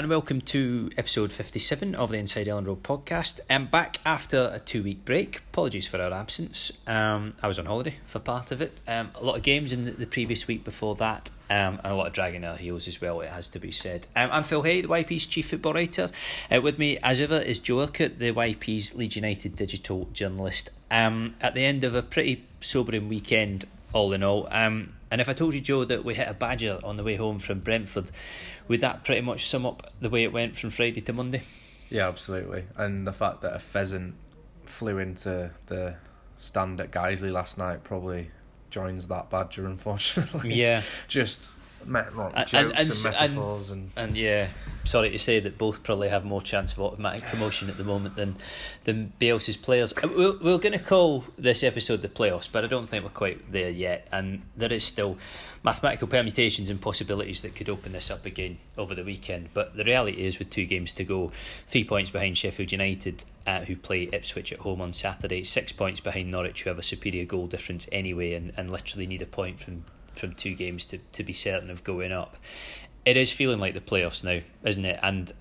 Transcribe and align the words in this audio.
And 0.00 0.08
welcome 0.08 0.40
to 0.40 0.90
episode 0.96 1.30
57 1.30 1.94
of 1.94 2.08
the 2.08 2.16
Inside 2.16 2.46
Elland 2.46 2.68
Road 2.68 2.82
podcast. 2.82 3.38
I'm 3.50 3.66
back 3.66 3.98
after 4.06 4.50
a 4.50 4.58
two 4.58 4.82
week 4.82 5.04
break. 5.04 5.42
Apologies 5.52 5.86
for 5.86 6.00
our 6.00 6.10
absence. 6.10 6.72
Um, 6.86 7.34
I 7.42 7.48
was 7.48 7.58
on 7.58 7.66
holiday 7.66 7.96
for 8.06 8.18
part 8.18 8.50
of 8.50 8.62
it. 8.62 8.72
Um, 8.88 9.10
a 9.14 9.22
lot 9.22 9.36
of 9.36 9.42
games 9.42 9.74
in 9.74 9.84
the, 9.84 9.90
the 9.90 10.06
previous 10.06 10.46
week 10.46 10.64
before 10.64 10.94
that, 10.94 11.28
um, 11.50 11.80
and 11.84 11.92
a 11.92 11.94
lot 11.94 12.06
of 12.06 12.14
dragging 12.14 12.46
our 12.46 12.56
heels 12.56 12.88
as 12.88 12.98
well, 12.98 13.20
it 13.20 13.28
has 13.28 13.48
to 13.48 13.58
be 13.58 13.70
said. 13.70 14.06
Um, 14.16 14.30
I'm 14.32 14.42
Phil 14.42 14.62
Hay, 14.62 14.80
the 14.80 14.88
YP's 14.88 15.26
chief 15.26 15.50
football 15.50 15.74
writer. 15.74 16.10
Uh, 16.50 16.62
with 16.62 16.78
me, 16.78 16.96
as 17.02 17.20
ever, 17.20 17.38
is 17.38 17.58
Joe 17.58 17.80
Urquhart, 17.80 18.18
the 18.18 18.32
YP's 18.32 18.94
Leeds 18.94 19.16
United 19.16 19.54
digital 19.54 20.08
journalist. 20.14 20.70
Um, 20.90 21.34
at 21.42 21.52
the 21.52 21.66
end 21.66 21.84
of 21.84 21.94
a 21.94 22.00
pretty 22.00 22.46
sobering 22.62 23.10
weekend, 23.10 23.66
all 23.92 24.14
in 24.14 24.22
all. 24.22 24.48
Um, 24.50 24.94
and 25.10 25.20
if 25.20 25.28
I 25.28 25.32
told 25.32 25.54
you, 25.54 25.60
Joe, 25.60 25.84
that 25.84 26.04
we 26.04 26.14
hit 26.14 26.28
a 26.28 26.34
badger 26.34 26.78
on 26.84 26.96
the 26.96 27.02
way 27.02 27.16
home 27.16 27.38
from 27.38 27.60
Brentford, 27.60 28.10
would 28.68 28.80
that 28.80 29.04
pretty 29.04 29.20
much 29.20 29.46
sum 29.48 29.66
up 29.66 29.92
the 30.00 30.08
way 30.08 30.22
it 30.22 30.32
went 30.32 30.56
from 30.56 30.70
Friday 30.70 31.00
to 31.00 31.12
Monday? 31.12 31.42
Yeah, 31.88 32.08
absolutely. 32.08 32.64
And 32.76 33.06
the 33.06 33.12
fact 33.12 33.40
that 33.42 33.54
a 33.54 33.58
pheasant 33.58 34.14
flew 34.66 34.98
into 34.98 35.50
the 35.66 35.96
stand 36.38 36.80
at 36.80 36.92
Guiseley 36.92 37.32
last 37.32 37.58
night 37.58 37.82
probably 37.82 38.30
joins 38.70 39.08
that 39.08 39.28
badger, 39.30 39.66
unfortunately. 39.66 40.54
Yeah. 40.54 40.82
Just 41.08 41.42
met, 41.86 42.14
well, 42.14 42.32
And- 42.34 42.48
and- 42.54 42.72
and, 42.72 42.78
and- 42.78 43.04
metaphors 43.04 43.70
and, 43.72 43.90
And 43.96 44.16
yeah, 44.16 44.48
sorry 44.84 45.10
to 45.10 45.18
say 45.18 45.40
that 45.40 45.58
both 45.58 45.82
probably 45.82 46.08
have 46.08 46.24
more 46.24 46.40
chance 46.40 46.72
of 46.72 46.80
automatic 46.80 47.24
promotion 47.26 47.68
at 47.68 47.76
the 47.76 47.84
moment 47.84 48.16
than 48.16 48.36
than 48.84 49.12
Bielsa's 49.20 49.56
players. 49.56 49.92
Uh, 49.92 50.08
We're, 50.08 50.38
we're 50.38 50.58
going 50.58 50.72
to 50.72 50.78
call 50.78 51.24
this 51.38 51.62
episode 51.62 52.00
the 52.02 52.08
playoffs, 52.08 52.50
but 52.50 52.64
I 52.64 52.66
don't 52.66 52.88
think 52.88 53.04
we're 53.04 53.10
quite 53.10 53.52
there 53.52 53.68
yet. 53.70 54.08
And 54.10 54.42
there 54.56 54.72
is 54.72 54.82
still 54.84 55.18
mathematical 55.62 56.08
permutations 56.08 56.70
and 56.70 56.80
possibilities 56.80 57.42
that 57.42 57.54
could 57.54 57.68
open 57.68 57.92
this 57.92 58.10
up 58.10 58.24
again 58.24 58.56
over 58.78 58.94
the 58.94 59.04
weekend. 59.04 59.50
But 59.52 59.76
the 59.76 59.84
reality 59.84 60.24
is, 60.24 60.38
with 60.38 60.48
two 60.50 60.64
games 60.64 60.92
to 60.94 61.04
go, 61.04 61.30
three 61.66 61.84
points 61.84 62.10
behind 62.10 62.38
Sheffield 62.38 62.72
United, 62.72 63.24
uh, 63.46 63.60
who 63.64 63.76
play 63.76 64.08
Ipswich 64.12 64.50
at 64.52 64.60
home 64.60 64.80
on 64.80 64.92
Saturday, 64.92 65.44
six 65.44 65.72
points 65.72 66.00
behind 66.00 66.30
Norwich, 66.30 66.62
who 66.62 66.70
have 66.70 66.78
a 66.78 66.82
superior 66.82 67.26
goal 67.26 67.46
difference 67.46 67.86
anyway, 67.92 68.32
and, 68.32 68.52
and 68.56 68.70
literally 68.72 69.06
need 69.06 69.20
a 69.20 69.26
point 69.26 69.60
from 69.60 69.84
from 70.20 70.34
two 70.34 70.54
games 70.54 70.84
to, 70.86 70.98
to 71.12 71.24
be 71.24 71.32
certain 71.32 71.70
of 71.70 71.82
going 71.82 72.12
up. 72.12 72.36
It 73.04 73.16
is 73.16 73.32
feeling 73.32 73.58
like 73.58 73.74
the 73.74 73.80
playoffs 73.80 74.22
now, 74.22 74.40
isn't 74.62 74.84
it? 74.84 75.00
And 75.02 75.32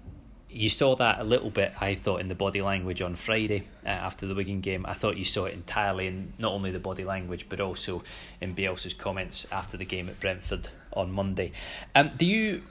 you 0.49 0.69
saw 0.69 0.95
that 0.95 1.19
a 1.19 1.23
little 1.23 1.49
bit, 1.49 1.73
I 1.79 1.93
thought, 1.93 2.21
in 2.21 2.27
the 2.27 2.35
body 2.35 2.61
language 2.61 3.01
on 3.01 3.15
Friday 3.15 3.67
uh, 3.85 3.89
after 3.89 4.25
the 4.25 4.33
Wigan 4.33 4.61
game. 4.61 4.85
I 4.85 4.93
thought 4.93 5.17
you 5.17 5.25
saw 5.25 5.45
it 5.45 5.53
entirely 5.53 6.07
in 6.07 6.33
not 6.39 6.53
only 6.53 6.71
the 6.71 6.79
body 6.79 7.03
language, 7.03 7.47
but 7.49 7.59
also 7.59 8.03
in 8.41 8.55
Bielsa's 8.55 8.93
comments 8.93 9.45
after 9.51 9.77
the 9.77 9.85
game 9.85 10.09
at 10.09 10.19
Brentford 10.19 10.69
on 10.93 11.11
Monday. 11.11 11.51
Um, 11.93 12.11
do 12.17 12.25
you 12.25 12.63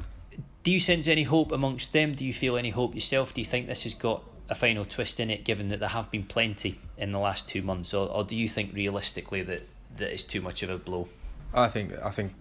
do 0.64 0.72
you 0.72 0.80
sense 0.80 1.06
any 1.06 1.22
hope 1.22 1.52
amongst 1.52 1.92
them? 1.92 2.14
Do 2.14 2.24
you 2.24 2.32
feel 2.32 2.56
any 2.56 2.70
hope 2.70 2.94
yourself? 2.94 3.32
Do 3.32 3.40
you 3.40 3.44
think 3.44 3.68
this 3.68 3.84
has 3.84 3.94
got 3.94 4.24
a 4.48 4.54
final 4.54 4.84
twist 4.84 5.20
in 5.20 5.30
it, 5.30 5.44
given 5.44 5.68
that 5.68 5.80
there 5.80 5.88
have 5.88 6.10
been 6.10 6.24
plenty 6.24 6.80
in 6.96 7.10
the 7.10 7.18
last 7.18 7.48
two 7.48 7.62
months, 7.62 7.94
or, 7.94 8.08
or 8.08 8.24
do 8.24 8.34
you 8.34 8.48
think 8.48 8.74
realistically 8.74 9.42
that 9.42 9.62
that 9.96 10.12
is 10.12 10.24
too 10.24 10.40
much 10.40 10.62
of 10.62 10.70
a 10.70 10.78
blow? 10.78 11.08
I 11.54 11.68
think 11.68 11.92
I 12.02 12.10
think 12.10 12.34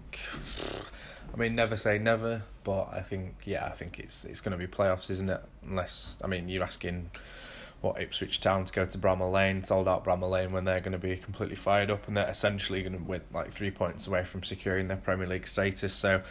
I 1.33 1.37
mean 1.37 1.55
never 1.55 1.77
say 1.77 1.97
never, 1.97 2.43
but 2.63 2.89
I 2.91 3.01
think 3.01 3.35
yeah, 3.45 3.65
I 3.65 3.71
think 3.71 3.99
it's 3.99 4.25
it's 4.25 4.41
going 4.41 4.51
to 4.51 4.57
be 4.57 4.71
playoffs, 4.71 5.09
isn't 5.09 5.29
it? 5.29 5.41
Unless 5.67 6.17
I 6.23 6.27
mean 6.27 6.49
you're 6.49 6.63
asking 6.63 7.11
what 7.81 8.01
Ipswich 8.01 8.41
Town 8.41 8.65
to 8.65 8.73
go 8.73 8.85
to 8.85 8.97
Bramall 8.97 9.31
Lane, 9.31 9.61
sold 9.61 9.87
out 9.87 10.03
Bramall 10.03 10.31
Lane 10.31 10.51
when 10.51 10.65
they're 10.65 10.79
going 10.79 10.93
to 10.93 10.97
be 10.97 11.15
completely 11.15 11.55
fired 11.55 11.91
up 11.91 12.07
and 12.07 12.17
they're 12.17 12.27
essentially 12.27 12.81
going 12.81 12.97
to 12.97 13.03
win 13.03 13.21
like 13.31 13.51
three 13.51 13.69
points 13.69 14.07
away 14.07 14.23
from 14.23 14.41
securing 14.43 14.87
their 14.87 14.97
Premier 14.97 15.27
League 15.27 15.47
status. 15.47 15.93
So 15.93 16.21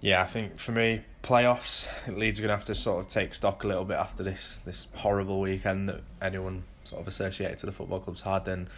yeah, 0.00 0.22
I 0.22 0.26
think 0.26 0.58
for 0.58 0.72
me 0.72 1.02
playoffs, 1.22 1.86
Leeds 2.08 2.40
are 2.40 2.42
going 2.42 2.48
to 2.48 2.56
have 2.56 2.64
to 2.64 2.74
sort 2.74 3.04
of 3.04 3.08
take 3.08 3.32
stock 3.34 3.62
a 3.62 3.68
little 3.68 3.84
bit 3.84 3.96
after 3.96 4.22
this 4.22 4.60
this 4.64 4.88
horrible 4.96 5.40
weekend 5.40 5.88
that 5.88 6.00
anyone 6.20 6.64
sort 6.84 7.00
of 7.00 7.08
associated 7.08 7.58
to 7.58 7.66
the 7.66 7.72
football 7.72 8.00
club's 8.00 8.22
had 8.22 8.48
and 8.48 8.68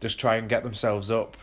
just 0.00 0.18
try 0.18 0.36
and 0.36 0.48
get 0.48 0.62
themselves 0.62 1.10
up 1.10 1.36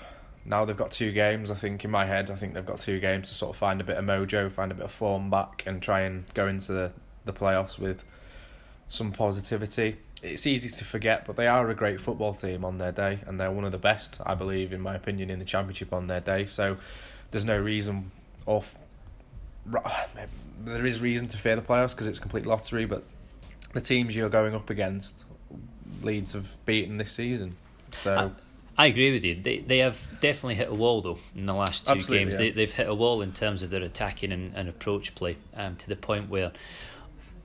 now 0.47 0.63
they've 0.63 0.77
got 0.77 0.91
two 0.91 1.11
games. 1.11 1.51
I 1.51 1.55
think 1.55 1.83
in 1.83 1.91
my 1.91 2.05
head, 2.05 2.31
I 2.31 2.35
think 2.35 2.53
they've 2.53 2.65
got 2.65 2.79
two 2.79 2.99
games 2.99 3.27
to 3.29 3.35
sort 3.35 3.53
of 3.53 3.57
find 3.57 3.81
a 3.81 3.83
bit 3.83 3.97
of 3.97 4.05
mojo, 4.05 4.49
find 4.49 4.71
a 4.71 4.75
bit 4.75 4.85
of 4.85 4.91
form 4.91 5.29
back, 5.29 5.63
and 5.67 5.81
try 5.81 6.01
and 6.01 6.23
go 6.33 6.47
into 6.47 6.71
the 6.71 6.91
the 7.25 7.33
playoffs 7.33 7.77
with 7.77 8.03
some 8.87 9.11
positivity. 9.11 9.97
It's 10.23 10.47
easy 10.47 10.69
to 10.69 10.85
forget, 10.85 11.25
but 11.27 11.35
they 11.35 11.47
are 11.47 11.69
a 11.69 11.75
great 11.75 11.99
football 11.99 12.33
team 12.33 12.63
on 12.63 12.77
their 12.77 12.93
day, 12.93 13.19
and 13.27 13.39
they're 13.39 13.51
one 13.51 13.65
of 13.65 13.73
the 13.73 13.77
best, 13.77 14.19
I 14.25 14.33
believe, 14.33 14.71
in 14.71 14.81
my 14.81 14.95
opinion, 14.95 15.29
in 15.29 15.39
the 15.39 15.45
championship 15.45 15.93
on 15.93 16.07
their 16.07 16.21
day. 16.21 16.45
So 16.45 16.77
there's 17.31 17.45
no 17.45 17.59
reason, 17.59 18.11
or 18.45 18.63
there 20.63 20.85
is 20.85 21.01
reason 21.01 21.27
to 21.27 21.37
fear 21.37 21.57
the 21.57 21.61
playoffs 21.61 21.91
because 21.91 22.07
it's 22.07 22.19
complete 22.19 22.45
lottery. 22.45 22.85
But 22.85 23.03
the 23.73 23.81
teams 23.81 24.15
you're 24.15 24.29
going 24.29 24.55
up 24.55 24.69
against, 24.69 25.25
Leeds 26.01 26.31
have 26.31 26.55
beaten 26.65 26.97
this 26.97 27.11
season. 27.11 27.57
So. 27.91 28.15
I- 28.33 28.46
I 28.77 28.87
agree 28.87 29.11
with 29.11 29.23
you. 29.23 29.35
They 29.35 29.59
they 29.59 29.79
have 29.79 30.07
definitely 30.21 30.55
hit 30.55 30.69
a 30.69 30.73
wall 30.73 31.01
though 31.01 31.17
in 31.35 31.45
the 31.47 31.53
last 31.53 31.87
two 31.87 31.93
Absolutely, 31.93 32.25
games. 32.25 32.33
yeah. 32.35 32.39
They 32.39 32.49
they've 32.51 32.71
hit 32.71 32.87
a 32.87 32.93
wall 32.93 33.21
in 33.21 33.31
terms 33.31 33.63
of 33.63 33.69
their 33.71 33.81
attacking 33.81 34.31
and, 34.31 34.53
and 34.55 34.69
approach 34.69 35.15
play, 35.15 35.37
um, 35.55 35.75
to 35.77 35.89
the 35.89 35.95
point 35.95 36.29
where 36.29 36.51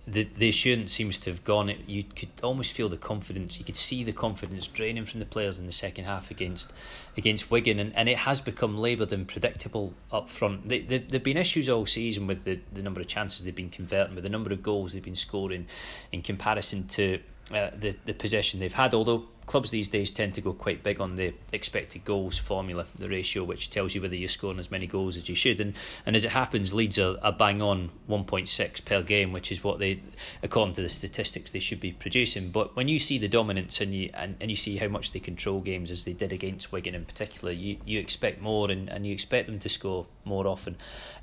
the 0.06 0.28
the 0.37 0.48
assurance 0.48 0.92
seems 0.92 1.19
to 1.21 1.31
have 1.31 1.42
gone. 1.44 1.71
It, 1.71 1.78
you 1.87 2.03
could 2.03 2.28
almost 2.42 2.72
feel 2.72 2.88
the 2.88 2.98
confidence. 2.98 3.59
You 3.59 3.65
could 3.65 3.76
see 3.76 4.04
the 4.04 4.12
confidence 4.12 4.66
draining 4.66 5.06
from 5.06 5.21
the 5.21 5.26
players 5.26 5.59
in 5.59 5.66
the 5.66 5.72
second 5.72 6.04
half 6.04 6.31
against 6.31 6.71
against 7.16 7.50
Wigan, 7.50 7.78
and, 7.78 7.97
and 7.97 8.09
it 8.09 8.19
has 8.19 8.41
become 8.41 8.76
laboured 8.76 9.12
and 9.12 9.26
predictable 9.26 9.94
up 10.10 10.28
front. 10.28 10.69
They, 10.69 10.81
they, 10.81 10.98
there've 10.98 11.22
been 11.22 11.37
issues 11.38 11.69
all 11.69 11.87
season 11.87 12.26
with 12.26 12.44
the, 12.44 12.60
the 12.75 12.82
number 12.82 13.00
of 13.00 13.06
chances 13.06 13.44
they've 13.44 13.54
been 13.54 13.71
converting, 13.71 14.15
with 14.16 14.25
the 14.25 14.31
number 14.31 14.53
of 14.53 14.62
goals 14.62 14.92
they've 14.92 15.03
been 15.03 15.15
scoring 15.15 15.66
in 16.10 16.21
comparison 16.21 16.87
to 16.88 17.21
uh, 17.54 17.71
the 17.78 17.97
the 18.04 18.12
possession 18.12 18.60
they've 18.60 18.72
had. 18.72 18.94
Although 18.94 19.28
clubs 19.52 19.70
these 19.70 19.90
days 19.90 20.10
tend 20.10 20.32
to 20.32 20.40
go 20.40 20.54
quite 20.54 20.82
big 20.82 20.98
on 20.98 21.16
the 21.16 21.34
expected 21.52 22.02
goals 22.06 22.38
formula, 22.38 22.86
the 22.94 23.06
ratio, 23.06 23.44
which 23.44 23.68
tells 23.68 23.94
you 23.94 24.00
whether 24.00 24.16
you're 24.16 24.26
scoring 24.26 24.58
as 24.58 24.70
many 24.70 24.86
goals 24.86 25.14
as 25.14 25.28
you 25.28 25.34
should. 25.34 25.60
And 25.60 25.76
and 26.06 26.16
as 26.16 26.24
it 26.24 26.30
happens, 26.30 26.72
Leeds 26.72 26.98
are, 26.98 27.18
are 27.22 27.34
bang 27.34 27.60
on 27.60 27.91
1.6 28.08 28.84
per 28.86 29.02
game, 29.02 29.30
which 29.30 29.52
is 29.52 29.62
what 29.62 29.78
they, 29.78 30.00
according 30.42 30.72
to 30.76 30.80
the 30.80 30.88
statistics, 30.88 31.50
they 31.50 31.58
should 31.58 31.80
be 31.80 31.92
producing. 31.92 32.48
But 32.48 32.74
when 32.76 32.88
you 32.88 32.98
see 32.98 33.18
the 33.18 33.28
dominance 33.28 33.82
and 33.82 33.92
you 33.92 34.08
and, 34.14 34.36
and 34.41 34.50
you 34.50 34.56
see 34.56 34.78
how 34.78 34.88
much 34.88 35.12
they 35.12 35.20
control 35.20 35.60
games 35.60 35.91
as 35.91 36.04
they 36.04 36.14
did 36.14 36.32
against 36.32 36.72
Wigan 36.72 36.94
in 36.94 37.04
particular, 37.04 37.52
you, 37.52 37.76
you 37.84 38.00
expect 38.00 38.41
more 38.41 38.70
and, 38.70 38.88
and 38.88 39.06
you 39.06 39.12
expect 39.12 39.48
them 39.48 39.58
to 39.58 39.68
score 39.68 40.06
more 40.24 40.46
often. 40.46 40.78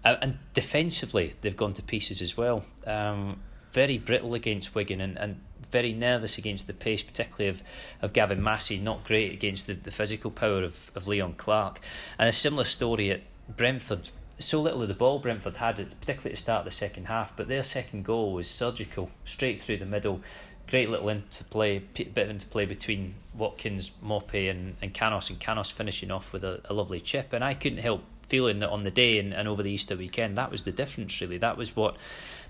Uh, 0.05 0.17
and 0.21 0.37
defensively, 0.53 1.33
they've 1.41 1.57
gone 1.57 1.73
to 1.73 1.81
pieces 1.81 2.21
as 2.21 2.37
well. 2.37 2.63
Um, 2.85 3.39
very 3.71 3.97
brittle 3.97 4.35
against 4.35 4.75
Wigan 4.75 5.01
and, 5.01 5.17
and 5.17 5.41
very 5.71 5.93
nervous 5.93 6.37
against 6.37 6.67
the 6.67 6.73
pace, 6.73 7.03
particularly 7.03 7.49
of, 7.49 7.63
of 8.01 8.13
Gavin 8.13 8.41
Massey, 8.41 8.77
not 8.77 9.03
great 9.03 9.33
against 9.33 9.67
the, 9.67 9.73
the 9.73 9.91
physical 9.91 10.31
power 10.31 10.63
of, 10.63 10.91
of 10.95 11.07
Leon 11.07 11.33
Clarke. 11.37 11.79
And 12.17 12.27
a 12.27 12.33
similar 12.33 12.65
story 12.65 13.11
at 13.11 13.21
Brentford. 13.55 14.09
So 14.39 14.61
little 14.61 14.81
of 14.81 14.87
the 14.87 14.93
ball 14.93 15.19
Brentford 15.19 15.57
had, 15.57 15.75
particularly 15.75 16.31
at 16.31 16.35
the 16.35 16.37
start 16.37 16.59
of 16.59 16.65
the 16.65 16.71
second 16.71 17.05
half, 17.05 17.35
but 17.35 17.47
their 17.47 17.63
second 17.63 18.05
goal 18.05 18.33
was 18.33 18.47
surgical, 18.49 19.11
straight 19.25 19.59
through 19.59 19.77
the 19.77 19.85
middle. 19.85 20.21
Great 20.67 20.89
little 20.89 21.09
interplay, 21.09 21.79
bit 21.79 22.15
of 22.17 22.29
interplay 22.29 22.65
between 22.65 23.15
Watkins, 23.33 23.91
Maupay, 24.03 24.49
and, 24.49 24.75
and 24.81 24.93
Canos, 24.93 25.29
and 25.29 25.39
Canos 25.39 25.71
finishing 25.71 26.11
off 26.11 26.31
with 26.31 26.43
a, 26.43 26.61
a 26.65 26.73
lovely 26.73 26.99
chip. 26.99 27.33
And 27.33 27.43
I 27.43 27.55
couldn't 27.55 27.79
help 27.79 28.03
feeling 28.29 28.59
that 28.59 28.69
on 28.69 28.83
the 28.83 28.91
day 28.91 29.19
and, 29.19 29.33
and 29.33 29.47
over 29.47 29.63
the 29.63 29.71
Easter 29.71 29.97
weekend, 29.97 30.37
that 30.37 30.51
was 30.51 30.63
the 30.63 30.71
difference, 30.71 31.19
really. 31.19 31.37
That 31.37 31.57
was 31.57 31.75
what 31.75 31.97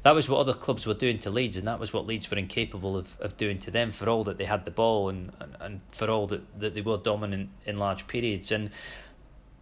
that 0.04 0.16
was 0.16 0.30
what 0.30 0.40
other 0.40 0.54
clubs 0.54 0.86
were 0.86 0.94
doing 0.94 1.20
to 1.20 1.30
Leeds, 1.30 1.58
and 1.58 1.68
that 1.68 1.80
was 1.80 1.92
what 1.92 2.06
Leeds 2.06 2.30
were 2.32 2.38
incapable 2.38 2.96
of, 2.96 3.20
of 3.20 3.36
doing 3.36 3.60
to 3.60 3.72
them 3.72 3.92
for 3.92 4.08
all 4.08 4.24
that 4.26 4.38
they 4.38 4.46
had 4.46 4.64
the 4.64 4.72
ball 4.72 5.10
and, 5.10 5.32
and, 5.40 5.56
and 5.60 5.82
for 5.90 6.10
all 6.10 6.28
that, 6.28 6.60
that 6.60 6.74
they 6.74 6.82
were 6.82 6.98
dominant 6.98 7.50
in 7.66 7.78
large 7.78 8.08
periods. 8.08 8.52
And 8.52 8.70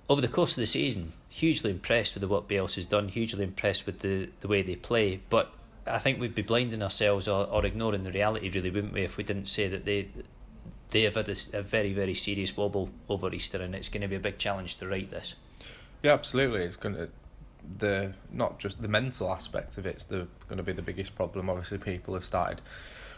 over 0.10 0.22
the 0.22 0.28
course 0.28 0.52
of 0.52 0.58
the 0.58 0.68
season, 0.68 1.14
hugely 1.30 1.72
impressed 1.72 2.14
with 2.14 2.22
the 2.22 2.28
what 2.28 2.50
has 2.52 2.86
done, 2.86 3.08
hugely 3.08 3.44
impressed 3.44 3.86
with 3.86 4.00
the, 4.00 4.30
the 4.42 4.48
way 4.48 4.62
they 4.62 4.76
play. 4.76 5.22
But 5.30 5.52
I 5.88 5.98
think 5.98 6.20
we'd 6.20 6.36
be 6.36 6.44
blinding 6.44 6.84
ourselves 6.84 7.28
or, 7.28 7.48
or 7.48 7.66
ignoring 7.66 8.04
the 8.04 8.12
reality, 8.12 8.50
really, 8.50 8.70
wouldn't 8.70 8.94
we, 8.94 9.02
if 9.02 9.18
we 9.18 9.24
didn't 9.24 9.46
say 9.46 9.68
that 9.68 9.86
they 9.86 10.08
they 10.90 11.04
have 11.04 11.16
had 11.16 11.30
a 11.54 11.62
very, 11.62 11.94
very 11.94 12.14
serious 12.14 12.56
wobble 12.56 12.90
over 13.10 13.34
Easter, 13.34 13.62
and 13.62 13.76
it's 13.76 13.90
going 13.90 14.02
to 14.02 14.08
be 14.08 14.16
a 14.16 14.20
big 14.22 14.38
challenge 14.38 14.78
to 14.78 14.88
right 14.88 15.10
this. 15.12 15.36
Yeah, 16.08 16.14
absolutely. 16.14 16.62
It's 16.64 16.78
going 16.78 16.96
to 16.96 17.10
the 17.80 18.14
not 18.32 18.60
just 18.60 18.82
the 18.82 18.88
mental 18.88 19.30
aspect 19.30 19.78
of 19.78 19.86
it's 19.86 20.06
the 20.06 20.26
going 20.48 20.56
to 20.56 20.64
be 20.64 20.72
the 20.72 20.82
biggest 20.82 21.16
problem. 21.16 21.50
Obviously, 21.50 21.80
people 21.80 22.14
have 22.14 22.24
started 22.24 22.62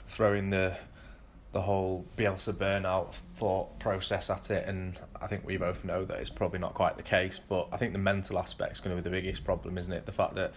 throwing 0.08 0.50
the 0.50 0.76
the 1.52 1.62
whole 1.62 2.04
Bielsa 2.18 2.52
burnout 2.52 3.14
thought 3.36 3.78
process 3.78 4.32
at 4.32 4.50
it, 4.50 4.68
and 4.68 5.00
I 5.22 5.28
think 5.28 5.46
we 5.46 5.56
both 5.58 5.86
know 5.86 6.04
that 6.04 6.18
it's 6.18 6.32
probably 6.32 6.58
not 6.58 6.74
quite 6.74 6.98
the 6.98 7.04
case. 7.04 7.38
But 7.38 7.68
I 7.72 7.78
think 7.78 7.94
the 7.94 8.00
mental 8.00 8.40
aspect 8.40 8.72
is 8.72 8.80
going 8.80 8.96
to 8.96 9.04
be 9.04 9.08
the 9.08 9.16
biggest 9.16 9.44
problem, 9.44 9.78
isn't 9.78 9.94
it? 9.94 10.08
The 10.08 10.12
fact 10.12 10.34
that 10.34 10.54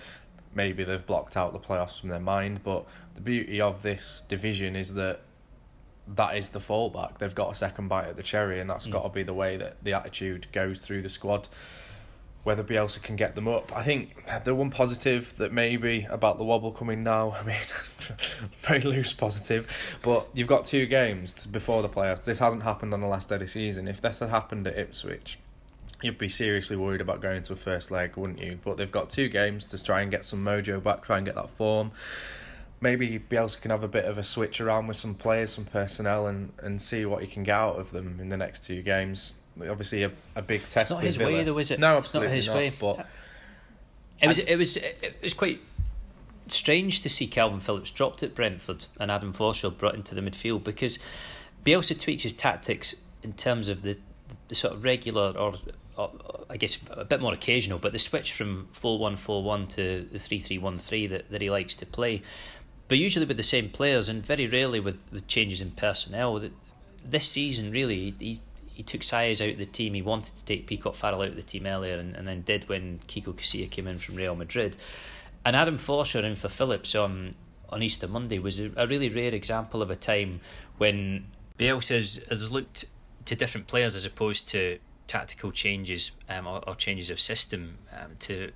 maybe 0.54 0.84
they've 0.84 1.04
blocked 1.04 1.36
out 1.36 1.52
the 1.52 1.58
playoffs 1.58 2.00
from 2.00 2.08
their 2.08 2.18
mind, 2.18 2.62
but 2.64 2.86
the 3.14 3.20
beauty 3.20 3.60
of 3.60 3.82
this 3.82 4.22
division 4.26 4.74
is 4.74 4.94
that 4.94 5.20
that 6.08 6.38
is 6.38 6.48
the 6.48 6.60
fallback. 6.60 7.18
They've 7.18 7.34
got 7.34 7.52
a 7.52 7.54
second 7.54 7.88
bite 7.88 8.06
at 8.06 8.16
the 8.16 8.22
cherry, 8.22 8.58
and 8.58 8.70
that's 8.70 8.86
Mm. 8.86 8.92
got 8.92 9.02
to 9.02 9.10
be 9.10 9.22
the 9.22 9.34
way 9.34 9.58
that 9.58 9.84
the 9.84 9.92
attitude 9.92 10.46
goes 10.50 10.80
through 10.80 11.02
the 11.02 11.10
squad. 11.10 11.48
Whether 12.44 12.64
Bielsa 12.64 13.00
can 13.00 13.14
get 13.14 13.34
them 13.34 13.46
up. 13.46 13.74
I 13.74 13.84
think 13.84 14.26
the 14.44 14.54
one 14.54 14.70
positive 14.70 15.34
that 15.36 15.52
maybe 15.52 16.06
about 16.10 16.38
the 16.38 16.44
wobble 16.44 16.72
coming 16.72 17.04
now, 17.04 17.32
I 17.40 17.44
mean, 17.44 17.56
very 18.62 18.80
loose 18.80 19.12
positive, 19.12 19.68
but 20.02 20.28
you've 20.34 20.48
got 20.48 20.64
two 20.64 20.86
games 20.86 21.46
before 21.46 21.82
the 21.82 21.88
playoffs. 21.88 22.24
This 22.24 22.40
hasn't 22.40 22.64
happened 22.64 22.94
on 22.94 23.00
the 23.00 23.06
last 23.06 23.28
day 23.28 23.36
of 23.36 23.40
the 23.42 23.48
season. 23.48 23.86
If 23.86 24.00
this 24.00 24.18
had 24.18 24.30
happened 24.30 24.66
at 24.66 24.76
Ipswich, 24.76 25.38
you'd 26.02 26.18
be 26.18 26.28
seriously 26.28 26.76
worried 26.76 27.00
about 27.00 27.20
going 27.20 27.42
to 27.42 27.52
a 27.52 27.56
first 27.56 27.92
leg, 27.92 28.16
wouldn't 28.16 28.40
you? 28.40 28.58
But 28.64 28.76
they've 28.76 28.90
got 28.90 29.08
two 29.08 29.28
games 29.28 29.68
to 29.68 29.82
try 29.82 30.02
and 30.02 30.10
get 30.10 30.24
some 30.24 30.44
mojo 30.44 30.82
back, 30.82 31.04
try 31.04 31.18
and 31.18 31.26
get 31.26 31.36
that 31.36 31.50
form. 31.50 31.92
Maybe 32.80 33.20
Bielsa 33.20 33.60
can 33.60 33.70
have 33.70 33.84
a 33.84 33.88
bit 33.88 34.06
of 34.06 34.18
a 34.18 34.24
switch 34.24 34.60
around 34.60 34.88
with 34.88 34.96
some 34.96 35.14
players, 35.14 35.52
some 35.52 35.64
personnel, 35.64 36.26
and, 36.26 36.52
and 36.58 36.82
see 36.82 37.06
what 37.06 37.20
he 37.20 37.28
can 37.28 37.44
get 37.44 37.54
out 37.54 37.78
of 37.78 37.92
them 37.92 38.18
in 38.18 38.28
the 38.28 38.36
next 38.36 38.64
two 38.64 38.82
games 38.82 39.34
obviously 39.60 40.02
a, 40.04 40.10
a 40.36 40.42
big 40.42 40.62
test. 40.62 40.76
It's 40.76 40.90
not 40.90 41.02
his 41.02 41.16
Villa. 41.16 41.32
way, 41.32 41.44
though, 41.44 41.58
is 41.58 41.70
it? 41.70 41.78
No, 41.78 41.98
it's 41.98 42.14
not 42.14 42.22
his 42.24 42.48
not, 42.48 42.56
way. 42.56 42.72
But 42.78 43.06
it 44.20 44.26
was 44.26 44.38
it 44.38 44.56
was 44.56 44.76
it 44.76 45.18
was 45.22 45.34
quite 45.34 45.60
strange 46.48 47.02
to 47.02 47.08
see 47.08 47.26
Kalvin 47.26 47.62
Phillips 47.62 47.90
dropped 47.90 48.22
at 48.22 48.34
Brentford 48.34 48.86
and 48.98 49.10
Adam 49.10 49.32
Forshaw 49.32 49.76
brought 49.76 49.94
into 49.94 50.14
the 50.14 50.20
midfield 50.20 50.64
because 50.64 50.98
Bielsa 51.64 51.98
tweaks 51.98 52.24
his 52.24 52.32
tactics 52.32 52.94
in 53.22 53.32
terms 53.32 53.68
of 53.68 53.82
the, 53.82 53.96
the 54.48 54.54
sort 54.54 54.74
of 54.74 54.84
regular 54.84 55.32
or, 55.36 55.54
or, 55.96 56.10
I 56.50 56.56
guess 56.56 56.78
a 56.90 57.04
bit 57.04 57.20
more 57.20 57.32
occasional, 57.32 57.78
but 57.78 57.92
the 57.92 57.98
switch 57.98 58.32
from 58.32 58.68
4 58.72 58.98
1 58.98 59.16
4 59.16 59.42
1 59.42 59.66
to 59.68 60.08
the 60.10 60.18
3 60.18 60.40
3 60.40 60.58
1 60.58 60.78
3 60.78 61.06
that, 61.08 61.30
that 61.30 61.40
he 61.40 61.50
likes 61.50 61.76
to 61.76 61.86
play. 61.86 62.22
But 62.88 62.98
usually 62.98 63.24
with 63.24 63.36
the 63.36 63.42
same 63.42 63.68
players 63.70 64.08
and 64.08 64.24
very 64.24 64.46
rarely 64.46 64.80
with, 64.80 65.04
with 65.12 65.26
changes 65.26 65.60
in 65.60 65.70
personnel. 65.70 66.42
This 67.04 67.28
season, 67.28 67.70
really, 67.70 68.14
he's 68.18 68.40
he 68.72 68.82
took 68.82 69.02
Saiz 69.02 69.44
out 69.44 69.52
of 69.52 69.58
the 69.58 69.66
team. 69.66 69.94
He 69.94 70.02
wanted 70.02 70.36
to 70.36 70.44
take 70.44 70.66
Peacock 70.66 70.94
Farrell 70.94 71.22
out 71.22 71.28
of 71.28 71.36
the 71.36 71.42
team 71.42 71.66
earlier, 71.66 71.96
and, 71.96 72.16
and 72.16 72.26
then 72.26 72.42
did 72.42 72.68
when 72.68 73.00
Kiko 73.06 73.34
Casilla 73.34 73.70
came 73.70 73.86
in 73.86 73.98
from 73.98 74.16
Real 74.16 74.34
Madrid. 74.34 74.76
And 75.44 75.56
Adam 75.56 75.76
Forshaw 75.76 76.22
in 76.24 76.36
for 76.36 76.48
Phillips 76.48 76.94
on 76.94 77.34
on 77.68 77.82
Easter 77.82 78.06
Monday 78.06 78.38
was 78.38 78.60
a, 78.60 78.70
a 78.76 78.86
really 78.86 79.08
rare 79.08 79.34
example 79.34 79.80
of 79.80 79.90
a 79.90 79.96
time 79.96 80.40
when 80.76 81.24
Bielsa 81.58 81.96
has, 81.96 82.20
has 82.28 82.52
looked 82.52 82.84
to 83.24 83.34
different 83.34 83.66
players 83.66 83.94
as 83.94 84.04
opposed 84.04 84.48
to 84.48 84.78
tactical 85.06 85.50
changes 85.50 86.12
um, 86.28 86.46
or, 86.46 86.62
or 86.68 86.74
changes 86.74 87.10
of 87.10 87.18
system 87.18 87.78
um, 87.92 88.16
to 88.20 88.50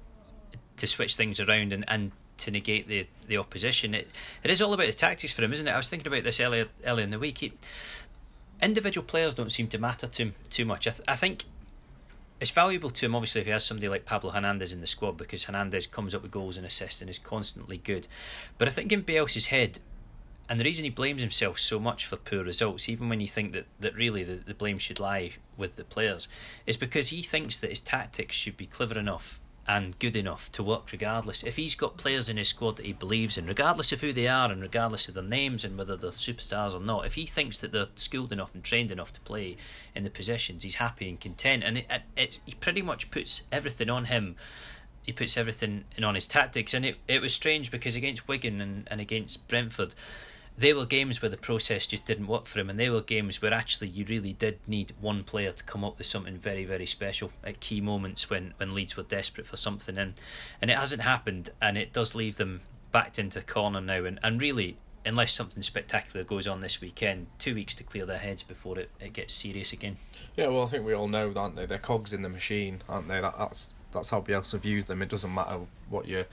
to 0.76 0.86
switch 0.86 1.16
things 1.16 1.40
around 1.40 1.72
and, 1.72 1.84
and 1.88 2.12
to 2.36 2.50
negate 2.50 2.86
the, 2.86 3.04
the 3.26 3.38
opposition. 3.38 3.94
It 3.94 4.10
it 4.42 4.50
is 4.50 4.60
all 4.60 4.72
about 4.74 4.86
the 4.86 4.92
tactics 4.92 5.32
for 5.32 5.42
him, 5.42 5.52
isn't 5.52 5.66
it? 5.66 5.70
I 5.70 5.76
was 5.76 5.88
thinking 5.88 6.06
about 6.06 6.24
this 6.24 6.40
earlier 6.40 6.68
earlier 6.84 7.04
in 7.04 7.10
the 7.10 7.18
week. 7.18 7.38
He, 7.38 7.52
individual 8.62 9.05
players 9.05 9.35
don't 9.35 9.53
seem 9.53 9.69
to 9.69 9.79
matter 9.79 10.06
to 10.06 10.23
him 10.23 10.35
too 10.50 10.64
much. 10.64 10.87
I, 10.87 10.91
th- 10.91 11.08
I 11.08 11.17
think 11.17 11.44
it's 12.41 12.50
valuable 12.50 12.91
to 12.91 13.06
him, 13.06 13.14
obviously, 13.14 13.41
if 13.41 13.47
he 13.47 13.53
has 13.53 13.64
somebody 13.64 13.88
like 13.88 14.05
Pablo 14.05 14.31
Hernandez 14.31 14.73
in 14.73 14.81
the 14.81 14.87
squad 14.87 15.17
because 15.17 15.44
Hernandez 15.44 15.87
comes 15.87 16.14
up 16.14 16.23
with 16.23 16.31
goals 16.31 16.56
and 16.56 16.67
assists 16.67 17.00
and 17.00 17.08
is 17.08 17.19
constantly 17.19 17.79
good. 17.79 18.06
But 18.58 18.69
I 18.69 18.70
think 18.70 18.93
in 18.93 19.03
Bielsa's 19.03 19.47
head, 19.47 19.79
and 20.49 20.61
the 20.61 20.64
reason 20.64 20.85
he 20.85 20.91
blames 20.91 21.23
himself 21.23 21.58
so 21.58 21.81
much 21.81 22.06
for 22.06 22.17
poor 22.17 22.44
results, 22.44 22.88
even 22.88 23.08
when 23.08 23.20
you 23.20 23.26
think 23.26 23.53
that, 23.53 23.67
that 23.81 23.94
really 23.94 24.23
the, 24.23 24.37
the 24.37 24.55
blame 24.55 24.79
should 24.79 25.00
lie 25.00 25.32
with 25.56 25.76
the 25.76 25.85
players, 25.85 26.29
is 26.67 26.76
because 26.76 27.09
he 27.09 27.23
thinks 27.23 27.59
that 27.59 27.70
his 27.70 27.81
tactics 27.81 28.37
should 28.37 28.56
be 28.56 28.67
clever 28.67 28.99
enough 28.99 29.41
and 29.68 29.98
good 29.98 30.14
enough 30.14 30.50
to 30.52 30.62
work 30.62 30.92
regardless. 30.92 31.42
If 31.42 31.56
he's 31.56 31.74
got 31.74 31.96
players 31.96 32.28
in 32.28 32.36
his 32.36 32.48
squad 32.48 32.76
that 32.76 32.86
he 32.86 32.92
believes 32.92 33.36
in, 33.36 33.46
regardless 33.46 33.90
of 33.90 34.00
who 34.00 34.12
they 34.12 34.28
are 34.28 34.50
and 34.50 34.62
regardless 34.62 35.08
of 35.08 35.14
their 35.14 35.24
names 35.24 35.64
and 35.64 35.76
whether 35.76 35.96
they're 35.96 36.10
superstars 36.10 36.72
or 36.72 36.80
not, 36.80 37.04
if 37.04 37.14
he 37.14 37.26
thinks 37.26 37.60
that 37.60 37.72
they're 37.72 37.88
skilled 37.96 38.32
enough 38.32 38.54
and 38.54 38.62
trained 38.62 38.90
enough 38.92 39.12
to 39.14 39.20
play 39.20 39.56
in 39.94 40.04
the 40.04 40.10
positions, 40.10 40.62
he's 40.62 40.76
happy 40.76 41.08
and 41.08 41.20
content. 41.20 41.64
And 41.64 41.78
it, 41.78 41.86
it, 41.90 42.02
it, 42.16 42.38
he 42.46 42.54
pretty 42.54 42.82
much 42.82 43.10
puts 43.10 43.42
everything 43.50 43.90
on 43.90 44.04
him. 44.04 44.36
He 45.02 45.12
puts 45.12 45.36
everything 45.36 45.84
in 45.96 46.04
on 46.04 46.14
his 46.14 46.28
tactics. 46.28 46.72
And 46.72 46.84
it, 46.84 46.96
it 47.08 47.20
was 47.20 47.34
strange 47.34 47.72
because 47.72 47.96
against 47.96 48.28
Wigan 48.28 48.60
and, 48.60 48.86
and 48.88 49.00
against 49.00 49.48
Brentford, 49.48 49.94
they 50.58 50.73
were 50.73 50.87
games 50.87 51.20
where 51.20 51.29
the 51.29 51.37
process 51.37 51.87
just 51.87 52.05
didn't 52.06 52.26
work 52.26 52.47
for 52.47 52.58
him, 52.61 52.70
and 52.70 52.79
they 52.79 52.91
were 52.91 53.03
games 53.03 53.43
where 53.43 53.53
actually 53.53 53.88
you 53.88 54.05
really 54.08 54.32
did 54.32 54.58
need 54.67 54.93
one 55.00 55.23
player 55.23 55.53
to 55.53 55.64
come 55.64 55.85
up 55.85 55.99
with 55.99 56.06
something 56.06 56.38
very, 56.38 56.64
very 56.64 56.87
special 56.87 57.31
at 57.44 57.61
key 57.61 57.81
moments 57.81 58.31
when, 58.31 58.55
when 58.56 58.75
Leeds 58.75 58.97
were 58.97 59.03
desperate 59.03 59.47
for 59.47 59.56
something, 59.56 59.99
and 59.99 60.14
and 60.61 60.70
it 60.70 60.79
hasn't 60.79 61.03
happened, 61.03 61.50
and 61.61 61.76
it 61.76 61.93
does 61.93 62.14
leave 62.14 62.37
them 62.37 62.62
backed 62.93 63.19
into 63.19 63.38
a 63.38 63.43
corner 63.43 63.81
now, 63.81 64.05
and, 64.05 64.19
and 64.23 64.41
really. 64.41 64.76
Unless 65.08 65.35
something 65.35 65.62
spectacular 65.62 66.25
goes 66.25 66.49
on 66.49 66.62
this 66.62 66.81
weekend, 66.81 67.29
two 67.38 67.55
weeks 67.55 67.76
to 67.76 67.85
clear 67.85 68.05
their 68.05 68.19
heads 68.19 68.43
before 68.43 68.76
it, 68.76 68.91
it 68.99 69.12
gets 69.12 69.32
serious 69.32 69.73
again. 69.73 69.99
Yeah, 70.35 70.49
well, 70.49 70.64
I 70.64 70.67
think 70.67 70.85
we 70.85 70.94
all 70.94 71.06
know, 71.06 71.32
aren't 71.37 71.55
they? 71.55 71.64
They're 71.64 71.79
cogs 71.79 72.12
in 72.12 72.23
the 72.23 72.29
machine, 72.29 72.82
aren't 72.88 73.06
they? 73.06 73.20
That, 73.20 73.38
that's 73.38 73.73
that's 73.93 74.11
how 74.11 74.21
Bielsa 74.21 74.59
views 74.59 74.87
them. 74.87 75.03
It 75.03 75.09
doesn't 75.09 75.33
matter 75.33 75.59
what 75.88 76.06
your 76.06 76.25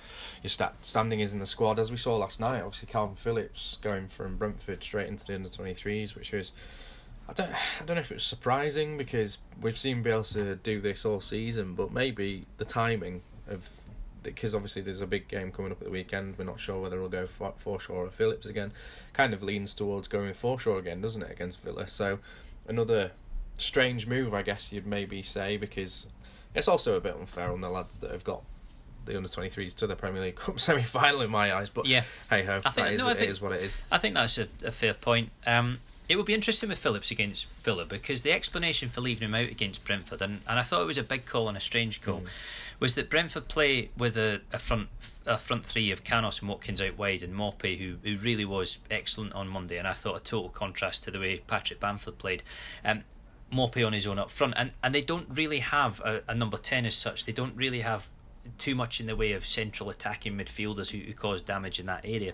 your 0.42 0.50
stat, 0.50 0.76
standing 0.82 1.20
is 1.20 1.34
in 1.34 1.40
the 1.40 1.46
squad, 1.46 1.80
as 1.80 1.92
we 1.92 1.98
saw 1.98 2.18
last 2.18 2.40
night. 2.40 2.62
Obviously, 2.62 2.90
Kalvin 2.90 3.18
Phillips 3.18 3.78
going 3.82 4.08
from 4.08 4.38
Brentford 4.38 4.84
straight 4.84 5.08
into 5.08 5.26
the 5.26 5.36
under 5.36 5.50
twenty 5.50 5.74
threes, 5.74 6.16
which 6.16 6.32
was 6.32 6.54
I 7.28 7.34
don't 7.34 7.52
I 7.52 7.86
don't 7.86 7.96
know 7.96 8.02
if 8.02 8.12
it 8.12 8.16
was 8.16 8.24
surprising 8.24 8.98
because 8.98 9.38
we've 9.62 9.78
seen 9.78 10.04
Bielsa 10.04 10.62
do 10.62 10.82
this 10.82 11.06
all 11.06 11.22
season, 11.22 11.74
but 11.74 11.92
maybe 11.92 12.46
the 12.58 12.66
timing 12.66 13.22
of 13.48 13.70
because 14.24 14.56
obviously 14.56 14.82
there's 14.82 15.02
a 15.02 15.08
big 15.08 15.28
game 15.28 15.52
coming 15.52 15.72
up 15.72 15.82
at 15.82 15.86
the 15.86 15.92
weekend. 15.92 16.38
We're 16.38 16.46
not 16.46 16.60
sure 16.60 16.82
whether 16.82 16.96
it'll 16.96 17.10
go 17.10 17.28
for 17.28 17.54
Forshaw 17.64 17.92
or 17.92 18.10
Phillips 18.10 18.46
again. 18.46 18.72
Kind 19.12 19.34
of 19.34 19.44
leans 19.44 19.74
towards 19.74 20.08
going 20.08 20.28
with 20.28 20.42
Forshaw 20.42 20.80
again, 20.80 21.02
doesn't 21.02 21.22
it, 21.22 21.32
against 21.32 21.62
Villa? 21.62 21.88
So 21.88 22.20
another 22.68 23.12
strange 23.58 24.08
move, 24.08 24.34
I 24.34 24.42
guess 24.42 24.72
you'd 24.72 24.88
maybe 24.88 25.22
say, 25.22 25.58
because 25.58 26.08
it's 26.56 26.68
also 26.68 26.96
a 26.96 27.00
bit 27.00 27.16
unfair 27.16 27.52
on 27.52 27.62
the 27.62 27.70
lads 27.70 27.98
that 27.98 28.12
have 28.12 28.24
got 28.24 28.44
the 29.06 29.18
under 29.18 29.28
23s 29.28 29.76
to 29.76 29.88
the 29.88 29.96
Premier 29.96 30.22
League 30.22 30.36
Cup 30.36 30.60
semi 30.60 30.82
final 30.82 31.22
in 31.22 31.32
my 31.32 31.54
eyes. 31.54 31.70
But 31.70 31.86
yeah, 31.86 32.04
hey 32.30 32.44
ho, 32.44 32.62
I 32.66 32.70
think, 32.70 32.88
that 32.88 32.94
is, 32.94 33.00
no, 33.00 33.08
I 33.08 33.14
think, 33.14 33.32
is 33.32 33.42
what 33.42 33.52
it 33.54 33.62
is. 33.62 33.78
I 33.92 33.98
think 33.98 34.16
that's 34.16 34.38
a, 34.38 34.48
a 34.66 34.72
fair 34.72 34.94
point. 34.94 35.30
Um, 35.46 35.78
it 36.10 36.18
would 36.18 36.26
be 36.26 36.34
interesting 36.34 36.70
with 36.70 36.80
Phillips 36.80 37.12
against 37.12 37.48
Villa 37.64 37.86
because 37.86 38.24
the 38.24 38.32
explanation 38.32 38.90
for 38.90 39.02
leaving 39.02 39.28
him 39.28 39.36
out 39.36 39.50
against 39.50 39.86
Brentford, 39.86 40.22
and, 40.22 40.42
and 40.48 40.60
I 40.60 40.64
thought 40.64 40.82
it 40.82 40.88
was 40.88 40.98
a 40.98 41.04
big 41.04 41.26
call 41.26 41.48
and 41.48 41.58
a 41.58 41.62
strange 41.62 42.02
call, 42.02 42.22
mm. 42.22 42.28
was 42.80 42.96
that 42.96 43.10
Brentford 43.10 43.48
play 43.48 43.90
with 43.98 44.18
a, 44.18 44.42
a 44.52 44.60
front 44.60 44.90
a 45.26 45.38
front 45.38 45.64
three 45.66 45.92
of 45.92 46.04
Canos 46.04 46.42
and 46.42 46.50
Watkins 46.50 46.82
out 46.82 46.98
wide 46.98 47.24
and 47.24 47.34
Maupay, 47.34 47.78
who, 47.78 47.96
who 48.04 48.18
really 48.22 48.46
was 48.46 48.80
excellent 48.92 49.34
on 49.34 49.48
Monday, 49.48 49.78
and 49.78 49.88
I 49.88 49.94
thought 49.94 50.18
a 50.18 50.24
total 50.24 50.50
contrast 50.50 51.06
to 51.06 51.12
the 51.12 51.20
way 51.20 51.42
Patrick 51.48 51.80
Bamford 51.80 52.18
played. 52.18 52.44
Um, 52.84 53.04
Maupay 53.54 53.86
on 53.86 53.94
his 53.94 54.08
own 54.08 54.20
up 54.20 54.30
front, 54.30 54.54
and, 54.58 54.72
and 54.84 54.94
they 54.94 55.02
don't 55.02 55.28
really 55.30 55.60
have 55.60 56.00
a, 56.02 56.22
a 56.28 56.36
number 56.36 56.58
10 56.58 56.86
as 56.86 56.96
such. 56.96 57.26
They 57.26 57.32
don't 57.32 57.56
really 57.56 57.82
have 57.82 58.10
too 58.58 58.76
much 58.76 59.00
in 59.00 59.08
the 59.08 59.16
way 59.16 59.32
of 59.32 59.48
central 59.48 59.90
attacking 59.90 60.38
midfielders 60.38 60.92
who, 60.92 61.00
who 61.00 61.14
cause 61.14 61.42
damage 61.42 61.80
in 61.80 61.86
that 61.86 62.02
area. 62.04 62.34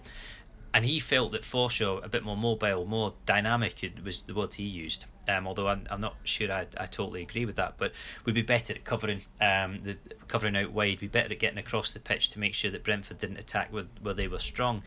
And 0.73 0.85
he 0.85 0.99
felt 0.99 1.31
that 1.31 1.41
Forshaw, 1.41 2.03
a 2.03 2.09
bit 2.09 2.23
more 2.23 2.37
mobile, 2.37 2.85
more 2.85 3.13
dynamic, 3.25 3.91
was 4.03 4.23
the 4.23 4.35
word 4.35 4.53
he 4.53 4.63
used. 4.63 5.05
Um, 5.27 5.47
although 5.47 5.67
I'm, 5.67 5.85
I'm 5.89 6.01
not 6.01 6.15
sure 6.23 6.51
I, 6.51 6.67
I 6.77 6.85
totally 6.85 7.21
agree 7.21 7.45
with 7.45 7.55
that, 7.55 7.75
but 7.77 7.93
we'd 8.25 8.33
be 8.33 8.41
better 8.41 8.73
at 8.73 8.83
covering 8.83 9.23
um, 9.41 9.79
the 9.83 9.97
covering 10.27 10.55
out 10.55 10.71
wide. 10.71 10.87
We'd 10.87 10.99
be 10.99 11.07
better 11.07 11.31
at 11.31 11.39
getting 11.39 11.57
across 11.57 11.91
the 11.91 11.99
pitch 11.99 12.29
to 12.29 12.39
make 12.39 12.53
sure 12.53 12.71
that 12.71 12.83
Brentford 12.83 13.17
didn't 13.17 13.37
attack 13.37 13.71
where, 13.73 13.85
where 14.01 14.13
they 14.13 14.27
were 14.27 14.39
strong. 14.39 14.83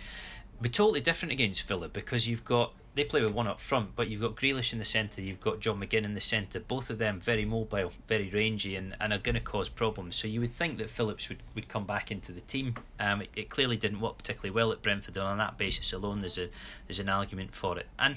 Be 0.63 0.69
totally 0.69 1.01
different 1.01 1.33
against 1.33 1.63
Villa 1.65 1.89
because 1.89 2.29
you've 2.29 2.45
got 2.45 2.73
they 2.95 3.05
play 3.05 3.23
with 3.23 3.33
one 3.33 3.47
up 3.47 3.59
front, 3.59 3.97
but 3.97 4.09
you've 4.09 4.21
got 4.21 4.37
Grealish 4.37 4.73
in 4.73 4.79
the 4.79 4.85
centre, 4.85 5.23
you've 5.23 5.41
got 5.41 5.61
John 5.61 5.81
McGinn 5.81 6.05
in 6.05 6.13
the 6.13 6.21
centre, 6.21 6.61
both 6.61 6.91
of 6.91 6.99
them 6.99 7.21
very 7.21 7.47
mobile, 7.47 7.91
very 8.07 8.29
rangy, 8.29 8.77
and, 8.77 8.95
and 9.01 9.15
are 9.15 9.19
going 9.19 9.35
to 9.35 9.41
cause 9.41 9.71
problems. 9.71 10.17
So 10.17 10.29
you 10.29 10.41
would 10.41 10.53
think 10.53 10.77
that 10.77 10.91
Phillips 10.91 11.31
would, 11.31 11.43
would 11.55 11.69
come 11.69 11.87
back 11.87 12.11
into 12.11 12.33
the 12.33 12.43
team. 12.43 12.75
Um, 13.01 13.23
it, 13.23 13.31
it 13.35 13.51
clearly 13.51 13.79
didn't 13.79 14.01
work 14.01 14.19
particularly 14.19 14.51
well 14.51 14.73
at 14.73 14.83
Brentford, 14.83 15.17
and 15.17 15.27
on 15.27 15.39
that 15.39 15.57
basis 15.57 15.93
alone, 15.93 16.21
there's 16.21 16.39
a 16.39 16.51
there's 16.87 17.01
an 17.01 17.09
argument 17.09 17.55
for 17.55 17.79
it. 17.79 17.87
And 17.99 18.17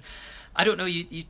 I 0.55 0.65
don't 0.65 0.77
know, 0.77 0.85
you, 0.85 1.05
you 1.09 1.23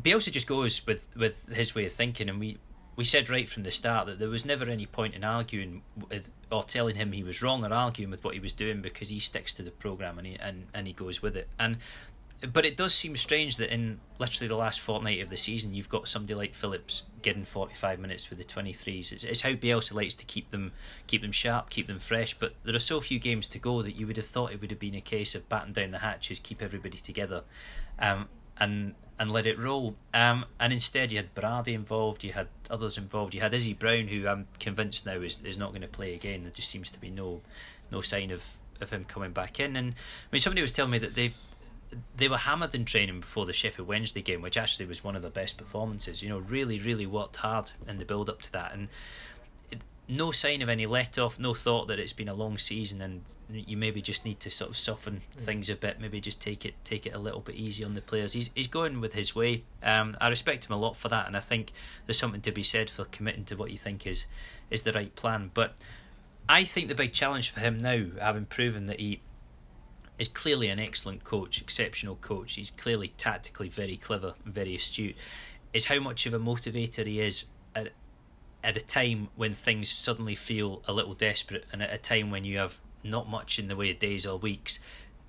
Bielsa 0.00 0.30
just 0.30 0.46
goes 0.46 0.86
with, 0.86 1.08
with 1.16 1.48
his 1.54 1.74
way 1.74 1.86
of 1.86 1.92
thinking, 1.92 2.28
and 2.28 2.38
we 2.38 2.58
we 2.96 3.04
said 3.04 3.28
right 3.28 3.48
from 3.48 3.62
the 3.64 3.70
start 3.70 4.06
that 4.06 4.18
there 4.18 4.28
was 4.28 4.44
never 4.44 4.66
any 4.66 4.86
point 4.86 5.14
in 5.14 5.24
arguing 5.24 5.82
with 6.10 6.30
or 6.50 6.62
telling 6.62 6.96
him 6.96 7.12
he 7.12 7.22
was 7.22 7.42
wrong 7.42 7.64
or 7.64 7.72
arguing 7.72 8.10
with 8.10 8.22
what 8.22 8.34
he 8.34 8.40
was 8.40 8.52
doing 8.52 8.82
because 8.82 9.08
he 9.08 9.18
sticks 9.18 9.52
to 9.54 9.62
the 9.62 9.70
program 9.70 10.18
and 10.18 10.26
he 10.26 10.36
and, 10.36 10.66
and 10.72 10.86
he 10.86 10.92
goes 10.92 11.20
with 11.20 11.36
it. 11.36 11.48
And 11.58 11.78
but 12.52 12.66
it 12.66 12.76
does 12.76 12.94
seem 12.94 13.16
strange 13.16 13.56
that 13.56 13.72
in 13.72 14.00
literally 14.18 14.48
the 14.48 14.56
last 14.56 14.80
fortnight 14.80 15.22
of 15.22 15.30
the 15.30 15.36
season, 15.36 15.72
you've 15.72 15.88
got 15.88 16.08
somebody 16.08 16.34
like 16.34 16.54
Phillips 16.54 17.04
getting 17.22 17.44
45 17.44 17.98
minutes 17.98 18.28
with 18.28 18.38
the 18.38 18.44
23s. 18.44 19.12
It's, 19.12 19.24
it's, 19.24 19.40
how 19.40 19.52
Bielsa 19.52 19.94
likes 19.94 20.14
to 20.16 20.26
keep 20.26 20.50
them 20.50 20.72
keep 21.06 21.22
them 21.22 21.32
sharp, 21.32 21.70
keep 21.70 21.86
them 21.86 21.98
fresh. 21.98 22.34
But 22.34 22.54
there 22.64 22.74
are 22.74 22.80
so 22.80 23.00
few 23.00 23.18
games 23.18 23.48
to 23.48 23.58
go 23.58 23.82
that 23.82 23.96
you 23.96 24.06
would 24.06 24.16
have 24.16 24.26
thought 24.26 24.52
it 24.52 24.60
would 24.60 24.70
have 24.70 24.80
been 24.80 24.94
a 24.94 25.00
case 25.00 25.34
of 25.34 25.48
batten 25.48 25.72
down 25.72 25.90
the 25.90 25.98
hatches, 25.98 26.38
keep 26.38 26.60
everybody 26.60 26.98
together, 26.98 27.44
um, 27.98 28.28
and 28.58 28.94
and 29.18 29.30
let 29.30 29.46
it 29.46 29.58
roll. 29.58 29.94
Um, 30.12 30.44
and 30.58 30.72
instead, 30.72 31.12
you 31.12 31.18
had 31.18 31.34
Brady 31.34 31.74
involved, 31.74 32.24
you 32.24 32.32
had 32.32 32.48
others 32.70 32.98
involved, 32.98 33.34
you 33.34 33.40
had 33.40 33.54
Izzy 33.54 33.74
Brown, 33.74 34.08
who 34.08 34.26
I'm 34.26 34.46
convinced 34.58 35.06
now 35.06 35.20
is, 35.20 35.40
is 35.42 35.58
not 35.58 35.70
going 35.70 35.82
to 35.82 35.88
play 35.88 36.14
again. 36.14 36.42
There 36.42 36.52
just 36.52 36.70
seems 36.70 36.90
to 36.92 37.00
be 37.00 37.10
no 37.10 37.40
no 37.90 38.00
sign 38.00 38.30
of, 38.30 38.44
of 38.80 38.90
him 38.90 39.04
coming 39.04 39.32
back 39.32 39.60
in. 39.60 39.76
And 39.76 39.92
I 39.92 40.28
mean, 40.32 40.40
somebody 40.40 40.62
was 40.62 40.72
telling 40.72 40.90
me 40.90 40.98
that 40.98 41.14
they 41.14 41.34
they 42.16 42.28
were 42.28 42.38
hammered 42.38 42.74
in 42.74 42.84
training 42.84 43.20
before 43.20 43.46
the 43.46 43.52
Sheffield 43.52 43.86
Wednesday 43.86 44.22
game, 44.22 44.42
which 44.42 44.56
actually 44.56 44.86
was 44.86 45.04
one 45.04 45.14
of 45.14 45.22
their 45.22 45.30
best 45.30 45.58
performances. 45.58 46.22
You 46.22 46.28
know, 46.28 46.38
really, 46.38 46.80
really 46.80 47.06
worked 47.06 47.36
hard 47.36 47.70
in 47.86 47.98
the 47.98 48.04
build 48.04 48.28
up 48.28 48.42
to 48.42 48.52
that, 48.52 48.72
and 48.72 48.88
no 50.06 50.30
sign 50.32 50.60
of 50.60 50.68
any 50.68 50.84
let 50.84 51.18
off, 51.18 51.38
no 51.38 51.54
thought 51.54 51.88
that 51.88 51.98
it's 51.98 52.12
been 52.12 52.28
a 52.28 52.34
long 52.34 52.58
season 52.58 53.00
and 53.00 53.22
you 53.48 53.76
maybe 53.76 54.02
just 54.02 54.24
need 54.24 54.38
to 54.40 54.50
sort 54.50 54.70
of 54.70 54.76
soften 54.76 55.22
things 55.36 55.70
a 55.70 55.76
bit, 55.76 56.00
maybe 56.00 56.20
just 56.20 56.42
take 56.42 56.66
it 56.66 56.74
take 56.84 57.06
it 57.06 57.14
a 57.14 57.18
little 57.18 57.40
bit 57.40 57.54
easy 57.54 57.84
on 57.84 57.94
the 57.94 58.02
players. 58.02 58.34
He's 58.34 58.50
he's 58.54 58.66
going 58.66 59.00
with 59.00 59.14
his 59.14 59.34
way. 59.34 59.64
Um, 59.82 60.16
I 60.20 60.28
respect 60.28 60.66
him 60.66 60.72
a 60.72 60.76
lot 60.76 60.96
for 60.96 61.08
that, 61.08 61.26
and 61.26 61.36
I 61.36 61.40
think 61.40 61.72
there's 62.06 62.18
something 62.18 62.42
to 62.42 62.52
be 62.52 62.62
said 62.62 62.90
for 62.90 63.04
committing 63.06 63.44
to 63.46 63.54
what 63.54 63.70
you 63.70 63.78
think 63.78 64.06
is 64.06 64.26
is 64.70 64.82
the 64.82 64.92
right 64.92 65.14
plan. 65.14 65.50
But 65.54 65.74
I 66.48 66.64
think 66.64 66.88
the 66.88 66.94
big 66.94 67.14
challenge 67.14 67.50
for 67.50 67.60
him 67.60 67.78
now, 67.78 68.06
having 68.20 68.44
proven 68.44 68.86
that 68.86 69.00
he 69.00 69.20
is 70.18 70.28
clearly 70.28 70.68
an 70.68 70.78
excellent 70.78 71.24
coach, 71.24 71.60
exceptional 71.60 72.16
coach. 72.16 72.54
He's 72.54 72.70
clearly 72.70 73.08
tactically 73.16 73.68
very 73.70 73.96
clever, 73.96 74.34
and 74.44 74.52
very 74.52 74.74
astute. 74.74 75.16
Is 75.72 75.86
how 75.86 75.98
much 75.98 76.26
of 76.26 76.34
a 76.34 76.38
motivator 76.38 77.06
he 77.06 77.20
is 77.20 77.46
at 77.74 77.92
at 78.64 78.76
a 78.76 78.80
time 78.80 79.28
when 79.36 79.54
things 79.54 79.90
suddenly 79.90 80.34
feel 80.34 80.82
a 80.86 80.92
little 80.92 81.14
desperate, 81.14 81.64
and 81.72 81.82
at 81.82 81.92
a 81.92 81.98
time 81.98 82.30
when 82.30 82.44
you 82.44 82.58
have 82.58 82.80
not 83.02 83.28
much 83.28 83.58
in 83.58 83.68
the 83.68 83.76
way 83.76 83.90
of 83.90 83.98
days 83.98 84.24
or 84.26 84.38
weeks 84.38 84.78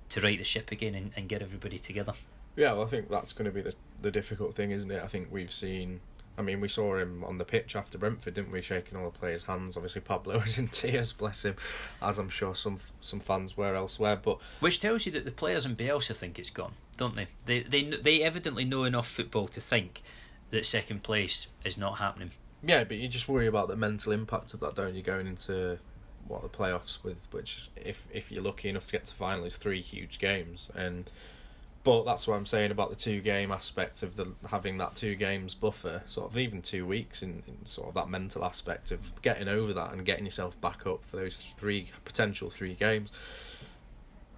to 0.08 0.20
right 0.20 0.38
the 0.38 0.44
ship 0.44 0.72
again 0.72 0.94
and, 0.94 1.12
and 1.16 1.28
get 1.28 1.42
everybody 1.42 1.78
together. 1.78 2.14
Yeah, 2.54 2.72
well, 2.72 2.84
I 2.84 2.86
think 2.86 3.10
that's 3.10 3.32
going 3.32 3.46
to 3.46 3.52
be 3.52 3.62
the 3.62 3.74
the 4.02 4.10
difficult 4.10 4.54
thing, 4.54 4.70
isn't 4.70 4.90
it? 4.90 5.02
I 5.02 5.06
think 5.06 5.28
we've 5.30 5.52
seen 5.52 6.00
I 6.38 6.42
mean, 6.42 6.60
we 6.60 6.68
saw 6.68 6.96
him 6.96 7.24
on 7.24 7.38
the 7.38 7.44
pitch 7.44 7.74
after 7.76 7.96
Brentford, 7.96 8.34
didn't 8.34 8.52
we? 8.52 8.60
Shaking 8.60 8.98
all 8.98 9.10
the 9.10 9.18
players' 9.18 9.44
hands. 9.44 9.76
Obviously, 9.76 10.02
Pablo 10.02 10.38
was 10.40 10.58
in 10.58 10.68
tears, 10.68 11.12
bless 11.12 11.44
him, 11.44 11.56
as 12.02 12.18
I'm 12.18 12.28
sure 12.28 12.54
some 12.54 12.78
some 13.00 13.20
fans 13.20 13.56
were 13.56 13.74
elsewhere. 13.74 14.16
But 14.16 14.38
which 14.60 14.80
tells 14.80 15.06
you 15.06 15.12
that 15.12 15.24
the 15.24 15.30
players 15.30 15.64
in 15.64 15.76
Bielsa 15.76 16.14
think 16.14 16.38
it's 16.38 16.50
gone, 16.50 16.74
don't 16.96 17.16
they? 17.16 17.28
They 17.46 17.60
they 17.60 17.84
they 17.84 18.22
evidently 18.22 18.64
know 18.64 18.84
enough 18.84 19.08
football 19.08 19.48
to 19.48 19.60
think 19.60 20.02
that 20.50 20.66
second 20.66 21.02
place 21.02 21.46
is 21.64 21.78
not 21.78 21.98
happening. 21.98 22.32
Yeah, 22.66 22.84
but 22.84 22.96
you 22.96 23.08
just 23.08 23.28
worry 23.28 23.46
about 23.46 23.68
the 23.68 23.76
mental 23.76 24.12
impact 24.12 24.52
of 24.52 24.60
that, 24.60 24.74
don't 24.74 24.94
you? 24.94 25.02
Going 25.02 25.26
into 25.26 25.78
what 26.26 26.42
the 26.42 26.48
playoffs 26.48 27.02
with, 27.04 27.18
which 27.30 27.70
if 27.76 28.06
if 28.12 28.32
you're 28.32 28.42
lucky 28.42 28.68
enough 28.68 28.86
to 28.86 28.92
get 28.92 29.04
to 29.06 29.14
final, 29.14 29.44
is 29.44 29.56
three 29.56 29.80
huge 29.80 30.18
games 30.18 30.70
and 30.74 31.10
but 31.86 32.02
that's 32.02 32.26
what 32.26 32.34
I'm 32.34 32.46
saying 32.46 32.72
about 32.72 32.90
the 32.90 32.96
two 32.96 33.20
game 33.20 33.52
aspect 33.52 34.02
of 34.02 34.16
the 34.16 34.32
having 34.50 34.76
that 34.78 34.96
two 34.96 35.14
games 35.14 35.54
buffer, 35.54 36.02
sort 36.04 36.28
of 36.28 36.36
even 36.36 36.60
two 36.60 36.84
weeks 36.84 37.22
in, 37.22 37.44
in, 37.46 37.64
sort 37.64 37.86
of 37.86 37.94
that 37.94 38.08
mental 38.08 38.44
aspect 38.44 38.90
of 38.90 39.12
getting 39.22 39.46
over 39.46 39.72
that 39.72 39.92
and 39.92 40.04
getting 40.04 40.24
yourself 40.24 40.60
back 40.60 40.84
up 40.84 41.04
for 41.06 41.16
those 41.16 41.46
three 41.56 41.88
potential 42.04 42.50
three 42.50 42.74
games. 42.74 43.12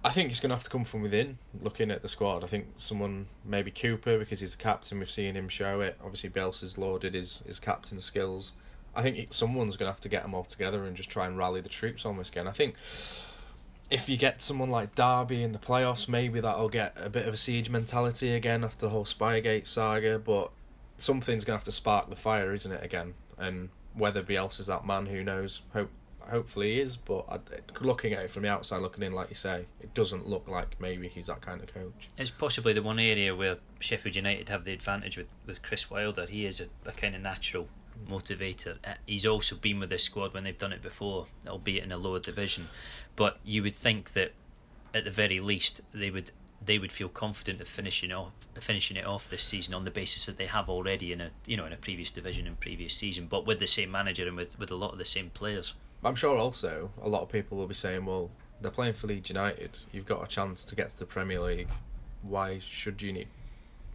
I 0.03 0.11
think 0.11 0.31
it's 0.31 0.39
going 0.39 0.49
to 0.49 0.55
have 0.55 0.63
to 0.63 0.69
come 0.69 0.85
from 0.85 1.01
within. 1.01 1.37
Looking 1.61 1.91
at 1.91 2.01
the 2.01 2.07
squad, 2.07 2.43
I 2.43 2.47
think 2.47 2.67
someone 2.77 3.27
maybe 3.43 3.69
Cooper 3.69 4.17
because 4.17 4.39
he's 4.39 4.55
the 4.55 4.63
captain. 4.63 4.99
We've 4.99 5.09
seen 5.09 5.35
him 5.35 5.49
show 5.49 5.81
it. 5.81 5.97
Obviously, 6.01 6.29
Bielsa's 6.29 6.77
lauded 6.77 7.13
his 7.13 7.43
his 7.45 7.59
captain 7.59 7.99
skills. 7.99 8.53
I 8.95 9.01
think 9.01 9.33
someone's 9.33 9.75
going 9.75 9.87
to 9.87 9.91
have 9.91 10.01
to 10.01 10.09
get 10.09 10.23
them 10.23 10.33
all 10.33 10.45
together 10.45 10.85
and 10.85 10.95
just 10.95 11.09
try 11.09 11.27
and 11.27 11.37
rally 11.37 11.61
the 11.61 11.69
troops 11.69 12.05
almost 12.05 12.31
again. 12.31 12.47
I 12.47 12.51
think 12.51 12.75
if 13.89 14.07
you 14.07 14.17
get 14.17 14.41
someone 14.41 14.69
like 14.69 14.95
Derby 14.95 15.43
in 15.43 15.51
the 15.51 15.59
playoffs, 15.59 16.07
maybe 16.07 16.39
that'll 16.39 16.69
get 16.69 16.95
a 16.95 17.09
bit 17.09 17.27
of 17.27 17.33
a 17.33 17.37
siege 17.37 17.69
mentality 17.69 18.33
again 18.33 18.63
after 18.63 18.85
the 18.85 18.89
whole 18.89 19.05
Spygate 19.05 19.67
saga. 19.67 20.17
But 20.17 20.51
something's 20.97 21.43
gonna 21.43 21.57
have 21.57 21.65
to 21.65 21.71
spark 21.71 22.09
the 22.09 22.15
fire, 22.15 22.53
isn't 22.53 22.71
it? 22.71 22.83
Again, 22.83 23.15
and 23.37 23.69
whether 23.93 24.23
Bielsa's 24.23 24.67
that 24.67 24.85
man, 24.85 25.07
who 25.07 25.23
knows? 25.23 25.61
Hope 25.73 25.89
hopefully 26.29 26.73
he 26.73 26.81
is. 26.81 26.97
But 26.97 27.41
looking 27.81 28.13
at 28.13 28.23
it 28.23 28.31
from 28.31 28.43
the 28.43 28.49
outside, 28.49 28.81
looking 28.81 29.03
in, 29.03 29.11
like 29.11 29.29
you 29.29 29.35
say, 29.35 29.65
it 29.81 29.93
doesn't 29.93 30.27
look 30.27 30.47
like 30.47 30.79
maybe 30.79 31.07
he's 31.07 31.27
that 31.27 31.41
kind 31.41 31.61
of 31.61 31.73
coach. 31.73 32.09
It's 32.17 32.31
possibly 32.31 32.73
the 32.73 32.83
one 32.83 32.99
area 32.99 33.35
where 33.35 33.57
Sheffield 33.79 34.15
United 34.15 34.49
have 34.49 34.65
the 34.65 34.73
advantage 34.73 35.17
with, 35.17 35.27
with 35.45 35.61
Chris 35.61 35.89
Wilder. 35.89 36.25
He 36.25 36.45
is 36.45 36.59
a, 36.59 36.67
a 36.85 36.91
kind 36.91 37.15
of 37.15 37.21
natural 37.21 37.67
motivator. 38.07 38.77
Uh, 38.85 38.93
he's 39.05 39.25
also 39.25 39.55
been 39.55 39.79
with 39.79 39.89
this 39.89 40.03
squad 40.03 40.33
when 40.33 40.43
they've 40.43 40.57
done 40.57 40.73
it 40.73 40.81
before, 40.81 41.27
albeit 41.47 41.83
in 41.83 41.91
a 41.91 41.97
lower 41.97 42.19
division. 42.19 42.69
But 43.15 43.39
you 43.43 43.63
would 43.63 43.75
think 43.75 44.13
that 44.13 44.33
at 44.93 45.03
the 45.03 45.11
very 45.11 45.39
least 45.39 45.81
they 45.93 46.09
would 46.09 46.31
they 46.63 46.77
would 46.77 46.91
feel 46.91 47.07
confident 47.07 47.61
of 47.61 47.67
finishing 47.67 48.11
off 48.11 48.33
finishing 48.59 48.97
it 48.97 49.05
off 49.05 49.29
this 49.29 49.43
season 49.43 49.73
on 49.73 49.85
the 49.85 49.91
basis 49.91 50.25
that 50.25 50.37
they 50.37 50.45
have 50.45 50.67
already 50.67 51.13
in 51.13 51.21
a 51.21 51.31
you 51.45 51.55
know 51.55 51.65
in 51.65 51.73
a 51.73 51.77
previous 51.77 52.11
division 52.11 52.47
and 52.47 52.59
previous 52.59 52.93
season, 52.93 53.27
but 53.27 53.45
with 53.45 53.59
the 53.59 53.67
same 53.67 53.91
manager 53.91 54.27
and 54.27 54.35
with, 54.35 54.57
with 54.59 54.71
a 54.71 54.75
lot 54.75 54.91
of 54.91 54.97
the 54.97 55.05
same 55.05 55.29
players. 55.29 55.73
I'm 56.03 56.15
sure 56.15 56.37
also 56.37 56.91
a 57.01 57.09
lot 57.09 57.21
of 57.21 57.29
people 57.29 57.57
will 57.57 57.67
be 57.67 57.73
saying, 57.73 58.05
well, 58.05 58.29
they're 58.61 58.71
playing 58.71 58.93
for 58.93 59.07
Leeds 59.07 59.29
United. 59.29 59.77
You've 59.91 60.05
got 60.05 60.23
a 60.23 60.27
chance 60.27 60.65
to 60.65 60.75
get 60.75 60.89
to 60.89 60.99
the 60.99 61.05
Premier 61.05 61.39
League. 61.39 61.69
Why 62.21 62.59
should 62.59 63.01
you 63.01 63.13
need 63.13 63.27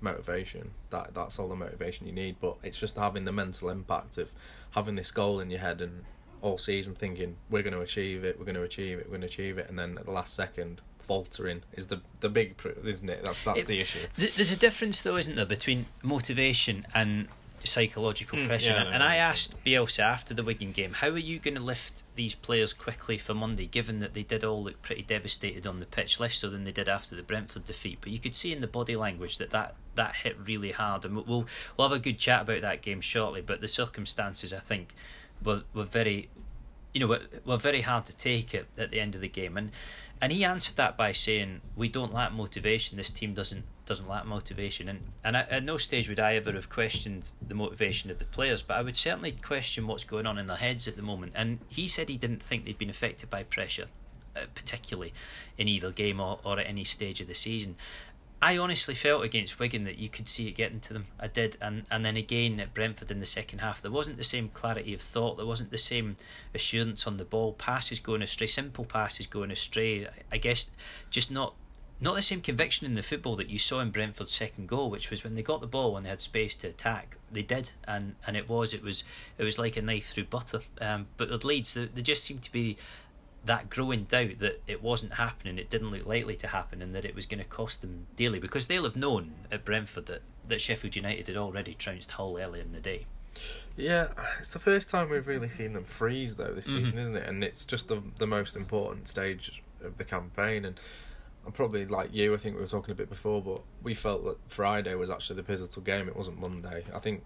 motivation. 0.05 0.71
That 0.91 1.15
that's 1.15 1.41
all 1.41 1.49
the 1.49 1.57
motivation 1.57 2.07
you 2.07 2.13
need. 2.13 2.37
But 2.41 2.57
it's 2.63 2.79
just 2.79 2.97
having 2.97 3.25
the 3.25 3.33
mental 3.33 3.71
impact 3.71 4.19
of 4.19 4.31
having 4.71 4.95
this 4.95 5.11
goal 5.11 5.41
in 5.41 5.51
your 5.51 5.61
head 5.61 5.81
and 5.81 6.05
all 6.43 6.59
season 6.59 6.95
thinking 6.95 7.35
we're 7.49 7.63
going 7.63 7.75
to 7.75 7.81
achieve 7.81 8.23
it, 8.23 8.39
we're 8.39 8.45
going 8.45 8.55
to 8.55 8.63
achieve 8.63 8.99
it, 8.99 9.07
we're 9.07 9.17
going 9.17 9.23
to 9.23 9.27
achieve 9.27 9.57
it, 9.57 9.69
and 9.69 9.79
then 9.79 9.97
at 9.99 10.05
the 10.05 10.11
last 10.13 10.35
second 10.35 10.83
faltering 11.01 11.63
is 11.73 11.87
the 11.87 12.01
the 12.21 12.29
big 12.29 12.55
isn't 12.85 13.09
it? 13.09 13.25
That's 13.25 13.43
that's 13.43 13.59
it, 13.61 13.67
the 13.67 13.81
issue. 13.81 14.07
There's 14.17 14.53
a 14.53 14.57
difference 14.57 15.03
though, 15.03 15.17
isn't 15.17 15.35
there, 15.35 15.47
between 15.47 15.87
motivation 16.03 16.87
and 16.95 17.29
psychological 17.65 18.39
mm, 18.39 18.47
pressure. 18.47 18.73
Yeah, 18.73 18.91
and, 18.91 18.99
no, 19.01 19.07
I 19.07 19.17
asked 19.17 19.63
Bielsa 19.65 20.01
after 20.01 20.35
the 20.35 20.43
Wigan 20.43 20.73
game, 20.73 20.93
how 20.95 21.09
are 21.09 21.19
you 21.19 21.39
going 21.39 21.55
to 21.55 21.63
lift 21.63 22.03
these 22.15 22.35
players 22.35 22.73
quickly 22.73 23.19
for 23.19 23.35
Monday, 23.35 23.67
given 23.67 24.01
that 24.01 24.15
they 24.15 24.23
did 24.23 24.45
all 24.45 24.63
look 24.63 24.83
pretty 24.83 25.03
devastated 25.03 25.67
on 25.67 25.81
the 25.81 25.87
pitch, 25.87 26.21
less 26.21 26.37
so 26.37 26.51
than 26.51 26.65
they 26.65 26.73
did 26.73 26.89
after 26.89 27.15
the 27.15 27.23
Brentford 27.23 27.65
defeat. 27.65 27.99
But 28.01 28.13
you 28.13 28.19
could 28.19 28.35
see 28.35 28.53
in 28.53 28.61
the 28.61 28.67
body 28.67 28.97
language 28.97 29.39
that 29.39 29.51
that, 29.51 29.75
that 29.95 30.17
hit 30.17 30.37
really 30.45 30.73
hard, 30.73 31.05
and 31.05 31.17
we'll 31.17 31.47
we'll 31.77 31.89
have 31.89 31.97
a 31.97 32.01
good 32.01 32.19
chat 32.19 32.43
about 32.43 32.61
that 32.63 32.83
game 32.83 33.01
shortly. 33.01 33.41
But 33.41 33.61
the 33.61 33.69
circumstances, 33.69 34.53
I 34.53 34.59
think, 34.59 34.95
were 35.43 35.63
were 35.73 35.85
very, 35.85 36.29
you 36.93 37.01
know, 37.01 37.07
were, 37.07 37.23
were 37.45 37.59
very 37.59 37.83
hard 37.83 38.07
to 38.07 38.17
take 38.17 38.55
at, 38.55 38.67
at 38.77 38.91
the 38.91 39.01
end 39.01 39.15
of 39.15 39.21
the 39.21 39.29
game, 39.29 39.57
and 39.57 39.71
and 40.21 40.33
he 40.33 40.45
answered 40.45 40.77
that 40.77 40.97
by 40.97 41.13
saying, 41.13 41.61
"We 41.77 41.89
don't 41.89 42.13
lack 42.13 42.33
motivation. 42.33 42.97
This 42.97 43.11
team 43.11 43.35
doesn't 43.35 43.65
doesn't 43.87 44.09
lack 44.09 44.27
motivation." 44.27 44.89
And 44.89 45.13
and 45.23 45.37
I, 45.37 45.41
at 45.51 45.65
no 45.65 45.77
stage 45.77 46.09
would 46.09 46.21
I 46.21 46.35
ever 46.37 46.53
have 46.53 46.69
questioned 46.69 47.33
the 47.47 47.55
motivation 47.55 48.11
of 48.11 48.19
the 48.19 48.25
players, 48.25 48.63
but 48.63 48.77
I 48.77 48.83
would 48.83 48.97
certainly 48.97 49.33
question 49.33 49.87
what's 49.87 50.05
going 50.05 50.27
on 50.27 50.39
in 50.39 50.47
their 50.47 50.57
heads 50.57 50.89
at 50.89 50.97
the 50.97 51.03
moment. 51.03 51.33
And 51.35 51.61
he 51.69 51.89
said 51.89 52.09
he 52.09 52.19
didn't 52.19 52.43
think 52.43 52.65
they'd 52.65 52.79
been 52.79 52.91
affected 52.91 53.31
by 53.31 53.43
pressure, 53.43 53.87
uh, 54.37 54.41
particularly 54.55 55.13
in 55.59 55.69
either 55.69 55.91
game 55.91 56.21
or, 56.21 56.39
or 56.45 56.59
at 56.61 56.67
any 56.67 56.85
stage 56.85 57.21
of 57.21 57.29
the 57.29 57.35
season. 57.35 57.77
I 58.45 58.59
honestly 58.59 58.95
felt 58.95 59.25
against 59.25 59.59
Wigan 59.59 59.85
that 59.85 59.97
you 59.97 60.11
could 60.11 60.29
see 60.29 60.49
it 60.49 60.53
getting 60.53 60.81
to 60.81 60.93
them. 60.93 61.07
I 61.19 61.29
did, 61.29 61.57
and 61.63 61.85
and 61.91 62.05
then 62.05 62.19
again 62.19 62.61
at 62.61 62.75
Brentford 62.75 63.11
in 63.11 63.19
the 63.19 63.25
second 63.25 63.61
half, 63.61 63.81
there 63.81 63.91
wasn't 63.91 64.19
the 64.19 64.25
same 64.25 64.51
clarity 64.51 64.93
of 64.93 65.01
thought. 65.01 65.39
There 65.39 65.47
wasn't 65.47 65.71
the 65.71 65.79
same 65.79 66.19
assurance 66.55 67.07
on 67.07 67.17
the 67.17 67.25
ball. 67.25 67.55
Passes 67.55 68.01
going 68.01 68.21
astray, 68.21 68.47
simple 68.47 68.85
passes 68.85 69.27
going 69.27 69.51
astray. 69.51 70.09
I 70.31 70.37
guess 70.37 70.71
just 71.09 71.33
not 71.33 71.55
not 72.05 72.15
the 72.15 72.23
same 72.23 72.43
conviction 72.43 72.87
in 72.87 72.95
the 72.95 73.03
football 73.03 73.35
that 73.37 73.49
you 73.49 73.59
saw 73.59 73.81
in 73.81 73.91
Brentford's 73.91 74.31
second 74.31 74.69
goal, 74.69 74.91
which 74.91 75.11
was 75.11 75.25
when 75.25 75.35
they 75.35 75.43
got 75.43 75.63
the 75.63 75.67
ball 75.67 75.97
and 75.97 76.05
they 76.05 76.11
had 76.11 76.21
space 76.21 76.55
to 76.57 76.69
attack, 76.69 77.17
they 77.33 77.43
did, 77.43 77.73
and 77.89 78.15
and 78.27 78.37
it 78.37 78.49
was 78.49 78.75
it 78.75 78.83
was 78.83 79.05
it 79.39 79.45
was 79.45 79.59
like 79.59 79.77
a 79.77 79.83
knife 79.83 80.07
through 80.07 80.27
butter. 80.27 80.61
Um, 80.81 81.07
but 81.17 81.31
with 81.31 81.45
Leeds, 81.45 81.75
they, 81.75 81.87
they 81.87 82.03
just 82.03 82.23
seemed 82.23 82.43
to 82.43 82.53
be 82.53 82.77
that 83.47 83.71
growing 83.71 84.05
doubt 84.05 84.39
that 84.39 84.61
it 84.67 84.83
wasn't 84.83 85.15
happening, 85.15 85.59
it 85.59 85.71
didn't 85.71 85.91
look 85.91 86.07
likely 86.07 86.37
to 86.37 86.49
happen, 86.49 86.83
and 86.83 86.95
that 86.95 87.05
it 87.05 87.15
was 87.15 87.27
going 87.27 87.43
to 87.43 87.49
cost 87.49 87.81
them 87.81 88.07
dearly 88.17 88.39
because 88.39 88.67
they'll 88.67 88.85
have 88.85 88.97
known 88.97 89.33
at 89.51 89.65
Brentford 89.65 90.07
that, 90.07 90.23
that 90.49 90.61
Sheffield 90.61 90.97
United 90.97 91.29
had 91.29 91.37
already 91.37 91.75
trounced 91.75 92.13
Hull 92.13 92.39
earlier 92.39 92.63
in 92.63 92.73
the 92.73 92.81
day. 92.81 93.07
Yeah, 93.77 94.09
it's 94.39 94.53
the 94.53 94.59
first 94.59 94.89
time 94.89 95.11
we've 95.11 95.27
really 95.27 95.49
seen 95.49 95.73
them 95.73 95.85
freeze 95.85 96.37
though 96.37 96.53
this 96.53 96.69
mm-hmm. 96.69 96.79
season, 96.79 96.99
isn't 96.99 97.17
it? 97.17 97.29
And 97.29 97.43
it's 97.43 97.67
just 97.67 97.89
the 97.89 98.03
the 98.19 98.27
most 98.27 98.57
important 98.57 99.09
stage 99.09 99.63
of 99.83 99.97
the 99.97 100.05
campaign. 100.05 100.65
And 100.65 100.79
probably 101.53 101.87
like 101.87 102.15
you. 102.15 102.35
I 102.35 102.37
think 102.39 102.57
we 102.57 102.61
were 102.61 102.69
talking 102.69 102.93
a 102.93 102.95
bit 102.95 103.09
before, 103.09 103.43
but 103.43 103.61
we 103.83 103.95
felt 103.95 104.25
that 104.25 104.37
Friday 104.49 104.95
was 104.95 105.11
actually 105.11 105.37
the 105.37 105.43
pivotal 105.43 105.83
game. 105.83 106.09
It 106.09 106.17
wasn't 106.17 106.41
Monday. 106.41 106.85
I 106.95 106.99
think 106.99 107.23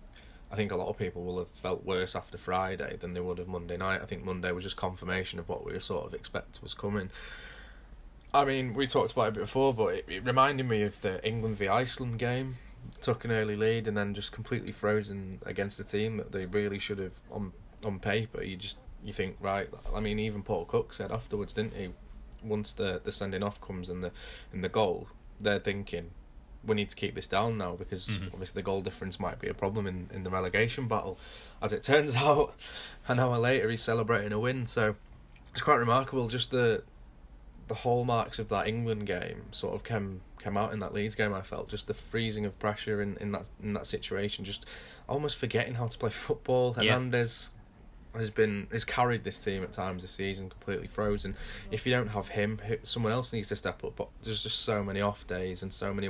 I 0.50 0.56
think 0.56 0.72
a 0.72 0.76
lot 0.76 0.88
of 0.88 0.96
people 0.96 1.25
will 1.25 1.38
have 1.38 1.50
felt 1.50 1.84
worse 1.84 2.16
after 2.16 2.38
Friday 2.38 2.96
than 2.98 3.12
they 3.12 3.20
would 3.20 3.38
have 3.38 3.48
Monday 3.48 3.76
night. 3.76 4.00
I 4.02 4.06
think 4.06 4.25
Monday 4.25 4.50
was 4.52 4.64
just 4.64 4.76
confirmation 4.76 5.38
of 5.38 5.48
what 5.48 5.64
we 5.64 5.78
sort 5.78 6.06
of 6.06 6.14
expect 6.14 6.62
was 6.62 6.75
coming. 6.75 7.10
I 8.32 8.44
mean, 8.44 8.75
we 8.75 8.87
talked 8.87 9.12
about 9.12 9.37
it 9.37 9.40
before, 9.40 9.72
but 9.75 9.94
it, 9.94 10.04
it 10.08 10.25
reminded 10.25 10.66
me 10.66 10.82
of 10.82 11.00
the 11.00 11.25
England 11.26 11.56
v 11.56 11.68
Iceland 11.68 12.18
game. 12.18 12.56
Took 13.00 13.25
an 13.25 13.32
early 13.32 13.56
lead 13.56 13.87
and 13.87 13.96
then 13.96 14.14
just 14.14 14.32
completely 14.32 14.72
frozen 14.72 15.40
against 15.44 15.80
a 15.80 15.84
team 15.84 16.16
that 16.16 16.32
they 16.32 16.46
really 16.46 16.78
should 16.78 16.98
have 16.98 17.12
on 17.30 17.52
on 17.84 17.98
paper. 17.98 18.42
You 18.42 18.56
just 18.56 18.78
you 19.04 19.12
think 19.12 19.37
right. 19.40 19.68
I 19.94 20.00
mean, 20.00 20.18
even 20.18 20.42
Paul 20.42 20.64
Cook 20.64 20.92
said 20.94 21.12
afterwards, 21.12 21.52
didn't 21.52 21.75
he? 21.75 21.90
Once 22.42 22.73
the 22.73 23.00
the 23.02 23.12
sending 23.12 23.42
off 23.42 23.61
comes 23.61 23.88
and 23.88 24.02
the 24.02 24.12
in 24.52 24.61
the 24.61 24.68
goal, 24.68 25.09
they're 25.40 25.59
thinking 25.59 26.11
we 26.64 26.75
need 26.75 26.90
to 26.90 26.97
keep 26.97 27.14
this 27.14 27.26
down 27.26 27.57
now 27.57 27.73
because 27.73 28.09
mm-hmm. 28.09 28.26
obviously 28.33 28.61
the 28.61 28.64
goal 28.64 28.83
difference 28.83 29.21
might 29.21 29.38
be 29.38 29.49
a 29.49 29.54
problem 29.54 29.87
in, 29.87 30.09
in 30.12 30.25
the 30.25 30.30
relegation 30.30 30.88
battle. 30.88 31.18
As 31.62 31.73
it 31.73 31.83
turns 31.83 32.16
out, 32.16 32.54
an 33.07 33.18
hour 33.18 33.38
later 33.38 33.71
he's 33.71 33.83
celebrating 33.83 34.33
a 34.33 34.38
win. 34.38 34.66
So 34.66 34.95
it's 35.52 35.62
quite 35.62 35.76
remarkable. 35.76 36.28
Just 36.28 36.50
the 36.50 36.83
the 37.68 37.75
hallmarks 37.75 38.38
of 38.38 38.49
that 38.49 38.66
England 38.66 39.07
game 39.07 39.42
sort 39.50 39.75
of 39.75 39.85
came 39.85 40.21
came 40.42 40.57
out 40.57 40.73
in 40.73 40.80
that 40.80 40.95
Leeds 40.95 41.14
game. 41.14 41.35
I 41.35 41.42
felt 41.42 41.68
just 41.68 41.87
the 41.87 41.95
freezing 41.95 42.47
of 42.47 42.59
pressure 42.59 43.02
in, 43.02 43.16
in 43.21 43.33
that 43.33 43.47
in 43.62 43.73
that 43.75 43.87
situation. 43.87 44.45
Just 44.45 44.66
almost 45.09 45.37
forgetting 45.37 45.75
how 45.75 45.87
to 45.87 45.99
play 45.99 46.11
football. 46.28 46.75
Hernandez 46.75 47.50
has 48.18 48.30
been 48.30 48.66
has 48.72 48.84
carried 48.84 49.25
this 49.25 49.38
team 49.38 49.62
at 49.62 49.72
times 49.72 50.02
this 50.02 50.12
season, 50.12 50.48
completely 50.48 50.87
frozen. 50.87 51.37
If 51.70 51.87
you 51.87 51.92
don't 51.92 52.08
have 52.08 52.28
him, 52.28 52.60
someone 52.82 53.12
else 53.12 53.32
needs 53.32 53.48
to 53.48 53.56
step 53.56 53.84
up. 53.84 53.96
But 53.96 54.08
there's 54.22 54.42
just 54.42 54.60
so 54.60 54.82
many 54.82 55.00
off 55.00 55.26
days 55.26 55.62
and 55.62 55.72
so 55.72 55.92
many 55.92 56.08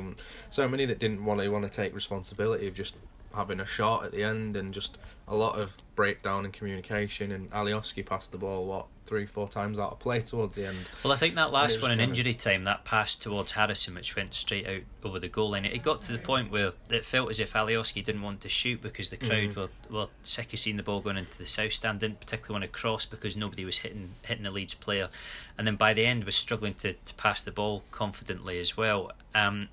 so 0.51 0.69
many 0.69 0.85
that 0.87 0.99
didn't 0.99 1.25
want 1.25 1.41
to 1.41 1.49
want 1.49 1.65
to 1.65 1.71
take 1.71 1.95
responsibility 1.95 2.67
of 2.67 2.75
just 2.75 2.97
having 3.35 3.61
a 3.61 3.67
shot 3.67 4.05
at 4.05 4.13
the 4.13 4.23
end 4.23 4.57
and 4.57 4.73
just 4.73 4.99
a 5.27 5.35
lot 5.35 5.59
of 5.59 5.73
breakdown 5.95 6.45
in 6.45 6.53
communication. 6.53 7.33
And 7.33 7.51
Alioski 7.51 8.05
passed 8.05 8.33
the 8.33 8.39
ball 8.39 8.67
what 8.67 8.87
three, 9.09 9.25
four 9.25 9.49
times 9.49 9.79
out 9.79 9.93
of 9.93 9.99
play 9.99 10.21
towards 10.21 10.55
the 10.55 10.67
end. 10.67 10.77
Well, 11.03 11.13
I 11.13 11.17
think 11.17 11.35
that 11.37 11.51
last 11.51 11.81
one 11.81 11.91
in 11.91 11.99
injury 11.99 12.35
time, 12.35 12.65
that 12.65 12.85
pass 12.85 13.17
towards 13.17 13.53
Harrison, 13.53 13.95
which 13.95 14.15
went 14.15 14.35
straight 14.35 14.69
out 14.69 14.83
over 15.03 15.19
the 15.19 15.29
goal 15.29 15.51
line, 15.51 15.65
it 15.65 15.83
got 15.83 16.03
to 16.03 16.13
the 16.13 16.19
point 16.19 16.51
where 16.51 16.73
it 16.91 17.05
felt 17.07 17.31
as 17.31 17.41
if 17.41 17.55
Alioski 17.55 18.05
didn't 18.05 18.21
want 18.21 18.43
to 18.43 18.51
shoot 18.51 18.83
because 18.83 19.09
the 19.09 19.17
crowd 19.17 19.55
mm. 19.55 19.57
were, 19.57 19.69
were 19.91 20.07
sick 20.23 20.53
of 20.53 20.59
seeing 20.59 20.77
the 20.77 20.83
ball 20.83 21.01
going 21.01 21.17
into 21.17 21.39
the 21.39 21.47
south 21.47 21.73
stand, 21.73 22.01
didn't 22.01 22.21
particularly 22.21 22.61
want 22.61 22.71
to 22.71 22.79
cross 22.79 23.07
because 23.07 23.37
nobody 23.37 23.65
was 23.65 23.79
hitting 23.79 24.11
hitting 24.23 24.45
the 24.45 24.51
Leeds 24.51 24.75
player, 24.75 25.09
and 25.57 25.67
then 25.67 25.77
by 25.77 25.95
the 25.95 26.05
end 26.05 26.25
was 26.25 26.37
struggling 26.37 26.75
to, 26.75 26.93
to 26.93 27.15
pass 27.15 27.43
the 27.43 27.51
ball 27.51 27.85
confidently 27.91 28.61
as 28.61 28.77
well. 28.77 29.11
Um, 29.35 29.69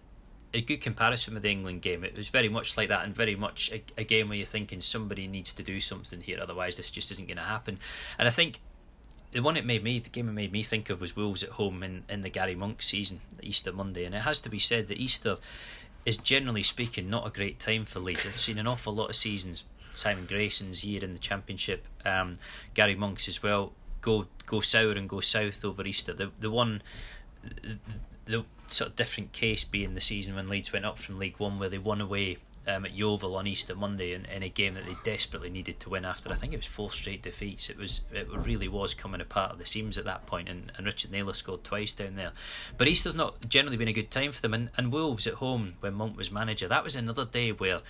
a 0.56 0.62
good 0.62 0.80
comparison 0.80 1.34
with 1.34 1.44
the 1.44 1.52
England 1.52 1.82
game. 1.82 2.04
It 2.04 2.16
was 2.16 2.30
very 2.30 2.48
much 2.50 2.78
like 2.78 2.88
that, 2.90 3.04
and 3.04 3.14
very 3.14 3.36
much 3.36 3.72
a, 3.72 3.84
a, 3.98 4.04
game 4.06 4.30
where 4.30 4.38
you're 4.38 4.46
thinking 4.46 4.80
somebody 4.80 5.28
needs 5.28 5.52
to 5.54 5.64
do 5.64 5.82
something 5.82 6.22
here, 6.22 6.40
otherwise 6.42 6.78
this 6.78 6.90
just 6.90 7.12
isn't 7.12 7.28
going 7.28 7.38
to 7.38 7.44
happen. 7.44 7.78
And 8.18 8.28
I 8.28 8.32
think 8.32 8.62
the 9.34 9.42
one 9.42 9.58
it 9.58 9.66
made 9.66 9.84
me, 9.84 10.00
the 10.00 10.10
game 10.10 10.30
it 10.30 10.32
made 10.32 10.54
me 10.54 10.64
think 10.64 10.90
of 10.90 11.02
was 11.02 11.16
Wolves 11.16 11.44
at 11.44 11.52
home 11.52 11.84
in, 11.84 12.04
in 12.10 12.22
the 12.22 12.30
Gary 12.30 12.56
Monk 12.56 12.82
season, 12.82 13.20
Easter 13.44 13.74
Monday. 13.74 14.06
And 14.06 14.16
it 14.16 14.22
has 14.22 14.40
to 14.42 14.50
be 14.50 14.60
said 14.60 14.88
that 14.88 14.98
Easter 14.98 15.38
is 16.06 16.18
generally 16.18 16.64
speaking 16.64 17.10
not 17.10 17.28
a 17.28 17.32
great 17.32 17.60
time 17.60 17.84
for 17.84 18.00
Leeds. 18.00 18.26
I've 18.26 18.40
seen 18.40 18.58
an 18.58 18.66
awful 18.66 18.96
lot 18.96 19.10
of 19.10 19.16
seasons, 19.18 19.66
Simon 19.94 20.26
Grayson's 20.26 20.86
year 20.86 21.04
in 21.04 21.12
the 21.12 21.20
Championship, 21.20 21.86
um, 22.06 22.38
Gary 22.74 22.96
Monk's 22.96 23.28
as 23.28 23.44
well, 23.44 23.74
go 24.02 24.28
go 24.46 24.62
sour 24.62 24.92
and 24.92 25.10
go 25.10 25.20
south 25.20 25.66
over 25.66 25.86
Easter. 25.86 26.14
The 26.14 26.32
the 26.40 26.52
one. 26.52 26.82
The, 28.26 28.46
sort 28.68 28.90
of 28.92 28.96
different 28.96 29.32
case 29.32 29.64
being 29.64 29.94
the 29.94 30.02
season 30.02 30.36
when 30.36 30.50
Leeds 30.50 30.74
went 30.74 30.86
up 30.86 30.98
from 30.98 31.20
League 31.20 31.40
One, 31.40 31.60
where 31.60 31.70
they 31.70 31.78
won 31.78 32.02
away 32.02 32.38
um, 32.68 32.86
at 32.86 32.94
Yeovil 32.94 33.36
on 33.36 33.46
Easter 33.46 33.76
Monday 33.76 34.14
in, 34.14 34.26
in 34.26 34.42
a 34.42 34.50
game 34.50 34.74
that 34.74 34.86
they 34.86 34.96
desperately 35.04 35.50
needed 35.50 35.80
to 35.82 35.90
win 35.90 36.04
after 36.04 36.32
I 36.32 36.36
think 36.36 36.54
it 36.54 36.58
was 36.58 36.66
four 36.66 36.92
straight 36.92 37.22
defeats. 37.22 37.70
It 37.70 37.78
was 37.78 38.02
it 38.12 38.28
really 38.30 38.68
was 38.68 38.94
coming 38.94 39.22
apart 39.22 39.52
at 39.52 39.58
the 39.60 39.66
seams 39.66 39.98
at 39.98 40.06
that 40.06 40.26
point, 40.26 40.50
and, 40.50 40.72
and 40.78 40.86
Richard 40.86 41.12
Naylor 41.12 41.34
scored 41.34 41.64
twice 41.64 41.94
down 41.94 42.16
there. 42.16 42.32
But 42.78 42.88
Easter's 42.88 43.16
not 43.16 43.48
generally 43.48 43.78
been 43.78 43.88
a 43.88 43.94
good 43.94 44.12
time 44.12 44.32
for 44.32 44.42
them, 44.42 44.54
and, 44.54 44.70
and 44.78 44.92
Wolves 44.92 45.28
at 45.28 45.36
home 45.36 45.76
when 45.80 45.94
Monk 45.94 46.18
was 46.18 46.32
manager, 46.32 46.68
that 46.68 46.84
was 46.84 46.96
another 46.96 47.26
day 47.26 47.52
where 47.52 47.82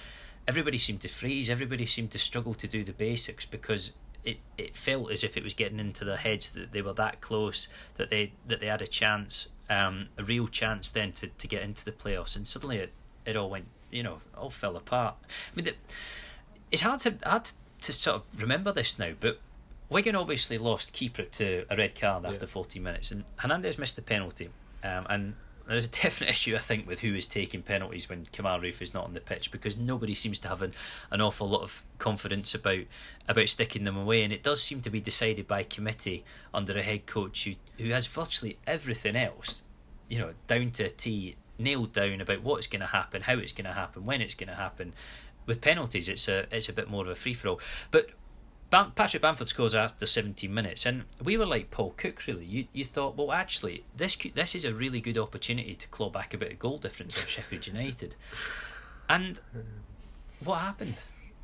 everybody 0.47 0.77
seemed 0.77 1.01
to 1.01 1.07
freeze, 1.07 1.49
everybody 1.49 1.85
seemed 1.85 2.11
to 2.11 2.19
struggle 2.19 2.53
to 2.53 2.67
do 2.67 2.83
the 2.83 2.93
basics 2.93 3.45
because 3.45 3.91
it, 4.25 4.37
it 4.57 4.75
felt 4.75 5.11
as 5.11 5.23
if 5.23 5.37
it 5.37 5.43
was 5.43 5.53
getting 5.53 5.79
into 5.79 6.03
their 6.03 6.17
heads 6.17 6.51
that 6.53 6.71
they 6.71 6.81
were 6.81 6.93
that 6.93 7.21
close 7.21 7.67
that 7.95 8.09
they 8.09 8.33
that 8.47 8.59
they 8.59 8.67
had 8.67 8.81
a 8.81 8.87
chance, 8.87 9.49
um, 9.69 10.07
a 10.17 10.23
real 10.23 10.47
chance 10.47 10.89
then 10.89 11.11
to, 11.13 11.27
to 11.27 11.47
get 11.47 11.61
into 11.61 11.85
the 11.85 11.91
playoffs, 11.91 12.35
and 12.35 12.45
suddenly 12.45 12.77
it, 12.77 12.91
it 13.25 13.35
all 13.35 13.49
went 13.49 13.67
you 13.91 14.03
know 14.03 14.17
all 14.37 14.49
fell 14.49 14.75
apart. 14.75 15.15
I 15.23 15.55
mean, 15.55 15.65
the, 15.65 15.73
it's 16.71 16.81
hard 16.81 16.99
to 17.01 17.15
hard 17.23 17.49
to 17.81 17.93
sort 17.93 18.17
of 18.17 18.41
remember 18.41 18.71
this 18.71 18.97
now, 18.97 19.11
but 19.19 19.39
Wigan 19.89 20.15
obviously 20.15 20.57
lost 20.57 20.91
keeper 20.91 21.23
to 21.23 21.65
a 21.69 21.75
red 21.75 21.99
card 21.99 22.25
after 22.25 22.45
yeah. 22.45 22.51
40 22.51 22.79
minutes, 22.79 23.11
and 23.11 23.23
Hernandez 23.37 23.77
missed 23.77 23.95
the 23.95 24.01
penalty. 24.01 24.49
Um, 24.83 25.07
and 25.09 25.35
there's 25.67 25.85
a 25.85 25.89
definite 25.89 26.29
issue, 26.31 26.55
I 26.55 26.59
think, 26.59 26.87
with 26.87 26.99
who 26.99 27.15
is 27.15 27.25
taking 27.25 27.61
penalties 27.61 28.09
when 28.09 28.25
Kemar 28.27 28.61
Roofe 28.61 28.81
is 28.81 28.93
not 28.93 29.05
on 29.05 29.13
the 29.13 29.21
pitch 29.21 29.51
because 29.51 29.77
nobody 29.77 30.13
seems 30.13 30.39
to 30.41 30.47
have 30.47 30.61
an, 30.61 30.73
an 31.11 31.21
awful 31.21 31.49
lot 31.49 31.61
of 31.61 31.83
confidence 31.97 32.53
about 32.53 32.83
about 33.27 33.49
sticking 33.49 33.83
them 33.83 33.97
away, 33.97 34.23
and 34.23 34.31
it 34.31 34.43
does 34.43 34.61
seem 34.61 34.81
to 34.81 34.89
be 34.89 34.99
decided 34.99 35.47
by 35.47 35.63
committee 35.63 36.23
under 36.53 36.77
a 36.77 36.83
head 36.83 37.05
coach 37.05 37.45
who 37.45 37.53
who 37.83 37.91
has 37.91 38.07
virtually 38.07 38.57
everything 38.67 39.15
else, 39.15 39.63
you 40.07 40.19
know, 40.19 40.33
down 40.47 40.71
to 40.71 40.85
a 40.85 40.89
T 40.89 41.35
nailed 41.57 41.93
down 41.93 42.21
about 42.21 42.43
what's 42.43 42.67
going 42.67 42.81
to 42.81 42.87
happen, 42.87 43.21
how 43.21 43.37
it's 43.37 43.53
going 43.53 43.65
to 43.65 43.73
happen, 43.73 44.05
when 44.05 44.21
it's 44.21 44.35
going 44.35 44.49
to 44.49 44.55
happen. 44.55 44.93
With 45.45 45.61
penalties, 45.61 46.09
it's 46.09 46.27
a 46.27 46.47
it's 46.51 46.69
a 46.69 46.73
bit 46.73 46.89
more 46.89 47.03
of 47.03 47.09
a 47.09 47.15
free 47.15 47.33
for 47.33 47.49
all. 47.49 47.59
But 47.91 48.09
Bam- 48.75 48.91
Patrick 48.91 49.21
Bamford 49.21 49.47
scores 49.47 49.73
after 49.73 50.05
17 50.05 50.53
minutes, 50.53 50.85
and 50.85 51.05
we 51.23 51.37
were 51.37 51.45
like 51.45 51.71
Paul 51.71 51.93
Cook. 51.95 52.27
Really, 52.27 52.43
you 52.43 52.67
you 52.73 52.83
thought, 52.83 53.15
well, 53.15 53.31
actually, 53.31 53.85
this 53.95 54.17
this 54.33 54.53
is 54.53 54.65
a 54.65 54.73
really 54.73 54.99
good 54.99 55.17
opportunity 55.17 55.75
to 55.75 55.87
claw 55.87 56.09
back 56.09 56.33
a 56.33 56.37
bit 56.37 56.51
of 56.51 56.59
goal 56.59 56.77
difference 56.77 57.17
on 57.17 57.25
Sheffield 57.25 57.67
United. 57.67 58.15
And 59.07 59.39
what 60.43 60.55
happened? 60.55 60.95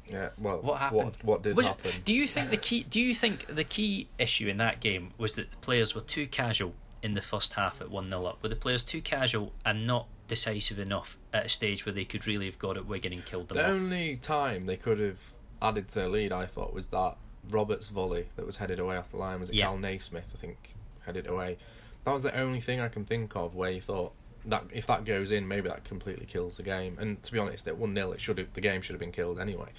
Yeah, 0.10 0.30
well, 0.38 0.58
what 0.58 0.80
happened? 0.80 1.04
What, 1.04 1.24
what 1.24 1.44
did 1.44 1.56
was 1.56 1.68
happen? 1.68 1.92
do 2.04 2.14
you 2.14 2.28
think 2.28 2.50
the 2.50 2.58
key? 2.70 2.84
Do 2.84 3.00
you 3.00 3.16
think 3.16 3.46
the 3.48 3.64
key 3.64 4.10
issue 4.20 4.50
in 4.50 4.58
that 4.58 4.82
game 4.82 5.12
was 5.18 5.36
that 5.36 5.52
the 5.52 5.58
players 5.58 5.96
were 5.96 6.02
too 6.02 6.28
casual 6.28 6.74
in 7.02 7.14
the 7.14 7.22
first 7.22 7.54
half 7.54 7.80
at 7.80 7.90
1 7.90 8.10
0 8.10 8.26
up? 8.26 8.44
Were 8.44 8.50
the 8.50 8.58
players 8.58 8.84
too 8.84 9.02
casual 9.02 9.54
and 9.66 9.88
not 9.88 10.08
decisive 10.28 10.80
enough 10.80 11.18
at 11.32 11.46
a 11.46 11.50
stage 11.50 11.86
where 11.86 11.94
they 11.94 12.04
could 12.04 12.28
really 12.28 12.48
have 12.48 12.60
got 12.60 12.76
at 12.76 12.86
Wigan 12.88 13.14
and 13.14 13.24
killed 13.24 13.48
them 13.48 13.58
the 13.58 13.64
off? 13.64 13.70
only 13.70 14.18
time 14.18 14.66
they 14.66 14.76
could 14.76 15.00
have 15.00 15.22
added 15.62 15.88
to 15.90 15.96
their 15.96 16.10
lead, 16.10 16.32
I 16.32 16.46
thought, 16.46 16.74
was 16.74 16.88
that 16.88 17.18
Roberts 17.50 17.90
volley 17.90 18.28
that 18.36 18.46
was 18.46 18.58
headed 18.58 18.80
away 18.80 18.98
off 18.98 19.12
the 19.12 19.18
line. 19.18 19.40
Was 19.40 19.50
it 19.50 19.56
yeah. 19.56 19.66
Kal 19.66 19.78
Naismith, 19.78 20.32
I 20.34 20.38
think, 20.38 20.76
headed 21.06 21.28
away? 21.28 21.58
That 22.06 22.12
was 22.12 22.24
the 22.24 22.38
only 22.38 22.60
thing 22.60 22.80
I 22.80 22.88
can 22.88 23.06
think 23.06 23.36
of 23.36 23.56
where 23.56 23.72
you 23.72 23.82
thought 23.82 24.14
that 24.46 24.64
if 24.74 24.88
that 24.88 25.06
goes 25.06 25.32
in, 25.32 25.48
maybe 25.48 25.70
that 25.70 25.84
completely 25.84 26.26
kills 26.26 26.58
the 26.58 26.64
game. 26.64 26.98
And 27.00 27.22
to 27.24 27.32
be 27.32 27.40
honest, 27.40 27.68
at 27.68 27.78
one 27.78 27.96
0 27.96 28.12
it 28.12 28.22
should 28.22 28.38
have 28.38 28.54
the 28.54 28.62
game 28.62 28.82
should 28.82 28.94
have 28.94 29.00
been 29.00 29.12
killed 29.12 29.40
anyway. 29.40 29.70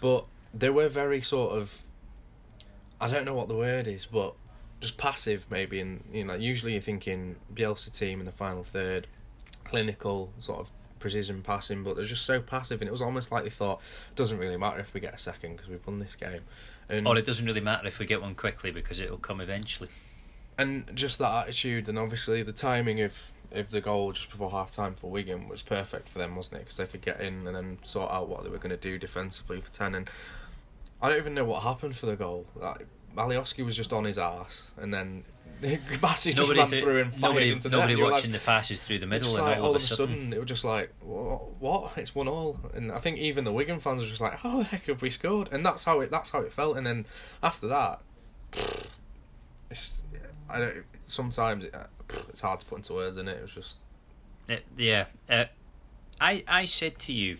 But 0.00 0.24
they 0.52 0.70
were 0.70 0.88
very 0.88 1.20
sort 1.20 1.52
of 1.52 1.82
I 3.00 3.08
don't 3.08 3.24
know 3.24 3.34
what 3.34 3.48
the 3.48 3.54
word 3.54 3.86
is, 3.86 4.06
but 4.06 4.34
just 4.80 4.96
passive 4.96 5.46
maybe 5.50 5.78
and 5.80 6.02
you 6.12 6.24
know 6.24 6.34
usually 6.34 6.72
you're 6.72 6.80
thinking 6.80 7.36
Bielsa 7.54 7.96
team 7.96 8.18
in 8.18 8.26
the 8.26 8.32
final 8.32 8.64
third 8.64 9.06
clinical 9.64 10.32
sort 10.40 10.58
of 10.58 10.70
precision 11.00 11.42
passing 11.42 11.82
but 11.82 11.96
they're 11.96 12.04
just 12.04 12.24
so 12.24 12.40
passive 12.40 12.80
and 12.80 12.88
it 12.88 12.92
was 12.92 13.02
almost 13.02 13.32
like 13.32 13.42
they 13.42 13.50
thought 13.50 13.80
it 14.10 14.16
doesn't 14.16 14.38
really 14.38 14.56
matter 14.56 14.78
if 14.78 14.94
we 14.94 15.00
get 15.00 15.14
a 15.14 15.18
second 15.18 15.56
because 15.56 15.68
we've 15.68 15.84
won 15.86 15.98
this 15.98 16.14
game. 16.14 16.42
And 16.88 17.06
or 17.06 17.16
it 17.16 17.26
doesn't 17.26 17.44
really 17.44 17.60
matter 17.60 17.86
if 17.88 17.98
we 17.98 18.06
get 18.06 18.20
one 18.20 18.34
quickly 18.34 18.70
because 18.70 19.00
it'll 19.00 19.18
come 19.18 19.40
eventually. 19.40 19.88
And 20.58 20.90
just 20.94 21.18
that 21.18 21.32
attitude 21.32 21.88
and 21.88 21.98
obviously 21.98 22.42
the 22.42 22.52
timing 22.52 23.00
of 23.00 23.32
of 23.52 23.70
the 23.70 23.80
goal 23.80 24.12
just 24.12 24.30
before 24.30 24.48
half 24.48 24.70
time 24.70 24.94
for 24.94 25.10
Wigan 25.10 25.48
was 25.48 25.60
perfect 25.60 26.08
for 26.08 26.18
them 26.20 26.36
wasn't 26.36 26.58
it? 26.58 26.60
Because 26.60 26.76
they 26.76 26.86
could 26.86 27.02
get 27.02 27.20
in 27.20 27.46
and 27.46 27.56
then 27.56 27.78
sort 27.82 28.12
out 28.12 28.28
what 28.28 28.44
they 28.44 28.50
were 28.50 28.58
going 28.58 28.70
to 28.70 28.76
do 28.76 28.96
defensively 28.96 29.60
for 29.60 29.72
10 29.72 29.96
and 29.96 30.10
I 31.02 31.08
don't 31.08 31.18
even 31.18 31.34
know 31.34 31.44
what 31.44 31.62
happened 31.62 31.96
for 31.96 32.06
the 32.06 32.16
goal. 32.16 32.46
Like, 32.54 32.86
Alioski 33.16 33.64
was 33.64 33.74
just 33.74 33.92
on 33.92 34.04
his 34.04 34.18
ass, 34.18 34.70
and 34.76 34.92
then 34.92 35.24
Massey 36.02 36.32
just 36.32 36.54
ran 36.54 36.66
through 36.66 37.00
and 37.02 37.12
fired 37.12 37.30
nobody, 37.30 37.52
into 37.52 37.68
nobody 37.68 37.96
watching 37.96 38.32
like, 38.32 38.40
the 38.40 38.46
passes 38.46 38.82
through 38.82 38.98
the 38.98 39.06
middle, 39.06 39.36
and 39.36 39.44
like, 39.44 39.58
all, 39.58 39.66
all, 39.66 39.70
of 39.70 39.76
a 39.76 39.80
sudden, 39.80 40.14
sudden, 40.14 40.32
it 40.32 40.38
was 40.38 40.48
just 40.48 40.64
like, 40.64 40.92
what? 41.00 41.92
It's 41.96 42.14
one 42.14 42.28
all, 42.28 42.58
and 42.74 42.90
I 42.90 42.98
think 42.98 43.18
even 43.18 43.44
the 43.44 43.52
Wigan 43.52 43.80
fans 43.80 44.02
were 44.02 44.08
just 44.08 44.20
like, 44.20 44.34
how 44.34 44.58
the 44.58 44.64
heck 44.64 44.86
have 44.86 45.02
we 45.02 45.10
scored? 45.10 45.50
And 45.52 45.64
that's 45.64 45.84
how 45.84 46.00
it. 46.00 46.10
That's 46.10 46.30
how 46.30 46.40
it 46.40 46.52
felt. 46.52 46.76
And 46.76 46.86
then 46.86 47.06
after 47.42 47.68
that, 47.68 48.00
it's 49.70 49.94
I 50.48 50.58
don't. 50.58 50.84
Sometimes 51.06 51.64
it, 51.64 51.74
it's 52.28 52.40
hard 52.40 52.60
to 52.60 52.66
put 52.66 52.78
into 52.78 52.94
words, 52.94 53.16
and 53.16 53.28
it? 53.28 53.38
it 53.38 53.42
was 53.42 53.54
just. 53.54 53.76
It, 54.48 54.64
yeah, 54.76 55.06
uh, 55.28 55.44
I 56.20 56.44
I 56.48 56.64
said 56.64 56.98
to 57.00 57.12
you 57.12 57.38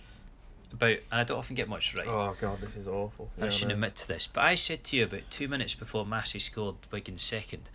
about, 0.72 0.90
and 0.90 1.20
I 1.20 1.24
don't 1.24 1.38
often 1.38 1.56
get 1.56 1.68
much 1.68 1.96
right. 1.96 2.06
Oh 2.06 2.36
god, 2.40 2.60
this 2.60 2.76
is 2.76 2.86
awful. 2.86 3.30
I 3.40 3.48
shouldn't 3.48 3.72
admit 3.72 3.96
to 3.96 4.08
this, 4.08 4.28
but 4.32 4.44
I 4.44 4.54
said 4.54 4.84
to 4.84 4.96
you 4.96 5.04
about 5.04 5.22
two 5.30 5.48
minutes 5.48 5.74
before 5.74 6.06
Massey 6.06 6.38
scored 6.38 6.76
Wigan's 6.90 7.22
second, 7.22 7.68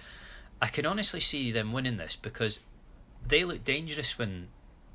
I 0.65 0.69
can 0.69 0.87
honestly 0.87 1.19
see 1.19 1.51
them 1.51 1.73
winning 1.73 1.97
this 1.97 2.15
because 2.15 2.59
they 3.27 3.43
look 3.43 3.63
dangerous 3.63 4.17
when 4.17 4.47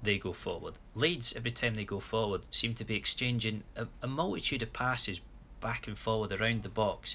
they 0.03 0.19
go 0.19 0.33
forward. 0.33 0.81
Leeds, 0.97 1.33
every 1.37 1.53
time 1.53 1.77
they 1.77 1.85
go 1.85 2.01
forward, 2.01 2.43
seem 2.51 2.75
to 2.75 2.85
be 2.85 2.97
exchanging 2.97 3.63
a, 3.77 3.87
a 4.03 4.09
multitude 4.09 4.65
of 4.65 4.73
passes 4.73 5.21
back 5.61 5.87
and 5.87 5.97
forward 5.97 6.33
around 6.33 6.65
the 6.65 6.69
box 6.69 7.15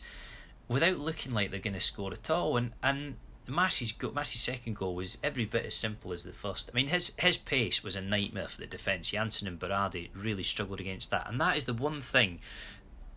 without 0.69 0.99
looking 0.99 1.33
like 1.33 1.51
they're 1.51 1.59
going 1.59 1.73
to 1.73 1.81
score 1.81 2.13
at 2.13 2.29
all. 2.29 2.55
And 2.55 2.71
and 2.81 3.15
Massey's 3.45 3.91
go- 3.91 4.13
Massey's 4.13 4.39
second 4.39 4.77
goal 4.77 4.95
was 4.95 5.17
every 5.21 5.43
bit 5.43 5.65
as 5.65 5.75
simple 5.75 6.13
as 6.13 6.23
the 6.23 6.31
first. 6.31 6.69
I 6.71 6.75
mean, 6.77 6.87
his 6.87 7.11
his 7.19 7.35
pace 7.35 7.83
was 7.83 7.97
a 7.97 8.01
nightmare 8.01 8.47
for 8.47 8.61
the 8.61 8.67
defence. 8.67 9.11
Jansson 9.11 9.47
and 9.47 9.59
Berardi 9.59 10.11
really 10.15 10.43
struggled 10.43 10.79
against 10.79 11.11
that, 11.11 11.27
and 11.27 11.41
that 11.41 11.57
is 11.57 11.65
the 11.65 11.73
one 11.73 11.99
thing 11.99 12.39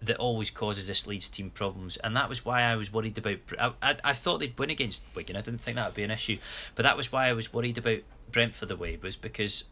that 0.01 0.17
always 0.17 0.51
causes 0.51 0.87
this 0.87 1.07
Leeds 1.07 1.29
team 1.29 1.51
problems. 1.51 1.97
And 1.99 2.17
that 2.17 2.29
was 2.29 2.45
why 2.45 2.63
I 2.63 2.77
was 2.77 2.93
worried 2.93 3.19
about. 3.19 3.39
I, 3.59 3.73
I, 3.83 3.97
I 4.05 4.13
thought 4.13 4.39
they'd 4.39 4.59
win 4.59 4.71
against 4.71 5.03
Wigan. 5.15 5.37
I 5.37 5.41
didn't 5.41 5.61
think 5.61 5.77
that 5.77 5.87
would 5.87 5.95
be 5.95 6.05
an 6.05 6.11
issue, 6.11 6.39
but 6.75 6.85
that 6.85 6.97
was 6.97 7.13
why 7.13 7.29
I 7.29 7.33
was 7.33 7.53
worried 7.53 7.79
about 7.79 8.01
Brentford 8.31 8.71
away. 8.71 8.99
Was 9.03 9.17
because 9.17 9.65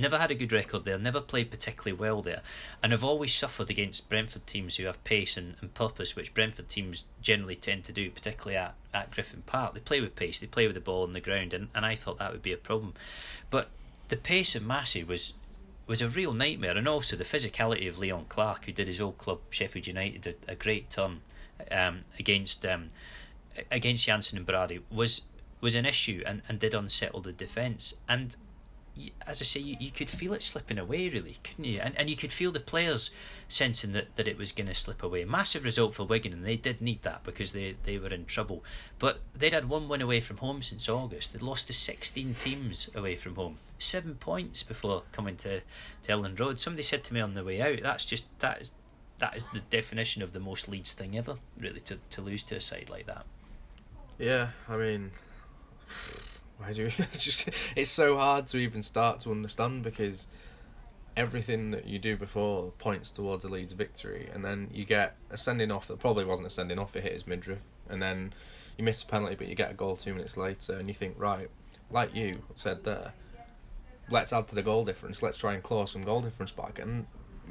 Never 0.00 0.16
had 0.16 0.30
a 0.30 0.34
good 0.34 0.50
record 0.50 0.84
there, 0.84 0.98
never 0.98 1.20
played 1.20 1.50
particularly 1.50 1.92
well 1.92 2.22
there, 2.22 2.40
and 2.82 2.90
have 2.90 3.04
always 3.04 3.34
suffered 3.34 3.68
against 3.68 4.08
Brentford 4.08 4.46
teams 4.46 4.76
who 4.76 4.86
have 4.86 5.04
pace 5.04 5.36
and, 5.36 5.56
and 5.60 5.74
purpose, 5.74 6.16
which 6.16 6.32
Brentford 6.32 6.70
teams 6.70 7.04
generally 7.20 7.54
tend 7.54 7.84
to 7.84 7.92
do, 7.92 8.10
particularly 8.10 8.56
at, 8.56 8.74
at 8.94 9.10
Griffin 9.10 9.42
Park. 9.44 9.74
They 9.74 9.80
play 9.80 10.00
with 10.00 10.16
pace, 10.16 10.40
they 10.40 10.46
play 10.46 10.66
with 10.66 10.74
the 10.74 10.80
ball 10.80 11.02
on 11.02 11.12
the 11.12 11.20
ground, 11.20 11.52
and, 11.52 11.68
and 11.74 11.84
I 11.84 11.96
thought 11.96 12.16
that 12.16 12.32
would 12.32 12.40
be 12.40 12.52
a 12.52 12.56
problem. 12.56 12.94
But 13.50 13.68
the 14.08 14.16
pace 14.16 14.54
of 14.54 14.64
Massey 14.64 15.04
was 15.04 15.34
was 15.90 16.00
a 16.00 16.08
real 16.08 16.32
nightmare, 16.32 16.76
and 16.76 16.86
also 16.86 17.16
the 17.16 17.24
physicality 17.24 17.88
of 17.88 17.98
Leon 17.98 18.26
Clarke, 18.28 18.66
who 18.66 18.72
did 18.72 18.86
his 18.86 19.00
old 19.00 19.18
club 19.18 19.40
Sheffield 19.50 19.88
United 19.88 20.36
a, 20.48 20.52
a 20.52 20.54
great 20.54 20.88
turn 20.88 21.20
um, 21.68 22.02
against 22.16 22.64
um, 22.64 22.88
against 23.72 24.06
Jansson 24.06 24.36
and 24.36 24.46
Berardi 24.46 24.80
was 24.88 25.22
was 25.60 25.74
an 25.74 25.84
issue 25.84 26.22
and, 26.24 26.42
and 26.48 26.60
did 26.60 26.74
unsettle 26.74 27.20
the 27.20 27.32
defence. 27.32 27.92
And 28.08 28.36
as 29.26 29.40
I 29.40 29.44
say, 29.44 29.60
you, 29.60 29.76
you 29.78 29.90
could 29.90 30.08
feel 30.08 30.32
it 30.32 30.42
slipping 30.42 30.78
away, 30.78 31.08
really, 31.08 31.38
couldn't 31.42 31.64
you? 31.64 31.80
And, 31.80 31.96
and 31.96 32.08
you 32.08 32.16
could 32.16 32.32
feel 32.32 32.52
the 32.52 32.60
players 32.60 33.10
sensing 33.48 33.92
that, 33.92 34.16
that 34.16 34.28
it 34.28 34.38
was 34.38 34.52
going 34.52 34.66
to 34.66 34.74
slip 34.74 35.02
away. 35.02 35.24
Massive 35.24 35.64
result 35.64 35.94
for 35.94 36.04
Wigan, 36.04 36.32
and 36.32 36.44
they 36.44 36.56
did 36.56 36.80
need 36.80 37.02
that 37.02 37.22
because 37.24 37.52
they, 37.52 37.76
they 37.84 37.98
were 37.98 38.08
in 38.08 38.24
trouble. 38.24 38.64
But 38.98 39.20
they'd 39.34 39.52
had 39.52 39.68
one 39.68 39.88
win 39.88 40.02
away 40.02 40.20
from 40.20 40.38
home 40.38 40.62
since 40.62 40.88
August. 40.88 41.32
They'd 41.32 41.42
lost 41.42 41.66
to 41.66 41.72
16 41.72 42.34
teams 42.34 42.90
away 42.94 43.16
from 43.16 43.36
home. 43.36 43.58
Seven 43.78 44.14
points 44.14 44.62
before 44.62 45.02
coming 45.12 45.36
to, 45.38 45.60
to 46.02 46.12
Elland 46.12 46.38
Road. 46.38 46.58
Somebody 46.58 46.82
said 46.82 47.04
to 47.04 47.14
me 47.14 47.20
on 47.20 47.34
the 47.34 47.44
way 47.44 47.60
out, 47.60 47.82
that's 47.82 48.04
just, 48.04 48.26
that 48.40 48.60
is, 48.62 48.70
that 49.18 49.36
is 49.36 49.44
the 49.52 49.60
definition 49.60 50.22
of 50.22 50.32
the 50.32 50.40
most 50.40 50.68
Leeds 50.68 50.92
thing 50.92 51.16
ever, 51.16 51.36
really, 51.58 51.80
to, 51.80 51.98
to 52.10 52.20
lose 52.20 52.44
to 52.44 52.56
a 52.56 52.60
side 52.60 52.88
like 52.90 53.06
that. 53.06 53.24
Yeah, 54.18 54.50
I 54.68 54.76
mean, 54.76 55.12
why 56.60 56.72
do 56.72 56.82
you 56.82 56.90
just? 57.12 57.48
It's 57.74 57.90
so 57.90 58.16
hard 58.16 58.46
to 58.48 58.58
even 58.58 58.82
start 58.82 59.20
to 59.20 59.30
understand 59.30 59.82
because 59.82 60.28
everything 61.16 61.70
that 61.70 61.86
you 61.86 61.98
do 61.98 62.16
before 62.16 62.72
points 62.78 63.10
towards 63.10 63.44
a 63.44 63.48
Leeds 63.48 63.72
victory, 63.72 64.28
and 64.32 64.44
then 64.44 64.68
you 64.72 64.84
get 64.84 65.16
a 65.30 65.36
sending 65.36 65.70
off 65.70 65.88
that 65.88 65.98
probably 65.98 66.24
wasn't 66.24 66.46
a 66.46 66.50
sending 66.50 66.78
off. 66.78 66.94
It 66.96 67.02
hit 67.02 67.12
his 67.12 67.26
midriff, 67.26 67.60
and 67.88 68.02
then 68.02 68.32
you 68.76 68.84
miss 68.84 69.02
a 69.02 69.06
penalty, 69.06 69.36
but 69.36 69.48
you 69.48 69.54
get 69.54 69.70
a 69.70 69.74
goal 69.74 69.96
two 69.96 70.12
minutes 70.12 70.36
later, 70.36 70.74
and 70.74 70.86
you 70.86 70.94
think, 70.94 71.14
right, 71.18 71.48
like 71.90 72.14
you 72.14 72.42
said 72.54 72.84
there, 72.84 73.12
let's 74.10 74.32
add 74.32 74.48
to 74.48 74.54
the 74.54 74.62
goal 74.62 74.84
difference. 74.84 75.22
Let's 75.22 75.38
try 75.38 75.54
and 75.54 75.62
claw 75.62 75.86
some 75.86 76.02
goal 76.02 76.20
difference 76.20 76.52
back, 76.52 76.78
and 76.78 77.06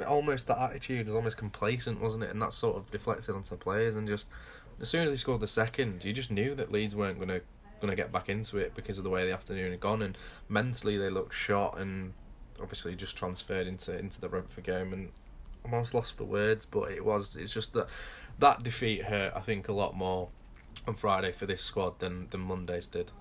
almost 0.07 0.47
that 0.47 0.59
attitude 0.59 1.07
was 1.07 1.15
almost 1.15 1.37
complacent, 1.37 1.99
wasn't 1.99 2.23
it? 2.23 2.29
And 2.29 2.41
that 2.41 2.53
sort 2.53 2.77
of 2.77 2.89
deflected 2.91 3.35
onto 3.35 3.49
the 3.49 3.57
players, 3.57 3.95
and 3.95 4.07
just 4.07 4.27
as 4.79 4.87
soon 4.87 5.01
as 5.01 5.09
they 5.09 5.17
scored 5.17 5.41
the 5.41 5.47
second, 5.47 6.05
you 6.05 6.13
just 6.13 6.31
knew 6.31 6.53
that 6.55 6.71
Leeds 6.71 6.95
weren't 6.95 7.17
going 7.17 7.29
to 7.29 7.41
going 7.79 7.91
to 7.91 7.95
get 7.95 8.11
back 8.11 8.29
into 8.29 8.57
it 8.57 8.75
because 8.75 8.97
of 8.97 9.03
the 9.03 9.09
way 9.09 9.25
the 9.25 9.33
afternoon 9.33 9.71
had 9.71 9.79
gone, 9.79 10.01
and 10.01 10.17
mentally 10.47 10.97
they 10.97 11.09
looked 11.09 11.33
shot, 11.33 11.79
and 11.79 12.13
obviously 12.61 12.95
just 12.95 13.17
transferred 13.17 13.67
into 13.67 13.97
into 13.97 14.19
the 14.19 14.27
Brentford 14.27 14.63
game, 14.63 14.93
and 14.93 15.09
I'm 15.65 15.73
almost 15.73 15.93
lost 15.93 16.17
for 16.17 16.23
words. 16.23 16.65
But 16.65 16.91
it 16.91 17.03
was 17.03 17.35
it's 17.35 17.53
just 17.53 17.73
that 17.73 17.87
that 18.39 18.63
defeat 18.63 19.03
hurt, 19.05 19.33
I 19.35 19.41
think, 19.41 19.67
a 19.67 19.73
lot 19.73 19.95
more 19.95 20.29
on 20.87 20.95
Friday 20.95 21.31
for 21.31 21.45
this 21.45 21.61
squad 21.61 21.99
than 21.99 22.27
than 22.29 22.41
Monday's 22.41 22.87
did. 22.87 23.11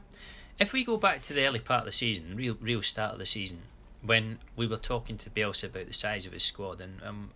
If 0.59 0.73
we 0.73 0.85
go 0.85 0.97
back 0.97 1.23
to 1.23 1.33
the 1.33 1.47
early 1.47 1.61
part 1.61 1.81
of 1.81 1.87
the 1.87 1.93
season, 1.93 2.37
real 2.37 2.57
real 2.61 2.83
start 2.83 3.13
of 3.13 3.19
the 3.19 3.27
season, 3.27 3.63
when 4.03 4.39
we 4.57 4.67
were 4.67 4.77
talking 4.77 5.17
to 5.19 5.31
Bielsa 5.31 5.65
about 5.65 5.87
the 5.87 5.93
size 5.93 6.27
of 6.27 6.33
his 6.33 6.45
squad, 6.45 6.81
and 6.81 7.03
um, 7.05 7.31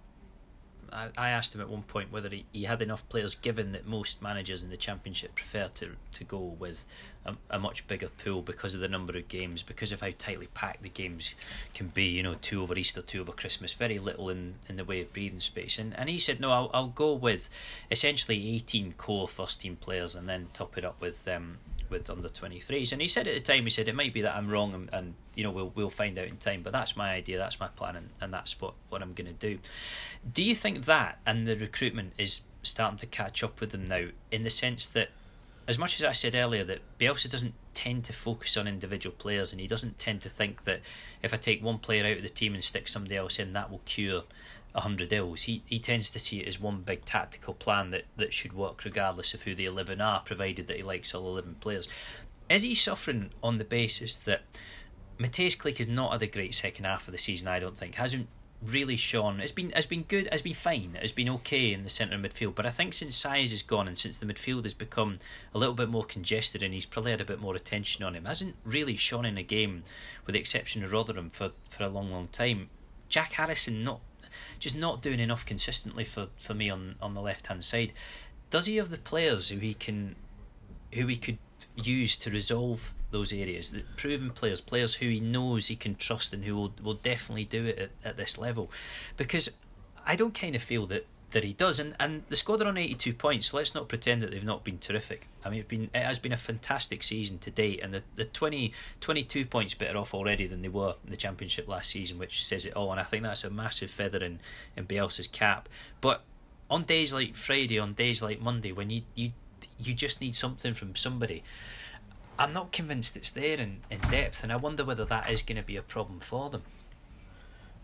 I, 0.93 1.09
I 1.17 1.31
asked 1.31 1.55
him 1.55 1.61
at 1.61 1.69
one 1.69 1.83
point 1.83 2.13
whether 2.13 2.29
he, 2.29 2.45
he 2.53 2.65
had 2.65 2.83
enough 2.83 3.09
players, 3.09 3.35
given 3.35 3.73
that 3.73 3.87
most 3.87 4.23
managers 4.23 4.63
in 4.63 4.71
the 4.71 4.77
Championship 4.77 5.35
prefer 5.35 5.69
to, 5.77 5.91
to 6.13 6.25
go 6.25 6.39
with 6.39 6.85
a, 7.25 7.35
a 7.51 7.59
much 7.59 7.87
bigger 7.87 8.09
pool 8.09 8.43
because 8.43 8.75
of 8.75 8.81
the 8.81 8.89
number 8.89 9.17
of 9.17 9.29
games, 9.29 9.63
because 9.63 9.93
of 9.93 10.01
how 10.01 10.11
tightly 10.19 10.49
packed 10.55 10.83
the 10.83 10.89
games 10.89 11.35
can 11.75 11.89
be. 11.89 12.05
You 12.05 12.23
know, 12.23 12.35
two 12.35 12.63
over 12.63 12.77
Easter, 12.77 13.03
two 13.03 13.21
over 13.21 13.33
Christmas, 13.33 13.73
very 13.73 13.99
little 13.99 14.29
in, 14.29 14.55
in 14.69 14.77
the 14.77 14.85
way 14.85 15.01
of 15.01 15.13
breathing 15.13 15.41
space. 15.41 15.79
And 15.79 15.97
and 15.99 16.09
he 16.09 16.19
said, 16.19 16.41
no, 16.41 16.53
I'll, 16.53 16.71
I'll 16.75 16.89
go 16.89 17.13
with 17.13 17.49
essentially 17.91 18.55
18 18.57 18.95
core 18.95 19.29
first 19.29 19.61
team 19.61 19.77
players 19.77 20.15
and 20.15 20.29
then 20.29 20.49
top 20.53 20.77
it 20.77 20.85
up 20.85 21.01
with 21.01 21.27
um, 21.29 21.59
with 21.93 22.11
under 22.11 22.29
23s. 22.29 22.93
And 22.93 23.01
he 23.01 23.07
said 23.07 23.29
at 23.29 23.35
the 23.35 23.41
time, 23.41 23.65
he 23.65 23.71
said 23.71 23.89
it 23.89 23.95
might 23.95 24.13
be 24.13 24.23
that 24.23 24.35
I'm 24.35 24.49
wrong, 24.49 24.75
and, 24.75 24.91
and 24.93 25.15
you 25.35 25.45
know 25.45 25.51
we'll 25.51 25.73
we'll 25.75 25.91
find 25.91 26.19
out 26.19 26.27
in 26.27 26.37
time. 26.39 26.63
But 26.63 26.73
that's 26.73 26.97
my 26.97 27.13
idea, 27.13 27.39
that's 27.39 27.61
my 27.61 27.69
plan, 27.69 27.97
and, 27.97 28.09
and 28.21 28.33
that's 28.33 28.61
what 28.61 28.75
what 28.89 29.03
I'm 29.03 29.13
going 29.13 29.29
to 29.29 29.33
do. 29.33 29.59
Do 30.31 30.43
you 30.43 30.55
think 30.55 30.87
that 30.87 31.19
and 31.25 31.47
the 31.47 31.57
recruitment 31.57 32.15
is 32.19 32.43
starting 32.63 32.99
to 32.99 33.07
catch 33.07 33.43
up 33.45 33.61
with 33.61 33.71
them 33.71 33.85
now, 33.85 34.07
in 34.31 34.43
the 34.43 34.51
sense 34.51 34.89
that, 34.89 35.11
as 35.69 35.79
much 35.79 35.99
as 35.99 36.05
I 36.05 36.13
said 36.13 36.35
earlier, 36.35 36.65
that 36.65 36.81
Bielsa 36.99 37.31
doesn't 37.31 37.55
tend 37.75 38.05
to 38.05 38.13
focus 38.13 38.57
on 38.57 38.67
individual 38.67 39.15
players, 39.17 39.53
and 39.53 39.61
he 39.61 39.67
doesn't 39.67 39.99
tend 39.99 40.23
to 40.23 40.29
think 40.29 40.65
that 40.65 40.81
if 41.23 41.33
I 41.33 41.37
take 41.37 41.63
one 41.63 41.79
player 41.79 42.05
out 42.05 42.17
of 42.17 42.23
the 42.23 42.29
team 42.29 42.55
and 42.55 42.65
stick 42.65 42.89
somebody 42.89 43.17
else 43.17 43.39
in, 43.39 43.53
that 43.53 43.71
will 43.71 43.83
cure 43.85 44.23
100 44.73 45.13
ills. 45.13 45.43
He, 45.43 45.63
he 45.67 45.79
tends 45.79 46.11
to 46.11 46.19
see 46.19 46.41
it 46.41 46.49
as 46.49 46.61
one 46.61 46.83
big 46.83 47.05
tactical 47.05 47.55
plan 47.55 47.91
that, 47.91 48.05
that 48.17 48.33
should 48.33 48.53
work 48.53 48.85
regardless 48.85 49.35
of 49.35 49.43
who 49.43 49.55
the 49.55 49.67
11 49.67 50.01
are, 50.01 50.21
provided 50.21 50.67
that 50.67 50.77
he 50.77 50.83
likes 50.83 51.15
all 51.15 51.29
11 51.29 51.57
players. 51.61 51.89
Is 52.49 52.63
he 52.63 52.75
suffering 52.75 53.31
on 53.43 53.59
the 53.59 53.65
basis 53.65 54.17
that 54.19 54.43
Mateusz 55.19 55.57
Klich 55.57 55.79
has 55.79 55.89
not 55.89 56.13
had 56.13 56.23
a 56.23 56.27
great 56.27 56.55
second 56.55 56.85
half 56.85 57.07
of 57.07 57.13
the 57.13 57.19
season, 57.19 57.49
I 57.49 57.61
don't 57.61 57.77
think, 57.77 57.95
hasn't 57.95 58.29
really 58.65 58.97
shone. 58.97 59.41
It's 59.41 59.53
been 59.53 59.71
has 59.71 59.87
been 59.87 60.03
good, 60.03 60.29
has 60.31 60.43
been 60.43 60.55
fine, 60.55 60.93
It 60.95 61.03
has 61.03 61.13
been 61.13 61.29
okay 61.29 61.73
in 61.73 61.85
the 61.85 61.91
centre 61.91 62.15
of 62.15 62.21
midfield. 62.21 62.55
But 62.55 62.67
I 62.67 62.71
think 62.71 62.93
since 62.93 63.21
Saiz 63.21 63.51
has 63.51 63.63
gone 63.63 63.89
and 63.89 63.99
since 63.99 64.19
the 64.19 64.27
midfield 64.27 64.65
has 64.65 64.75
become 64.75 65.19
a 65.55 65.59
little 65.59 65.75
bit 65.75 65.89
more 65.89 66.05
congested 66.05 66.63
and 66.63 66.73
he's 66.73 66.87
probably 66.87 67.11
had 67.11 67.21
a 67.21 67.25
bit 67.25 67.41
more 67.41 67.57
attention 67.57 68.05
on 68.05 68.15
him, 68.15 68.25
hasn't 68.25 68.57
really 68.65 68.97
shone 68.97 69.25
in 69.25 69.39
a 69.39 69.43
game, 69.43 69.85
with 70.27 70.35
the 70.35 70.41
exception 70.41 70.85
of 70.85 70.93
Rotherham 70.93 71.31
for, 71.31 71.53
for 71.69 71.85
a 71.85 71.89
long, 71.89 72.11
long 72.11 72.27
time. 72.27 72.71
Jack 73.09 73.33
Harrison 73.33 73.85
not 73.85 74.01
just 74.59 74.77
not 74.77 75.03
doing 75.03 75.21
enough 75.21 75.45
consistently 75.45 76.05
for, 76.05 76.29
for 76.37 76.55
me 76.55 76.71
on, 76.71 76.97
on 77.01 77.15
the 77.15 77.21
left 77.21 77.47
hand 77.47 77.65
side. 77.65 77.93
Does 78.51 78.67
he 78.67 78.77
have 78.77 78.91
the 78.91 78.99
players 78.99 79.49
who 79.49 79.59
he 79.59 79.75
can 79.75 80.17
who 80.93 81.07
he 81.07 81.17
could 81.17 81.39
use 81.75 82.17
to 82.19 82.31
resolve 82.31 82.93
those 83.11 83.33
areas? 83.33 83.71
The 83.71 83.83
proven 83.97 84.31
players, 84.31 84.61
players 84.61 84.95
who 84.97 85.09
he 85.09 85.21
knows 85.21 85.69
he 85.69 85.77
can 85.77 85.95
trust 85.95 86.35
and 86.35 86.45
who 86.45 86.55
will, 86.55 86.75
will 86.83 86.95
definitely 86.95 87.45
do 87.45 87.65
it 87.65 87.79
at, 87.79 87.91
at 88.05 88.17
this 88.17 88.37
level. 88.37 88.71
Because 89.17 89.51
I 90.05 90.17
don't 90.17 90.35
kind 90.35 90.55
of 90.55 90.63
feel 90.63 90.87
that 90.87 91.07
that 91.33 91.45
he 91.45 91.53
does. 91.53 91.79
And, 91.79 91.95
and 91.99 92.23
the 92.29 92.37
squad 92.37 92.63
are 92.63 92.69
on 92.69 92.79
82 92.79 93.13
points. 93.15 93.53
let's 93.53 93.75
not 93.75 93.89
pretend 93.89 94.23
that 94.23 94.31
they've 94.31 94.45
not 94.45 94.65
been 94.65 94.79
terrific. 94.79 95.29
I 95.45 95.51
mean, 95.51 95.61
it's 95.61 95.69
been, 95.69 95.91
it 95.95 96.05
has 96.05 96.19
been 96.19 96.33
a 96.33 96.37
fantastic 96.37 97.03
season 97.03 97.39
to 97.41 97.51
date. 97.51 97.81
And 97.83 97.93
the, 97.93 98.03
the 98.17 98.25
20, 98.25 98.73
22 99.01 99.47
points 99.47 99.75
better 99.75 99.99
off 99.99 100.15
already 100.15 100.47
than 100.47 100.63
they 100.63 100.69
were 100.69 100.95
in 101.05 101.11
the 101.11 101.17
Championship 101.17 101.69
last 101.69 101.91
season, 101.91 102.19
which 102.19 102.45
says 102.45 102.65
it 102.65 102.75
all. 102.75 102.91
And 102.91 103.01
I 103.01 103.05
think 103.05 103.23
that's 103.23 103.45
a 103.45 103.51
massive 103.51 103.91
feather 103.91 104.19
in, 104.19 104.41
in 104.77 104.87
Bielsa's 104.87 105.27
cap. 105.27 105.69
But 106.01 106.23
on 106.71 106.85
days 106.85 107.13
like 107.13 107.35
Friday, 107.35 107.79
on 107.79 107.95
days 107.95 108.23
like 108.23 108.41
Monday, 108.41 108.73
when 108.73 108.91
you, 108.91 109.03
you, 109.15 109.33
you 109.79 109.95
just 109.95 110.21
need 110.21 110.35
something 110.35 110.75
from 110.75 110.97
somebody. 110.97 111.43
I'm 112.39 112.53
not 112.53 112.73
convinced 112.73 113.17
it's 113.17 113.31
there 113.31 113.59
in, 113.59 113.81
in 113.91 114.01
depth, 114.11 114.43
and 114.43 114.51
I 114.51 114.57
wonder 114.57 114.85
whether 114.85 115.05
that 115.05 115.31
is 115.31 115.43
going 115.43 115.59
to 115.59 115.63
be 115.63 115.77
a 115.77 115.83
problem 115.83 116.19
for 116.19 116.51
them. 116.51 116.63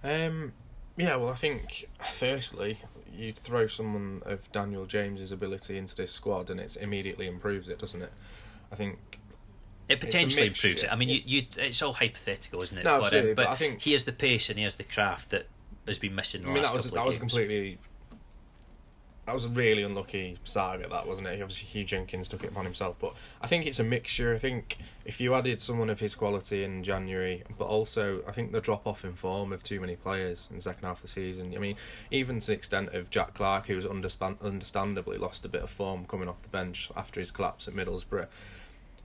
Um, 0.03 0.53
yeah, 0.97 1.17
well, 1.17 1.31
I 1.31 1.35
think 1.35 1.89
firstly, 2.13 2.79
you 3.19 3.33
throw 3.33 3.67
someone 3.67 4.23
of 4.27 4.51
Daniel 4.53 4.87
James's 4.87 5.33
ability 5.33 5.77
into 5.77 5.97
this 5.97 6.13
squad, 6.13 6.51
and 6.51 6.61
it 6.61 6.77
immediately 6.81 7.27
improves 7.27 7.69
it, 7.69 7.79
doesn't 7.79 8.01
it? 8.01 8.13
I 8.71 8.77
think 8.77 9.19
it 9.89 10.01
potentially 10.01 10.47
improves 10.47 10.85
it. 10.85 10.93
I 10.93 10.97
mean, 10.97 11.09
you, 11.09 11.21
you, 11.25 11.43
it's 11.57 11.83
all 11.83 11.95
hypothetical, 11.95 12.63
isn't 12.63 12.79
it? 12.79 12.85
No, 12.85 13.01
but, 13.01 13.13
um, 13.15 13.27
but, 13.27 13.37
but 13.37 13.47
I 13.49 13.55
think 13.57 13.81
he 13.81 13.93
has 13.93 14.05
the 14.05 14.13
pace 14.13 14.49
and 14.49 14.59
he 14.59 14.65
has 14.65 14.77
the 14.77 14.85
craft 14.85 15.31
that 15.31 15.47
has 15.87 15.99
been 15.99 16.15
missing. 16.15 16.45
I 16.47 16.51
mean, 16.51 16.63
that 16.63 16.73
was 16.73 16.91
that 16.91 17.05
was 17.05 17.19
completely 17.19 17.79
that 19.29 19.35
was 19.35 19.45
a 19.45 19.51
really 19.51 19.83
unlucky 19.83 20.39
saga, 20.45 20.89
that 20.89 21.07
wasn't 21.07 21.27
it? 21.27 21.43
Obviously, 21.43 21.83
Huw 21.83 21.87
Jenkins 21.87 22.31
took 22.31 22.45
it 22.45 22.47
upon 22.49 22.65
himself, 22.65 22.97
but 22.99 23.13
I 23.43 23.47
think 23.47 23.67
it's 23.67 23.79
a 23.79 23.85
mixture. 23.85 24.35
I 24.35 24.39
think 24.39 24.79
if 25.05 25.21
you 25.21 25.35
added 25.35 25.61
someone 25.61 25.91
of 25.91 26.01
his 26.01 26.15
quality 26.15 26.65
in 26.65 26.83
January, 26.83 27.43
but 27.59 27.67
also 27.67 28.23
I 28.27 28.33
think 28.33 28.53
the 28.53 28.63
drop 28.63 28.87
off 28.87 29.05
in 29.05 29.13
form 29.13 29.53
of 29.53 29.63
too 29.63 29.83
many 29.83 29.97
players 29.97 30.47
in 30.49 30.57
the 30.57 30.63
second 30.63 30.89
half 30.89 30.97
of 30.97 31.03
the 31.03 31.09
season. 31.09 31.53
I 31.55 31.59
mean, 31.59 31.77
even 32.11 32.39
to 32.39 32.47
the 32.47 32.55
extent 32.55 32.95
of 32.95 33.11
Jack 33.11 33.35
Clarke, 33.35 33.67
who 33.67 33.77
was 33.77 33.85
understandably 33.85 35.19
lost 35.19 35.45
a 35.45 35.49
bit 35.51 35.63
of 35.63 35.69
form 35.69 36.07
coming 36.07 36.27
off 36.27 36.41
the 36.41 36.49
bench 36.49 36.91
after 36.97 37.21
his 37.21 37.31
collapse 37.31 37.69
at 37.69 37.75
Middlesbrough. 37.75 38.29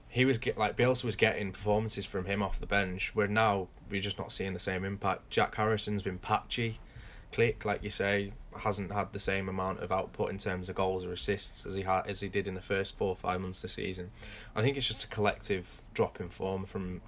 He 0.08 0.24
was 0.24 0.38
get, 0.38 0.56
like 0.56 0.74
Bielsa 0.74 1.04
was 1.04 1.16
getting 1.16 1.52
performances 1.52 2.06
from 2.06 2.24
him 2.24 2.42
off 2.42 2.58
the 2.58 2.66
bench, 2.66 3.14
where 3.14 3.28
now 3.28 3.68
we're 3.90 4.00
just 4.00 4.18
not 4.18 4.32
seeing 4.32 4.54
the 4.54 4.58
same 4.58 4.86
impact. 4.86 5.28
Jack 5.28 5.56
Harrison's 5.56 6.00
been 6.00 6.18
patchy 6.18 6.78
Klich 7.34 7.64
like 7.64 7.82
you 7.82 7.90
say, 7.90 8.32
hasn't 8.56 8.92
had 8.92 9.12
the 9.12 9.18
same 9.18 9.48
amount 9.48 9.80
of 9.80 9.92
output 9.92 10.30
in 10.30 10.38
terms 10.38 10.68
of 10.68 10.74
goals 10.74 11.04
or 11.04 11.12
assists 11.12 11.66
as 11.66 11.74
he 11.74 11.82
had 11.82 12.06
as 12.06 12.20
he 12.20 12.28
did 12.28 12.46
in 12.46 12.54
the 12.54 12.60
first 12.60 12.96
four 12.96 13.08
or 13.08 13.16
five 13.16 13.40
months 13.40 13.58
of 13.58 13.70
the 13.70 13.74
season. 13.74 14.10
I 14.54 14.62
think 14.62 14.76
it's 14.76 14.86
just 14.86 15.04
a 15.04 15.08
collective 15.08 15.80
drop 15.92 16.20
in 16.20 16.28
form 16.28 16.64
from 16.64 17.00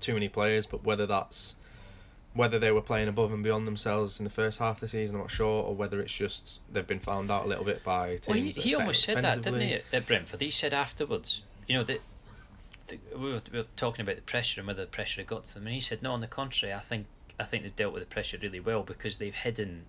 too 0.00 0.14
many 0.14 0.28
players, 0.28 0.66
but 0.66 0.84
whether 0.84 1.06
that's 1.06 1.56
whether 2.34 2.58
they 2.58 2.70
were 2.70 2.82
playing 2.82 3.08
above 3.08 3.32
and 3.32 3.42
beyond 3.42 3.66
themselves 3.66 4.20
in 4.20 4.24
the 4.24 4.30
first 4.30 4.58
half 4.58 4.76
of 4.76 4.80
the 4.80 4.88
season, 4.88 5.16
I'm 5.16 5.22
not 5.22 5.30
sure, 5.30 5.64
or 5.64 5.74
whether 5.74 6.00
it's 6.00 6.12
just 6.12 6.60
they've 6.70 6.86
been 6.86 7.00
found 7.00 7.30
out 7.30 7.46
a 7.46 7.48
little 7.48 7.64
bit 7.64 7.82
by 7.82 8.16
teams. 8.16 8.28
Well, 8.28 8.36
he, 8.36 8.50
he 8.50 8.74
almost 8.74 9.04
said 9.04 9.24
that, 9.24 9.40
didn't 9.40 9.60
he, 9.60 9.80
at 9.92 10.06
Brentford? 10.06 10.42
He 10.42 10.50
said 10.50 10.74
afterwards, 10.74 11.46
you 11.66 11.76
know, 11.76 11.84
that 11.84 12.02
we, 13.16 13.32
were, 13.32 13.40
we 13.50 13.58
were 13.58 13.66
talking 13.76 14.02
about 14.02 14.16
the 14.16 14.22
pressure 14.22 14.60
and 14.60 14.68
whether 14.68 14.82
the 14.82 14.90
pressure 14.90 15.22
had 15.22 15.28
got 15.28 15.44
to 15.44 15.54
them, 15.54 15.66
and 15.66 15.74
he 15.74 15.80
said, 15.80 16.02
no, 16.02 16.12
on 16.12 16.20
the 16.20 16.26
contrary, 16.26 16.74
I 16.74 16.80
think 16.80 17.06
I 17.38 17.44
think 17.44 17.62
they've 17.62 17.76
dealt 17.76 17.92
with 17.92 18.02
the 18.02 18.08
pressure 18.08 18.38
really 18.40 18.60
well 18.60 18.82
because 18.82 19.18
they've 19.18 19.34
hidden 19.34 19.84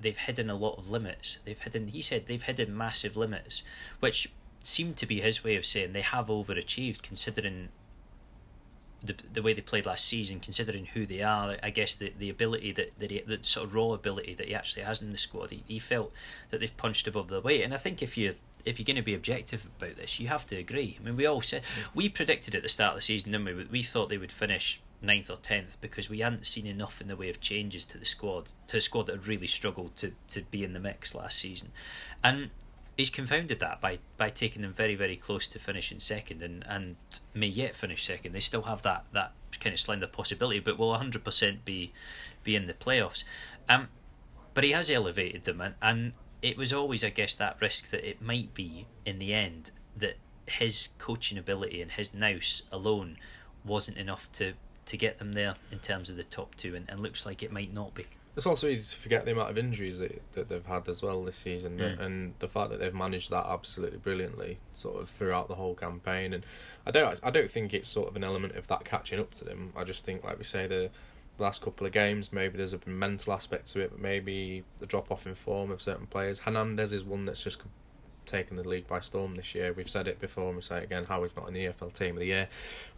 they've 0.00 0.16
hidden 0.16 0.50
a 0.50 0.54
lot 0.54 0.78
of 0.78 0.90
limits. 0.90 1.38
They've 1.44 1.58
hidden 1.58 1.88
he 1.88 2.02
said 2.02 2.26
they've 2.26 2.42
hidden 2.42 2.76
massive 2.76 3.16
limits, 3.16 3.62
which 4.00 4.28
seemed 4.62 4.96
to 4.96 5.06
be 5.06 5.20
his 5.20 5.44
way 5.44 5.56
of 5.56 5.64
saying 5.64 5.92
they 5.92 6.02
have 6.02 6.26
overachieved 6.26 7.02
considering 7.02 7.68
the, 9.02 9.14
the 9.32 9.42
way 9.42 9.52
they 9.52 9.60
played 9.60 9.86
last 9.86 10.04
season, 10.04 10.40
considering 10.40 10.86
who 10.86 11.06
they 11.06 11.22
are, 11.22 11.56
I 11.62 11.70
guess 11.70 11.94
the, 11.94 12.12
the 12.18 12.28
ability 12.28 12.72
that, 12.72 12.92
that 12.98 13.10
he, 13.10 13.20
the 13.20 13.38
sort 13.42 13.66
of 13.66 13.74
raw 13.74 13.92
ability 13.92 14.34
that 14.34 14.48
he 14.48 14.54
actually 14.54 14.82
has 14.82 15.00
in 15.00 15.12
the 15.12 15.18
squad, 15.18 15.50
he, 15.50 15.62
he 15.68 15.78
felt 15.78 16.12
that 16.50 16.60
they've 16.60 16.76
punched 16.76 17.06
above 17.06 17.28
their 17.28 17.40
weight. 17.40 17.62
And 17.62 17.72
I 17.72 17.76
think 17.76 18.02
if 18.02 18.16
you 18.16 18.34
if 18.64 18.80
you're 18.80 18.84
going 18.84 18.96
to 18.96 19.02
be 19.02 19.14
objective 19.14 19.64
about 19.78 19.94
this, 19.96 20.18
you 20.18 20.26
have 20.26 20.44
to 20.46 20.56
agree. 20.56 20.98
I 21.00 21.04
mean, 21.04 21.16
we 21.16 21.24
all 21.24 21.40
said 21.40 21.62
we 21.94 22.08
predicted 22.08 22.54
at 22.56 22.62
the 22.62 22.68
start 22.68 22.94
of 22.94 22.96
the 22.96 23.02
season, 23.02 23.30
didn't 23.30 23.46
we? 23.46 23.64
We 23.64 23.82
thought 23.84 24.08
they 24.08 24.18
would 24.18 24.32
finish 24.32 24.80
ninth 25.02 25.30
or 25.30 25.36
tenth 25.36 25.80
because 25.80 26.08
we 26.08 26.20
hadn't 26.20 26.46
seen 26.46 26.66
enough 26.66 27.00
in 27.00 27.08
the 27.08 27.16
way 27.16 27.28
of 27.28 27.40
changes 27.40 27.84
to 27.86 27.98
the 27.98 28.04
squad, 28.04 28.52
to 28.66 28.78
a 28.78 28.80
squad 28.80 29.06
that 29.06 29.16
had 29.16 29.26
really 29.26 29.46
struggled 29.46 29.96
to, 29.96 30.12
to 30.28 30.42
be 30.42 30.64
in 30.64 30.72
the 30.72 30.80
mix 30.80 31.14
last 31.14 31.38
season, 31.38 31.72
and 32.22 32.50
he's 32.96 33.10
confounded 33.10 33.60
that 33.60 33.80
by 33.80 33.98
by 34.16 34.30
taking 34.30 34.62
them 34.62 34.72
very 34.72 34.94
very 34.94 35.16
close 35.16 35.48
to 35.48 35.58
finishing 35.58 36.00
second 36.00 36.42
and 36.42 36.64
and 36.66 36.96
may 37.34 37.46
yet 37.46 37.74
finish 37.74 38.04
second. 38.04 38.32
They 38.32 38.40
still 38.40 38.62
have 38.62 38.82
that 38.82 39.04
that 39.12 39.32
kind 39.60 39.74
of 39.74 39.80
slender 39.80 40.06
possibility, 40.06 40.60
but 40.60 40.78
will 40.78 40.94
hundred 40.94 41.24
percent 41.24 41.64
be 41.64 41.92
be 42.42 42.56
in 42.56 42.66
the 42.66 42.74
playoffs. 42.74 43.24
Um, 43.68 43.88
but 44.54 44.64
he 44.64 44.70
has 44.72 44.90
elevated 44.90 45.44
them, 45.44 45.60
and, 45.60 45.74
and 45.82 46.12
it 46.40 46.56
was 46.56 46.72
always, 46.72 47.04
I 47.04 47.10
guess, 47.10 47.34
that 47.34 47.56
risk 47.60 47.90
that 47.90 48.08
it 48.08 48.22
might 48.22 48.54
be 48.54 48.86
in 49.04 49.18
the 49.18 49.34
end 49.34 49.70
that 49.96 50.16
his 50.46 50.90
coaching 50.98 51.36
ability 51.36 51.82
and 51.82 51.90
his 51.90 52.14
nous 52.14 52.62
alone 52.70 53.18
wasn't 53.64 53.96
enough 53.96 54.30
to 54.32 54.54
to 54.86 54.96
get 54.96 55.18
them 55.18 55.32
there 55.32 55.54
in 55.70 55.78
terms 55.78 56.10
of 56.10 56.16
the 56.16 56.24
top 56.24 56.54
two, 56.54 56.74
and, 56.74 56.88
and 56.88 57.00
looks 57.00 57.26
like 57.26 57.42
it 57.42 57.52
might 57.52 57.72
not 57.72 57.94
be. 57.94 58.06
It's 58.36 58.44
also 58.44 58.68
easy 58.68 58.94
to 58.94 59.00
forget 59.00 59.24
the 59.24 59.32
amount 59.32 59.50
of 59.50 59.56
injuries 59.56 59.98
that, 59.98 60.20
that 60.34 60.48
they've 60.48 60.64
had 60.64 60.88
as 60.88 61.02
well 61.02 61.24
this 61.24 61.36
season, 61.36 61.78
mm. 61.78 61.98
and 61.98 62.34
the 62.38 62.48
fact 62.48 62.70
that 62.70 62.78
they've 62.78 62.94
managed 62.94 63.30
that 63.30 63.46
absolutely 63.48 63.98
brilliantly, 63.98 64.58
sort 64.74 65.00
of 65.00 65.08
throughout 65.08 65.48
the 65.48 65.54
whole 65.54 65.74
campaign. 65.74 66.34
And 66.34 66.44
I 66.86 66.90
don't, 66.90 67.18
I 67.22 67.30
don't 67.30 67.50
think 67.50 67.72
it's 67.72 67.88
sort 67.88 68.08
of 68.08 68.16
an 68.16 68.22
element 68.22 68.54
of 68.54 68.66
that 68.66 68.84
catching 68.84 69.18
up 69.20 69.32
to 69.34 69.44
them. 69.44 69.72
I 69.74 69.84
just 69.84 70.04
think, 70.04 70.22
like 70.22 70.36
we 70.36 70.44
say, 70.44 70.66
the 70.66 70.90
last 71.38 71.62
couple 71.62 71.86
of 71.86 71.94
games, 71.94 72.30
maybe 72.30 72.58
there's 72.58 72.74
a 72.74 72.80
mental 72.84 73.32
aspect 73.32 73.72
to 73.72 73.80
it, 73.80 73.90
but 73.90 74.00
maybe 74.00 74.64
the 74.80 74.86
drop 74.86 75.10
off 75.10 75.26
in 75.26 75.34
form 75.34 75.70
of 75.70 75.80
certain 75.80 76.06
players. 76.06 76.40
Hernandez 76.40 76.92
is 76.92 77.04
one 77.04 77.24
that's 77.24 77.42
just 77.42 77.60
taken 78.26 78.56
the 78.56 78.68
league 78.68 78.86
by 78.86 79.00
storm 79.00 79.36
this 79.36 79.54
year. 79.54 79.72
We've 79.72 79.88
said 79.88 80.08
it 80.08 80.20
before 80.20 80.48
and 80.48 80.56
we 80.56 80.62
say 80.62 80.78
it 80.78 80.84
again 80.84 81.04
how 81.04 81.22
he's 81.22 81.36
not 81.36 81.48
in 81.48 81.54
the 81.54 81.66
EFL 81.66 81.92
team 81.92 82.16
of 82.16 82.20
the 82.20 82.26
year. 82.26 82.48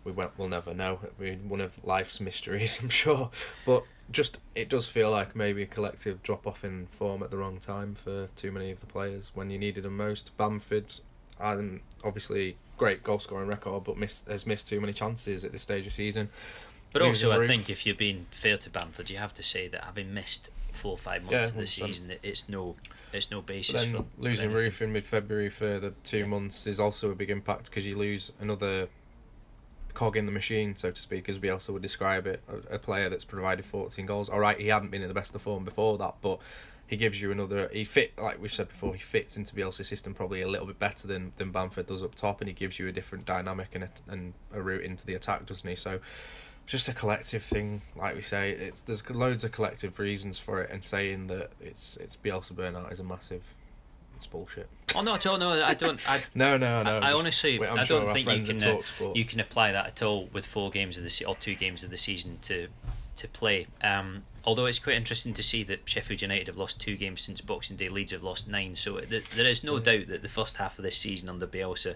We 0.05 0.13
won't, 0.13 0.33
we'll 0.39 0.49
never 0.49 0.75
know. 0.75 1.01
Mean, 1.19 1.49
one 1.49 1.61
of 1.61 1.85
life's 1.85 2.21
mysteries, 2.21 2.81
I'm 2.83 2.89
sure. 2.89 3.31
But 3.65 3.85
just 4.11 4.39
it 4.55 4.69
does 4.69 4.89
feel 4.89 5.11
like 5.11 5.37
maybe 5.37 5.63
a 5.63 5.67
collective 5.67 6.23
drop 6.23 6.47
off 6.47 6.65
in 6.65 6.87
form 6.91 7.23
at 7.23 7.31
the 7.31 7.37
wrong 7.37 7.59
time 7.59 7.95
for 7.95 8.29
too 8.37 8.51
many 8.51 8.71
of 8.71 8.81
the 8.81 8.87
players 8.87 9.33
when 9.35 9.51
you 9.51 9.59
needed 9.59 9.85
them 9.85 9.97
most. 9.97 10.37
Bamford, 10.37 10.95
and 11.41 11.81
obviously 12.03 12.57
great 12.79 13.03
goal 13.03 13.19
scoring 13.19 13.49
record, 13.49 13.85
but 13.85 13.97
missed, 13.97 14.29
has 14.29 14.47
missed 14.47 14.69
too 14.69 14.81
many 14.81 14.93
chances 14.93 15.45
at 15.45 15.53
this 15.53 15.63
stage 15.63 15.87
of 15.87 15.93
season. 15.93 16.31
But 16.93 17.03
also, 17.03 17.33
I 17.33 17.47
think 17.47 17.69
if 17.69 17.85
you're 17.85 17.95
being 17.95 18.27
fair 18.31 18.57
to 18.57 18.71
Bamford, 18.71 19.11
you 19.11 19.19
have 19.19 19.35
to 19.35 19.43
say 19.43 19.69
that 19.69 19.85
having 19.85 20.15
missed 20.15 20.49
four 20.73 20.93
or 20.93 20.99
five 20.99 21.23
months 21.23 21.33
yeah, 21.33 21.49
of 21.49 21.55
the 21.57 21.67
season, 21.67 22.13
it's 22.23 22.49
no 22.49 22.77
it's 23.13 23.31
no 23.31 23.43
basis. 23.43 23.73
But 23.73 23.81
then 23.81 23.93
for 23.93 24.05
losing 24.19 24.51
Roofe 24.51 24.81
in 24.81 24.93
mid 24.93 25.07
February 25.07 25.49
for 25.49 25.79
the 25.79 25.93
two 26.05 26.27
months 26.27 26.67
is 26.67 26.81
also 26.81 27.11
a 27.11 27.15
big 27.15 27.31
impact 27.31 27.67
because 27.67 27.87
you 27.87 27.97
lose 27.97 28.33
another 28.41 28.89
cog 29.95 30.17
in 30.17 30.27
the 30.27 30.33
machine, 30.33 30.77
so 30.77 30.91
to 30.91 31.01
speak, 31.01 31.29
as 31.29 31.39
Bielsa 31.39 31.71
would 31.71 31.83
describe 31.83 32.27
it. 32.27 32.41
A, 32.49 32.77
a, 32.77 32.79
player 32.79 33.11
that's 33.11 33.25
provided 33.25 33.65
14 33.65 34.07
goals. 34.07 34.29
All 34.29 34.39
right, 34.39 34.59
he 34.59 34.69
hadn't 34.69 34.93
been 34.93 35.03
in 35.03 35.09
the 35.09 35.15
best 35.15 35.35
of 35.35 35.43
form 35.43 35.65
before 35.65 35.99
that, 35.99 36.15
but 36.23 36.39
he 36.87 36.97
gives 36.97 37.21
you 37.21 37.33
another. 37.33 37.69
He 37.73 37.85
fit 37.85 38.17
like 38.19 38.41
we 38.41 38.49
said 38.49 38.69
before. 38.69 38.95
He 38.95 39.01
fits 39.01 39.37
into 39.37 39.55
Bielsa's 39.55 39.89
system 39.89 40.15
probably 40.15 40.41
a 40.43 40.49
little 40.49 40.67
bit 40.67 40.79
better 40.79 41.07
than 41.07 41.33
than 41.37 41.51
Bamford 41.51 41.87
does 41.87 42.03
up 42.03 42.15
top, 42.15 42.41
and 42.41 42.49
he 42.49 42.55
gives 42.55 42.79
you 42.79 42.87
a 42.89 42.93
different 42.93 43.27
dynamic 43.27 43.75
and 43.75 43.85
a, 43.85 43.91
and 44.09 44.35
a 44.55 44.63
route 44.63 44.85
into 44.85 45.05
the 45.05 45.15
attack, 45.15 45.45
doesn't 45.47 45.69
he? 45.69 45.75
So 45.75 46.01
just 46.69 46.87
a 46.87 46.93
collective 46.93 47.43
thing, 47.43 47.81
like 47.97 48.15
we 48.15 48.21
say. 48.21 48.51
It's 48.51 48.83
there's 48.83 49.09
loads 49.11 49.43
of 49.43 49.51
collective 49.51 49.99
reasons 49.99 50.39
for 50.39 50.61
it, 50.63 50.71
and 50.71 50.85
saying 50.85 51.27
that 51.29 51.51
it's 51.61 51.97
it's 51.97 52.17
Bielsa 52.17 52.53
burnout 52.53 52.93
is 52.93 53.01
a 53.01 53.05
massive. 53.05 53.43
It's 54.19 54.27
bullshit. 54.27 54.69
Oh 54.95 55.01
no, 55.01 55.15
at 55.15 55.27
all. 55.27 55.39
No, 55.39 55.65
I 55.65 55.75
don't. 55.75 55.99
I, 56.09 56.21
no, 56.35 56.59
no, 56.59 56.83
no. 56.83 56.99
I, 56.99 57.11
I 57.11 57.13
honestly, 57.15 57.61
I 57.65 57.87
don't 57.87 58.09
think 58.09 58.29
you 58.29 58.55
can 58.55 58.63
uh, 58.63 58.81
you 59.15 59.25
can 59.25 59.41
apply 59.41 59.73
that 59.73 59.87
at 59.87 60.03
all 60.03 60.29
with 60.33 60.45
four 60.45 60.71
games 60.71 60.99
of 60.99 61.05
the 61.05 61.11
se- 61.11 61.25
or 61.25 61.35
two 61.37 61.55
games 61.55 61.83
of 61.85 61.91
the 61.91 61.97
season 61.97 62.39
to 62.43 62.69
to 63.17 63.29
play. 63.29 63.67
Um, 63.83 64.25
although 64.45 64.67
it's 64.67 64.79
quite 64.79 64.97
interesting 64.97 65.33
to 65.35 65.43
see 65.43 65.63
that 65.65 65.81
Sheffield 65.87 66.21
United 66.21 66.49
have 66.49 66.59
lost 66.59 66.81
two 66.81 66.97
games 66.97 67.23
since 67.23 67.41
Boxing 67.41 67.77
Day. 67.77 67.89
Leeds 67.89 68.13
have 68.13 68.23
lost 68.23 68.47
nine. 68.47 68.77
So 68.77 69.01
th- 69.01 69.31
there 69.31 69.47
is 69.47 69.65
no 69.65 69.77
yeah. 69.77 69.83
doubt 69.85 70.09
that 70.09 70.23
the 70.23 70.29
first 70.29 70.59
half 70.59 70.79
of 70.79 70.83
this 70.83 70.99
season 70.99 71.31
under 71.31 71.47
Bielsa 71.47 71.95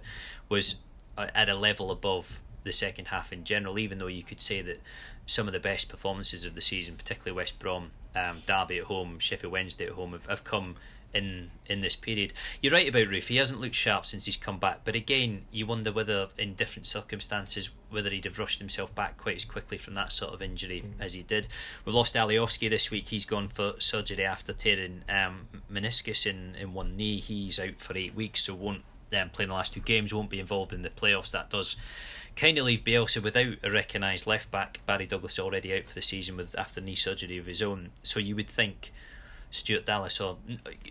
was 0.49 0.77
uh, 1.19 1.27
at 1.35 1.51
a 1.51 1.55
level 1.55 1.91
above 1.91 2.41
the 2.65 2.73
second 2.73 3.09
half 3.09 3.33
in 3.33 3.45
general, 3.45 3.79
even 3.79 3.99
though 3.99 4.07
you 4.07 4.23
could 4.23 4.41
say 4.41 4.63
that 4.63 4.81
some 5.27 5.47
of 5.47 5.53
the 5.53 5.61
best 5.61 5.89
performances 5.89 6.45
of 6.45 6.55
the 6.55 6.61
season, 6.61 6.97
particularly 6.97 7.37
West 7.37 7.59
Brom, 7.59 7.91
um, 8.15 8.43
Derby 8.47 8.79
at 8.79 8.85
home, 8.85 9.19
Sheffield 9.19 9.53
Wednesday 9.53 9.87
at 9.87 9.93
home, 9.93 10.13
have, 10.13 10.27
have 10.27 10.45
come 10.45 10.77
in 11.15 11.51
in 11.67 11.81
this 11.81 11.97
period. 11.97 12.33
You're 12.61 12.73
right 12.73 12.89
about 12.89 13.09
Roofe. 13.09 13.29
He 13.29 13.37
hasn't 13.37 13.61
looked 13.61 13.75
sharp 13.75 14.07
since 14.07 14.25
he's 14.25 14.37
come 14.37 14.59
back. 14.59 14.81
But 14.85 14.95
again, 14.95 15.43
you 15.51 15.67
wonder 15.67 15.93
whether 15.93 16.29
in 16.39 16.55
different 16.55 16.87
circumstances 16.87 17.71
whether 17.91 18.11
he'd 18.11 18.25
have 18.25 18.39
rushed 18.39 18.59
himself 18.59 18.95
back 18.95 19.19
quite 19.19 19.37
as 19.37 19.45
quickly 19.45 19.79
from 19.79 19.95
that 19.95 20.13
sort 20.13 20.33
of 20.33 20.43
injury 20.43 20.83
mm. 20.83 21.05
as 21.05 21.15
he 21.15 21.23
did. 21.23 21.49
We've 21.85 21.95
lost 21.95 22.15
Alioski 22.15 22.69
this 22.69 22.91
week. 22.91 23.09
He's 23.09 23.27
gone 23.27 23.49
for 23.49 23.75
surgery 23.79 24.25
after 24.25 24.53
tearing 24.53 25.03
um, 25.09 25.49
meniscus 25.71 26.27
in, 26.27 26.55
in 26.55 26.73
one 26.73 26.97
knee. 26.97 27.21
He's 27.21 27.61
out 27.61 27.79
for 27.79 27.97
eight 27.97 28.15
weeks, 28.15 28.45
so 28.45 28.55
won't 28.55 28.83
um, 29.13 29.31
play 29.31 29.45
in 29.45 29.51
the 29.51 29.55
last 29.55 29.75
two 29.75 29.81
games. 29.81 30.15
Won't 30.15 30.31
be 30.31 30.41
involved 30.41 30.73
in 30.73 30.83
the 30.83 30.91
playoffs. 30.91 31.33
That 31.33 31.51
does 31.51 31.77
kind 32.37 32.59
of 32.59 32.67
leave 32.67 32.85
Bielsa 32.85 33.23
without 33.23 33.55
a 33.63 33.71
recognised 33.71 34.27
left 34.27 34.51
back. 34.51 34.81
Barry 34.87 35.07
Douglas 35.07 35.39
already 35.39 35.75
out 35.75 35.87
for 35.87 35.95
the 35.95 36.03
season 36.03 36.37
with 36.37 36.55
after 36.59 36.81
knee 36.81 36.95
surgery 36.95 37.39
of 37.39 37.47
his 37.47 37.63
own. 37.63 37.91
So 38.03 38.21
you 38.21 38.37
would 38.37 38.49
think 38.49 38.93
Stuart 39.51 39.85
Dallas, 39.85 40.21
or 40.21 40.39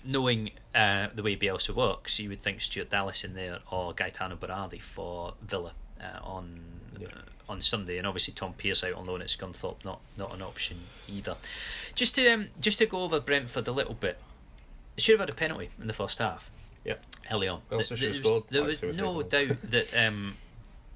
knowing 0.06 0.51
uh, 0.75 1.08
the 1.13 1.23
way 1.23 1.36
Bielsa 1.36 1.75
works, 1.75 2.19
you 2.19 2.30
would 2.30 2.39
think 2.39 2.62
Stuart 2.62 2.89
Dallas 2.89 3.23
in 3.23 3.34
there 3.34 3.60
or 3.71 3.93
Gaetano 3.93 4.36
Berardi 4.36 4.80
for 4.80 5.34
Villa 5.41 5.73
uh, 5.99 6.19
on 6.23 6.60
yeah. 6.99 7.08
uh, 7.08 7.51
on 7.51 7.60
Sunday, 7.60 7.97
and 7.97 8.06
obviously 8.06 8.34
Tom 8.34 8.54
Pearce 8.54 8.84
out 8.84 8.93
on 8.93 9.08
loan 9.08 9.21
at 9.21 9.27
Scunthorpe, 9.27 9.84
not 9.84 9.99
not 10.17 10.34
an 10.34 10.41
option 10.41 10.77
either. 11.08 11.36
Just 11.95 12.15
to 12.15 12.30
um, 12.30 12.47
just 12.60 12.80
to 12.80 12.86
go 12.86 13.01
over 13.01 13.19
Brentford 13.19 13.67
a 13.67 13.71
little 13.71 13.95
bit, 13.95 14.19
should 14.97 15.13
have 15.13 15.27
had 15.27 15.30
a 15.30 15.38
penalty 15.38 15.69
in 15.80 15.88
the 15.88 15.93
first 15.93 16.19
half. 16.19 16.51
Yeah, 16.86 16.95
early 17.32 17.47
on. 17.47 17.62
Should. 17.84 18.43
There 18.49 18.63
was, 18.63 18.80
there 18.80 18.89
was 18.89 18.97
no 18.97 19.21
doubt 19.23 19.58
that. 19.71 20.08
Um, 20.08 20.36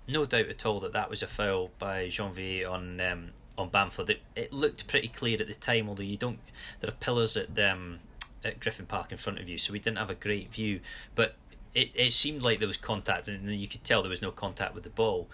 no 0.08 0.26
doubt 0.26 0.48
at 0.48 0.66
all 0.66 0.80
that 0.82 0.94
that 0.94 1.10
was 1.10 1.24
a 1.24 1.28
foul 1.28 1.72
by 1.80 2.08
Jeanvier 2.08 2.70
on 2.70 3.00
um, 3.02 3.30
on 3.58 3.70
Bamford. 3.70 4.10
It, 4.10 4.22
it 4.36 4.54
looked 4.54 4.88
pretty 4.88 5.08
clear 5.08 5.40
at 5.40 5.48
the 5.48 5.56
time, 5.56 5.90
although 5.90 6.04
you 6.04 6.18
don't. 6.18 6.40
There 6.80 6.90
are 6.90 6.94
pillars 6.94 7.38
at 7.38 7.58
um, 7.60 8.00
at 8.44 8.60
Griffin 8.60 8.86
Park 8.86 9.12
in 9.12 9.18
front 9.18 9.40
of 9.40 9.50
you, 9.50 9.58
so 9.58 9.74
we 9.74 9.80
didn't 9.80 9.98
have 9.98 10.10
a 10.10 10.16
great 10.16 10.54
view. 10.54 10.80
But 11.16 11.36
it, 11.74 11.92
it 11.94 12.14
seemed 12.14 12.42
like 12.42 12.60
there 12.60 12.68
was 12.68 12.78
contact, 12.78 13.28
and 13.28 13.54
you 13.54 13.68
could 13.68 13.84
tell 13.84 14.02
there 14.02 14.10
was 14.10 14.22
no 14.22 14.32
contact 14.32 14.74
with 14.76 14.84
the 14.84 14.90
ball. 14.90 15.30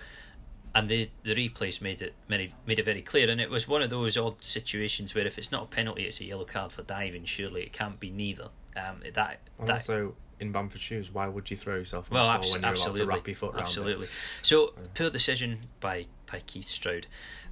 And 0.74 0.88
the 0.88 1.10
the 1.24 1.36
replays 1.36 1.82
made 1.82 2.02
it 2.02 2.14
made, 2.30 2.54
made 2.66 2.80
it 2.80 2.86
very 2.86 3.02
clear, 3.02 3.30
and 3.30 3.42
it 3.42 3.50
was 3.50 3.68
one 3.68 3.82
of 3.82 3.90
those 3.90 4.18
odd 4.18 4.44
situations 4.44 5.14
where 5.14 5.28
if 5.28 5.38
it's 5.38 5.52
not 5.52 5.64
a 5.64 5.66
penalty, 5.66 6.04
it's 6.04 6.22
a 6.22 6.26
yellow 6.26 6.46
card 6.46 6.72
for 6.72 6.82
diving. 6.84 7.26
Surely 7.26 7.64
it 7.64 7.74
can't 7.74 8.00
be 8.00 8.10
neither. 8.10 8.50
Um, 8.78 9.02
that 9.14 9.40
and 9.60 9.68
that 9.68 9.74
also 9.74 10.16
in 10.42 10.52
Bamford 10.52 10.82
shoes, 10.82 11.12
why 11.12 11.28
would 11.28 11.50
you 11.52 11.58
throw 11.58 11.76
yourself 11.76 12.10
well, 12.12 12.30
abs- 12.30 12.56
absolutely, 12.56 13.06
wrap 13.06 13.28
your 13.28 13.36
foot 13.36 13.56
Absolutely. 13.58 14.08
So, 14.42 14.74
poor 14.96 15.10
decision 15.10 15.60
by, 15.80 16.08
by 16.32 16.40
Keith 16.40 16.68
Stroud. 16.68 17.08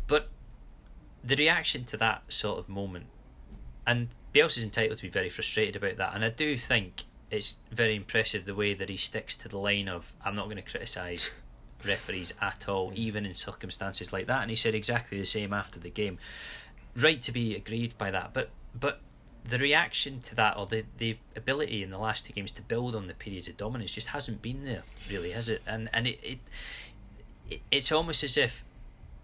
But 0.07 0.29
the 1.23 1.35
reaction 1.35 1.85
to 1.85 1.97
that 1.97 2.23
sort 2.29 2.59
of 2.59 2.69
moment, 2.69 3.05
and 3.85 4.09
Bielsa's 4.33 4.63
entitled 4.63 4.97
to 4.97 5.03
be 5.03 5.09
very 5.09 5.29
frustrated 5.29 5.75
about 5.75 5.97
that, 5.97 6.15
and 6.15 6.23
I 6.23 6.29
do 6.29 6.57
think 6.57 7.03
it's 7.31 7.57
very 7.71 7.95
impressive 7.95 8.45
the 8.45 8.55
way 8.55 8.73
that 8.73 8.89
he 8.89 8.97
sticks 8.97 9.37
to 9.37 9.47
the 9.47 9.57
line 9.57 9.87
of, 9.87 10.13
I'm 10.23 10.35
not 10.35 10.45
going 10.45 10.57
to 10.57 10.63
criticise 10.63 11.31
referees 11.85 12.33
at 12.41 12.67
all, 12.67 12.91
mm. 12.91 12.95
even 12.95 13.25
in 13.25 13.33
circumstances 13.33 14.11
like 14.11 14.25
that. 14.25 14.41
And 14.41 14.49
he 14.49 14.55
said 14.55 14.75
exactly 14.75 15.19
the 15.19 15.25
same 15.25 15.53
after 15.53 15.79
the 15.79 15.89
game. 15.89 16.17
Right 16.95 17.21
to 17.21 17.31
be 17.31 17.55
agreed 17.55 17.97
by 17.97 18.11
that, 18.11 18.33
but 18.33 18.49
but 18.77 18.99
the 19.43 19.57
reaction 19.57 20.21
to 20.21 20.35
that 20.35 20.57
or 20.57 20.65
the, 20.65 20.83
the 20.97 21.17
ability 21.35 21.83
in 21.83 21.89
the 21.89 21.97
last 21.97 22.25
two 22.25 22.33
games 22.33 22.51
to 22.51 22.61
build 22.61 22.95
on 22.95 23.07
the 23.07 23.13
periods 23.13 23.47
of 23.47 23.57
dominance 23.57 23.91
just 23.91 24.07
hasn't 24.07 24.41
been 24.41 24.65
there 24.65 24.83
really 25.09 25.31
has 25.31 25.49
it? 25.49 25.61
And 25.65 25.89
and 25.93 26.07
it, 26.07 26.19
it, 26.23 26.39
it 27.49 27.61
it's 27.71 27.91
almost 27.91 28.23
as 28.23 28.37
if 28.37 28.63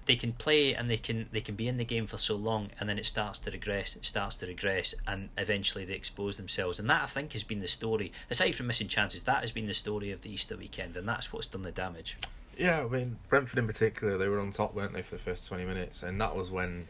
they 0.06 0.15
can 0.15 0.34
play 0.34 0.73
and 0.73 0.89
they 0.89 0.97
can 0.97 1.28
they 1.32 1.41
can 1.41 1.56
be 1.56 1.67
in 1.67 1.78
the 1.78 1.86
game 1.86 2.08
for 2.08 2.17
so 2.17 2.36
long 2.36 2.69
and 2.80 2.88
then 2.88 2.99
it 2.99 3.06
starts 3.06 3.39
to 3.39 3.51
regress 3.51 3.95
it 3.95 4.06
starts 4.06 4.38
to 4.38 4.45
regress 4.45 4.93
and 5.08 5.30
eventually 5.38 5.86
they 5.86 5.93
expose 5.93 6.38
themselves. 6.38 6.80
And 6.80 6.89
that 6.89 7.04
I 7.04 7.08
think 7.08 7.34
has 7.34 7.43
been 7.43 7.60
the 7.60 7.67
story 7.67 8.12
aside 8.30 8.56
from 8.56 8.67
missing 8.67 8.88
chances 8.88 9.23
that 9.23 9.41
has 9.41 9.51
been 9.51 9.67
the 9.67 9.73
story 9.73 10.12
of 10.12 10.21
the 10.21 10.32
Easter 10.32 10.58
weekend 10.58 10.97
and 10.97 11.08
that's 11.08 11.34
what's 11.34 11.47
done 11.47 11.63
the 11.63 11.71
damage 11.71 12.17
yeah 12.57 12.83
I 12.83 12.87
mean 12.87 13.17
Brentford 13.29 13.59
in 13.59 13.67
particular 13.67 14.17
they 14.17 14.27
were 14.27 14.39
on 14.39 14.51
top 14.51 14.73
weren't 14.73 14.93
they 14.93 15.01
for 15.01 15.15
the 15.15 15.21
first 15.21 15.47
20 15.47 15.65
minutes 15.65 16.03
and 16.03 16.19
that 16.21 16.35
was 16.35 16.51
when 16.51 16.87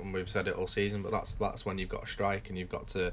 and 0.00 0.12
we've 0.12 0.28
said 0.28 0.48
it 0.48 0.54
all 0.54 0.66
season. 0.66 1.02
But 1.02 1.12
that's 1.12 1.34
that's 1.34 1.64
when 1.64 1.78
you've 1.78 1.88
got 1.88 2.02
to 2.02 2.10
strike 2.10 2.48
and 2.48 2.58
you've 2.58 2.68
got 2.68 2.88
to 2.88 3.12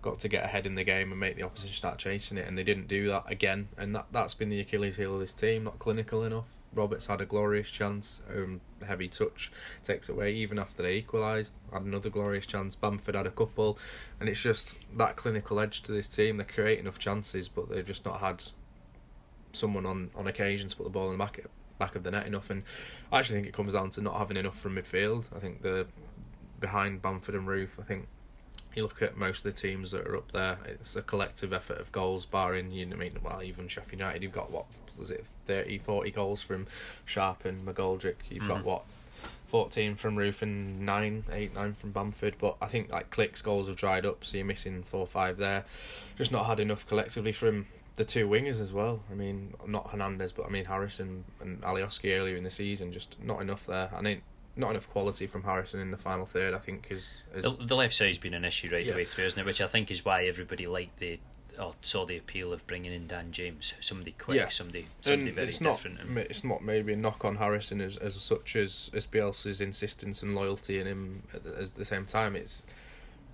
got 0.00 0.18
to 0.18 0.28
get 0.28 0.44
ahead 0.44 0.66
in 0.66 0.74
the 0.74 0.82
game 0.82 1.12
and 1.12 1.20
make 1.20 1.36
the 1.36 1.44
opposition 1.44 1.74
start 1.74 1.98
chasing 1.98 2.38
it. 2.38 2.48
And 2.48 2.58
they 2.58 2.64
didn't 2.64 2.88
do 2.88 3.08
that 3.08 3.24
again. 3.28 3.68
And 3.76 3.94
that 3.94 4.06
that's 4.12 4.34
been 4.34 4.48
the 4.48 4.60
Achilles 4.60 4.96
heel 4.96 5.14
of 5.14 5.20
this 5.20 5.34
team. 5.34 5.64
Not 5.64 5.78
clinical 5.78 6.24
enough. 6.24 6.46
Roberts 6.74 7.06
had 7.06 7.20
a 7.20 7.26
glorious 7.26 7.68
chance, 7.68 8.22
um, 8.34 8.58
heavy 8.86 9.06
touch 9.06 9.52
takes 9.84 10.08
away. 10.08 10.32
Even 10.32 10.58
after 10.58 10.82
they 10.82 10.94
equalised, 10.94 11.60
had 11.70 11.82
another 11.82 12.08
glorious 12.08 12.46
chance. 12.46 12.74
Bamford 12.74 13.14
had 13.14 13.26
a 13.26 13.30
couple, 13.30 13.78
and 14.18 14.26
it's 14.26 14.40
just 14.40 14.78
that 14.96 15.16
clinical 15.16 15.60
edge 15.60 15.82
to 15.82 15.92
this 15.92 16.08
team. 16.08 16.38
They 16.38 16.44
create 16.44 16.78
enough 16.78 16.98
chances, 16.98 17.46
but 17.46 17.68
they've 17.68 17.86
just 17.86 18.06
not 18.06 18.20
had 18.20 18.42
someone 19.52 19.86
on 19.86 20.10
on 20.14 20.26
occasion 20.26 20.68
to 20.68 20.76
put 20.76 20.84
the 20.84 20.90
ball 20.90 21.06
in 21.06 21.18
the 21.18 21.24
back 21.24 21.40
back 21.78 21.96
of 21.96 22.02
the 22.02 22.10
net 22.10 22.26
enough. 22.26 22.50
And 22.50 22.62
I 23.10 23.18
actually 23.18 23.36
think 23.36 23.48
it 23.48 23.54
comes 23.54 23.74
down 23.74 23.90
to 23.90 24.02
not 24.02 24.16
having 24.16 24.36
enough 24.36 24.58
from 24.58 24.76
midfield. 24.76 25.28
I 25.34 25.38
think 25.38 25.62
the 25.62 25.86
behind 26.60 27.02
Bamford 27.02 27.34
and 27.34 27.46
Roofe, 27.46 27.80
I 27.80 27.82
think 27.82 28.06
you 28.74 28.82
look 28.82 29.02
at 29.02 29.16
most 29.16 29.44
of 29.44 29.54
the 29.54 29.60
teams 29.60 29.90
that 29.90 30.06
are 30.06 30.16
up 30.16 30.32
there, 30.32 30.58
it's 30.64 30.96
a 30.96 31.02
collective 31.02 31.52
effort 31.52 31.78
of 31.78 31.92
goals, 31.92 32.24
barring, 32.24 32.70
you 32.70 32.86
know, 32.86 32.96
I 32.96 32.98
mean, 32.98 33.18
well, 33.22 33.42
even 33.42 33.68
Sheffield 33.68 34.00
United, 34.00 34.22
you've 34.22 34.32
got 34.32 34.50
what, 34.50 34.64
was 34.96 35.10
it 35.10 35.26
30, 35.46 35.78
40 35.78 36.10
goals 36.10 36.42
from 36.42 36.66
Sharp 37.04 37.44
and 37.44 37.66
McGoldrick, 37.66 38.14
you've 38.30 38.44
mm-hmm. 38.44 38.48
got 38.48 38.64
what, 38.64 38.84
14 39.48 39.96
from 39.96 40.16
Roofe 40.16 40.40
and 40.40 40.80
9, 40.80 41.24
8, 41.30 41.54
9 41.54 41.74
from 41.74 41.90
Bamford, 41.90 42.36
but 42.38 42.56
I 42.62 42.66
think 42.66 42.90
like 42.90 43.10
Klich's, 43.10 43.42
goals 43.42 43.66
have 43.66 43.76
dried 43.76 44.06
up, 44.06 44.24
so 44.24 44.38
you're 44.38 44.46
missing 44.46 44.82
4 44.82 45.06
5 45.06 45.36
there. 45.36 45.64
Just 46.16 46.32
not 46.32 46.46
had 46.46 46.58
enough 46.58 46.86
collectively 46.86 47.32
from 47.32 47.66
the 47.96 48.04
two 48.04 48.28
wingers 48.28 48.60
as 48.60 48.72
well. 48.72 49.00
I 49.10 49.14
mean, 49.14 49.54
not 49.66 49.90
Hernandez, 49.90 50.32
but 50.32 50.46
I 50.46 50.48
mean 50.48 50.64
Harrison 50.64 51.24
and 51.40 51.60
Alioski 51.62 52.18
earlier 52.18 52.36
in 52.36 52.44
the 52.44 52.50
season, 52.50 52.92
just 52.92 53.16
not 53.22 53.40
enough 53.40 53.66
there. 53.66 53.90
I 53.94 54.00
think 54.02 54.22
not 54.56 54.70
enough 54.70 54.88
quality 54.88 55.26
from 55.26 55.42
Harrison 55.42 55.80
in 55.80 55.90
the 55.90 55.96
final 55.96 56.26
third. 56.26 56.54
I 56.54 56.58
think 56.58 56.88
is, 56.90 57.10
is... 57.34 57.44
The, 57.44 57.50
the, 57.50 57.76
left 57.76 57.94
side's 57.94 58.18
been 58.18 58.34
an 58.34 58.44
issue 58.44 58.70
right 58.72 58.84
yeah. 58.84 58.92
the 58.92 58.98
way 58.98 59.04
through, 59.04 59.24
isn't 59.24 59.40
it? 59.40 59.46
Which 59.46 59.60
I 59.60 59.66
think 59.66 59.90
is 59.90 60.04
why 60.04 60.24
everybody 60.24 60.66
liked 60.66 60.98
the 60.98 61.18
or 61.60 61.72
saw 61.82 62.06
the 62.06 62.16
appeal 62.16 62.50
of 62.50 62.66
bringing 62.66 62.94
in 62.94 63.06
Dan 63.06 63.30
James, 63.30 63.74
somebody 63.80 64.12
quick, 64.12 64.38
yeah. 64.38 64.48
somebody 64.48 64.86
somebody 65.02 65.28
and 65.28 65.34
very 65.34 65.48
it's 65.48 65.58
different. 65.58 65.98
Not, 65.98 66.06
and... 66.06 66.18
It's 66.18 66.44
not 66.44 66.64
maybe 66.64 66.94
a 66.94 66.96
knock 66.96 67.26
on 67.26 67.36
Harrison 67.36 67.82
as 67.82 67.98
as 67.98 68.14
such 68.14 68.56
as 68.56 68.90
as 68.94 69.06
Bielsa's 69.06 69.60
insistence 69.60 70.22
and 70.22 70.34
loyalty 70.34 70.80
in 70.80 70.86
him 70.86 71.22
at 71.34 71.44
the, 71.44 71.60
at 71.60 71.74
the 71.74 71.84
same 71.84 72.06
time. 72.06 72.36
It's 72.36 72.64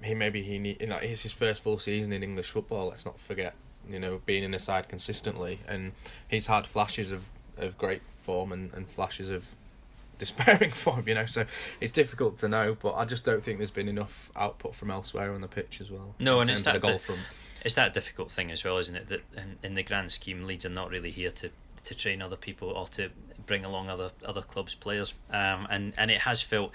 he 0.02 0.14
maybe 0.14 0.42
he 0.42 0.58
need 0.58 0.80
you 0.80 0.88
know 0.88 0.96
it's 0.96 1.22
his 1.22 1.32
first 1.32 1.62
full 1.62 1.78
season 1.78 2.12
in 2.12 2.24
English 2.24 2.50
football. 2.50 2.88
Let's 2.88 3.06
not 3.06 3.20
forget 3.20 3.54
you 3.88 3.98
know 3.98 4.20
being 4.26 4.44
in 4.44 4.50
the 4.50 4.58
side 4.58 4.88
consistently, 4.88 5.60
and 5.66 5.92
he's 6.28 6.46
had 6.46 6.66
flashes 6.66 7.12
of 7.12 7.30
of 7.56 7.76
great 7.78 8.02
form 8.22 8.52
and, 8.52 8.72
and 8.74 8.88
flashes 8.88 9.30
of 9.30 9.48
despairing 10.18 10.70
form, 10.70 11.04
you 11.06 11.14
know. 11.14 11.26
So 11.26 11.46
it's 11.80 11.92
difficult 11.92 12.38
to 12.38 12.48
know, 12.48 12.76
but 12.80 12.94
I 12.94 13.04
just 13.04 13.24
don't 13.24 13.42
think 13.42 13.58
there's 13.58 13.70
been 13.70 13.88
enough 13.88 14.30
output 14.36 14.74
from 14.74 14.90
elsewhere 14.90 15.32
on 15.32 15.40
the 15.40 15.48
pitch 15.48 15.80
as 15.80 15.90
well. 15.90 16.14
No, 16.18 16.40
and 16.40 16.50
it's 16.50 16.62
that 16.64 16.80
goal 16.80 16.98
from. 16.98 17.16
It's 17.64 17.74
that 17.74 17.92
difficult 17.92 18.30
thing 18.30 18.52
as 18.52 18.62
well, 18.62 18.78
isn't 18.78 18.94
it? 18.94 19.08
That 19.08 19.20
in, 19.36 19.56
in 19.64 19.74
the 19.74 19.82
grand 19.82 20.12
scheme, 20.12 20.44
Leeds 20.44 20.64
are 20.64 20.70
not 20.70 20.90
really 20.90 21.10
here 21.10 21.30
to 21.32 21.50
to 21.84 21.94
train 21.94 22.20
other 22.20 22.36
people 22.36 22.68
or 22.68 22.86
to 22.88 23.10
bring 23.46 23.64
along 23.64 23.88
other 23.88 24.10
other 24.24 24.42
clubs 24.42 24.74
players 24.74 25.14
um, 25.30 25.66
and 25.70 25.94
and 25.96 26.10
it 26.10 26.20
has 26.20 26.42
felt 26.42 26.70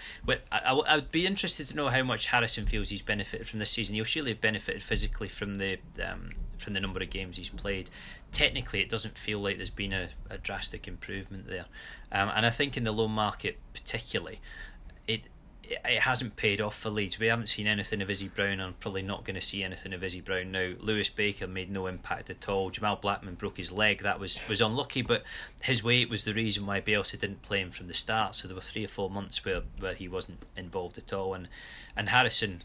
I, 0.52 0.60
I, 0.62 0.96
would 0.96 1.12
be 1.12 1.26
interested 1.26 1.68
to 1.68 1.76
know 1.76 1.90
how 1.90 2.02
much 2.02 2.28
Harrison 2.28 2.66
feels 2.66 2.90
he's 2.90 3.04
benefited 3.04 3.48
from 3.48 3.60
this 3.60 3.70
season 3.70 3.94
he'll 3.94 4.06
surely 4.06 4.32
have 4.32 4.42
benefited 4.42 4.82
physically 4.82 5.28
from 5.28 5.56
the 5.56 5.78
um, 6.04 6.32
from 6.58 6.74
the 6.74 6.80
number 6.80 7.02
of 7.02 7.10
games 7.10 7.38
he's 7.38 7.50
played 7.50 7.90
technically 8.32 8.82
it 8.82 8.90
doesn't 8.90 9.18
feel 9.18 9.40
like 9.40 9.58
there's 9.58 9.70
been 9.70 9.94
a, 9.94 10.10
a 10.30 10.38
drastic 10.38 10.88
improvement 10.88 11.48
there 11.48 11.66
um, 12.12 12.30
and 12.36 12.46
I 12.46 12.50
think 12.50 12.78
in 12.78 12.84
the 12.84 12.92
loan 12.92 13.12
market 13.12 13.58
particularly 13.74 14.40
it 15.08 15.28
it 15.70 16.02
hasn't 16.02 16.36
paid 16.36 16.60
off 16.60 16.78
for 16.78 16.90
Leeds. 16.90 17.20
We 17.20 17.28
haven't 17.28 17.48
seen 17.48 17.68
anything 17.68 18.02
of 18.02 18.10
Izzy 18.10 18.28
Brown. 18.28 18.60
I'm 18.60 18.74
probably 18.74 19.02
not 19.02 19.24
going 19.24 19.36
to 19.36 19.42
see 19.42 19.64
anything 19.64 19.94
of 19.94 20.04
Izzy 20.04 20.20
Brown 20.22 20.52
now. 20.52 20.74
Lewis 20.80 21.10
Baker 21.10 21.48
made 21.48 21.72
no 21.72 21.88
impact 21.88 22.30
at 22.30 22.50
all. 22.50 22.70
Jamal 22.70 22.98
Blackman 22.98 23.36
broke 23.36 23.58
his 23.58 23.72
leg. 23.72 24.04
That 24.04 24.20
was 24.20 24.40
was 24.50 24.62
unlucky, 24.62 25.02
but 25.02 25.24
his 25.62 25.84
weight 25.84 26.10
was 26.10 26.26
the 26.26 26.34
reason 26.34 26.66
why 26.66 26.82
Bielsa 26.82 27.18
didn't 27.18 27.42
play 27.42 27.62
him 27.62 27.72
from 27.72 27.88
the 27.88 27.94
start. 27.94 28.36
So 28.36 28.48
there 28.48 28.56
were 28.56 28.62
three 28.62 28.84
or 28.84 28.90
four 28.90 29.10
months 29.10 29.44
where, 29.46 29.62
where 29.80 29.94
he 29.94 30.08
wasn't 30.08 30.44
involved 30.58 30.98
at 30.98 31.14
all. 31.14 31.34
And 31.34 31.48
and 31.96 32.10
Harrison, 32.10 32.64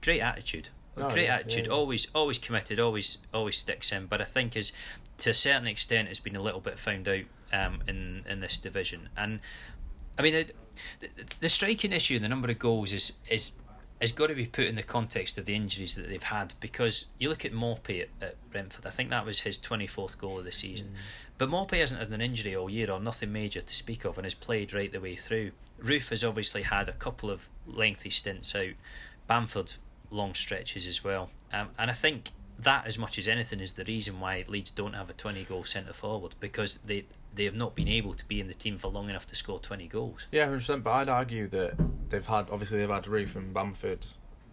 great 0.00 0.20
attitude, 0.20 0.68
oh, 0.96 1.10
great 1.10 1.24
yeah, 1.24 1.36
attitude. 1.36 1.66
Yeah. 1.66 1.72
Always 1.72 2.08
always 2.14 2.38
committed. 2.38 2.78
Always 2.80 3.18
always 3.32 3.56
sticks 3.56 3.92
in. 3.92 4.06
But 4.06 4.20
I 4.20 4.24
think 4.24 4.56
is 4.56 4.72
to 5.18 5.30
a 5.30 5.34
certain 5.34 5.66
extent 5.66 6.08
has 6.08 6.20
been 6.20 6.36
a 6.36 6.42
little 6.42 6.60
bit 6.60 6.78
found 6.78 7.08
out 7.08 7.24
um, 7.52 7.82
in 7.86 8.24
in 8.28 8.40
this 8.40 8.58
division. 8.58 9.08
And 9.16 9.40
I 10.18 10.22
mean. 10.22 10.34
It, 10.34 10.56
the, 11.00 11.08
the 11.40 11.48
striking 11.48 11.90
issue, 11.90 12.16
and 12.16 12.24
the 12.24 12.28
number 12.28 12.50
of 12.50 12.58
goals, 12.58 12.92
is 12.92 13.14
is 13.30 13.52
has 14.00 14.12
got 14.12 14.26
to 14.26 14.34
be 14.34 14.46
put 14.46 14.66
in 14.66 14.74
the 14.74 14.82
context 14.82 15.38
of 15.38 15.46
the 15.46 15.54
injuries 15.54 15.94
that 15.94 16.08
they've 16.08 16.22
had 16.22 16.52
because 16.60 17.06
you 17.18 17.28
look 17.28 17.44
at 17.44 17.52
Maupay 17.52 18.02
at, 18.02 18.08
at 18.20 18.50
Brentford, 18.50 18.86
I 18.86 18.90
think 18.90 19.10
that 19.10 19.24
was 19.24 19.40
his 19.40 19.58
24th 19.58 20.18
goal 20.18 20.38
of 20.38 20.44
the 20.44 20.52
season. 20.52 20.88
Mm. 20.88 20.96
But 21.38 21.48
Maupay 21.48 21.80
hasn't 21.80 22.00
had 22.00 22.10
an 22.10 22.20
injury 22.20 22.54
all 22.54 22.68
year 22.68 22.90
or 22.90 23.00
nothing 23.00 23.32
major 23.32 23.60
to 23.60 23.74
speak 23.74 24.04
of 24.04 24.18
and 24.18 24.26
has 24.26 24.34
played 24.34 24.74
right 24.74 24.92
the 24.92 25.00
way 25.00 25.16
through. 25.16 25.52
Roofe 25.82 26.10
has 26.10 26.24
obviously 26.24 26.62
had 26.62 26.88
a 26.88 26.92
couple 26.92 27.30
of 27.30 27.48
lengthy 27.66 28.10
stints 28.10 28.54
out, 28.54 28.74
Bamford 29.26 29.72
long 30.16 30.34
stretches 30.34 30.86
as 30.86 31.04
well. 31.04 31.30
Um, 31.52 31.68
and 31.78 31.90
I 31.90 31.94
think 31.94 32.30
that, 32.58 32.86
as 32.86 32.98
much 32.98 33.18
as 33.18 33.28
anything, 33.28 33.60
is 33.60 33.74
the 33.74 33.84
reason 33.84 34.18
why 34.18 34.44
Leeds 34.48 34.70
don't 34.70 34.94
have 34.94 35.10
a 35.10 35.12
20 35.12 35.44
goal 35.44 35.64
centre 35.64 35.92
forward 35.92 36.34
because 36.40 36.78
they 36.78 37.04
they 37.34 37.44
have 37.44 37.54
not 37.54 37.74
been 37.74 37.88
able 37.88 38.14
to 38.14 38.24
be 38.26 38.40
in 38.40 38.48
the 38.48 38.54
team 38.54 38.78
for 38.78 38.88
long 38.88 39.10
enough 39.10 39.26
to 39.26 39.34
score 39.34 39.58
20 39.58 39.86
goals. 39.88 40.26
Yeah, 40.32 40.48
100%. 40.48 40.82
But 40.82 40.90
I'd 40.92 41.08
argue 41.10 41.46
that 41.48 41.74
they've 42.08 42.24
had, 42.24 42.48
obviously, 42.50 42.78
they've 42.78 42.88
had 42.88 43.04
Roofe 43.04 43.36
and 43.36 43.52
Bamford 43.52 44.06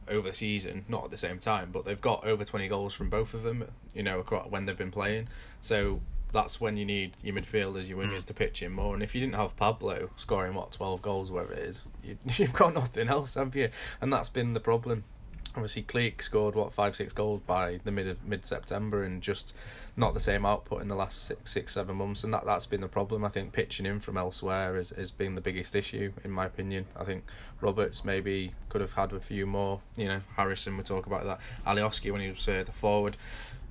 over 0.09 0.29
the 0.29 0.35
season, 0.35 0.83
not 0.89 1.05
at 1.05 1.11
the 1.11 1.17
same 1.17 1.39
time, 1.39 1.69
but 1.71 1.85
they've 1.85 2.01
got 2.01 2.25
over 2.25 2.43
20 2.43 2.67
goals 2.67 2.93
from 2.93 3.09
both 3.09 3.33
of 3.33 3.43
them, 3.43 3.63
you 3.93 4.03
know, 4.03 4.19
when 4.49 4.65
they've 4.65 4.77
been 4.77 4.91
playing. 4.91 5.29
So 5.61 6.01
that's 6.33 6.59
when 6.59 6.75
you 6.75 6.83
need 6.83 7.15
your 7.23 7.35
midfielders, 7.35 7.87
your 7.87 7.99
wingers 7.99 8.23
mm. 8.23 8.25
to 8.25 8.33
pitch 8.33 8.61
in 8.61 8.73
more. 8.73 8.93
And 8.93 9.01
if 9.01 9.15
you 9.15 9.21
didn't 9.21 9.35
have 9.35 9.55
Pablo 9.55 10.09
scoring, 10.17 10.53
what, 10.53 10.71
12 10.73 11.01
goals, 11.01 11.31
whatever 11.31 11.53
it 11.53 11.59
is, 11.59 11.87
you, 12.03 12.17
you've 12.35 12.53
got 12.53 12.73
nothing 12.73 13.07
else, 13.07 13.35
have 13.35 13.55
you? 13.55 13.69
And 14.01 14.11
that's 14.11 14.29
been 14.29 14.51
the 14.51 14.59
problem 14.59 15.05
obviously 15.55 15.83
Klich 15.83 16.21
scored 16.21 16.55
what 16.55 16.73
five 16.73 16.95
six 16.95 17.13
goals 17.13 17.41
by 17.45 17.79
the 17.83 17.91
mid 17.91 18.07
of 18.07 18.23
mid 18.25 18.45
September 18.45 19.03
and 19.03 19.21
just 19.21 19.53
not 19.95 20.13
the 20.13 20.19
same 20.19 20.45
output 20.45 20.81
in 20.81 20.87
the 20.87 20.95
last 20.95 21.25
six 21.25 21.51
six 21.51 21.73
seven 21.73 21.95
months 21.97 22.23
and 22.23 22.33
that 22.33 22.45
that's 22.45 22.65
been 22.65 22.81
the 22.81 22.87
problem. 22.87 23.23
I 23.23 23.29
think 23.29 23.53
pitching 23.53 23.85
in 23.85 23.99
from 23.99 24.17
elsewhere 24.17 24.75
has, 24.75 24.89
has 24.91 25.11
been 25.11 25.35
the 25.35 25.41
biggest 25.41 25.75
issue 25.75 26.11
in 26.23 26.31
my 26.31 26.45
opinion. 26.45 26.85
I 26.95 27.03
think 27.03 27.23
Roberts 27.61 28.03
maybe 28.03 28.53
could 28.69 28.81
have 28.81 28.93
had 28.93 29.13
a 29.13 29.19
few 29.19 29.45
more 29.45 29.81
you 29.95 30.07
know 30.07 30.21
Harrison 30.35 30.77
we 30.77 30.83
talk 30.83 31.05
about 31.05 31.25
that. 31.25 31.39
Alioski 31.67 32.11
when 32.11 32.21
he 32.21 32.29
was 32.29 32.47
uh, 32.47 32.63
the 32.65 32.71
forward 32.71 33.15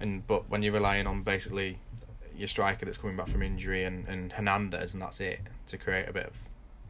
and 0.01 0.27
but 0.27 0.49
when 0.49 0.63
you're 0.63 0.73
relying 0.73 1.07
on 1.07 1.23
basically 1.23 1.79
your 2.37 2.49
striker 2.49 2.85
that's 2.85 2.97
coming 2.97 3.17
back 3.17 3.29
from 3.29 3.43
injury 3.43 3.85
and, 3.85 4.07
and 4.09 4.33
Hernandez 4.33 4.95
and 4.95 5.03
that's 5.03 5.21
it 5.21 5.41
to 5.67 5.77
create 5.77 6.09
a 6.09 6.13
bit 6.13 6.27
of 6.27 6.33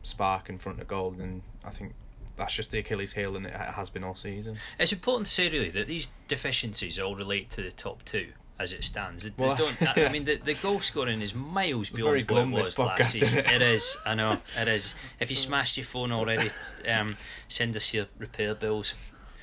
spark 0.03 0.49
in 0.49 0.59
front 0.59 0.81
of 0.81 0.87
goal 0.87 1.13
then 1.13 1.43
I 1.65 1.71
think 1.71 1.95
that's 2.37 2.55
just 2.55 2.71
the 2.71 2.79
Achilles 2.79 3.13
heel, 3.13 3.37
and 3.37 3.47
it 3.47 3.55
has 3.55 3.91
been 3.91 4.05
all 4.05 4.15
season. 4.15 4.57
It's 4.79 4.93
important 4.93 5.27
to 5.27 5.33
say, 5.33 5.49
really, 5.49 5.71
that 5.71 5.87
these 5.87 6.09
deficiencies 6.29 6.99
all 6.99 7.15
relate 7.15 7.51
to 7.51 7.63
the 7.63 7.71
top 7.71 8.05
two 8.05 8.29
as 8.59 8.73
it 8.73 8.85
stands. 8.85 9.25
They, 9.25 9.33
well, 9.37 9.57
don't, 9.57 9.83
I 9.99 10.11
mean, 10.11 10.25
the, 10.25 10.37
the 10.37 10.55
goal 10.55 10.81
scoring 10.81 11.21
is 11.21 11.35
miles 11.35 11.91
beyond 11.91 12.31
what 12.31 12.41
it 12.41 12.49
was 12.49 12.77
podcast, 12.77 12.87
last 12.87 13.13
season. 13.13 13.39
It? 13.39 13.51
it 13.51 13.63
is, 13.63 13.97
I 14.07 14.15
know, 14.15 14.39
it 14.61 14.69
is. 14.69 14.95
If 15.21 15.31
you 15.31 15.37
smashed 15.37 15.77
your 15.77 15.85
phone 15.85 16.13
already, 16.13 16.51
um, 16.89 17.17
send 17.49 17.77
us 17.77 17.93
your 17.93 18.07
repair 18.19 18.55
bills. 18.55 18.95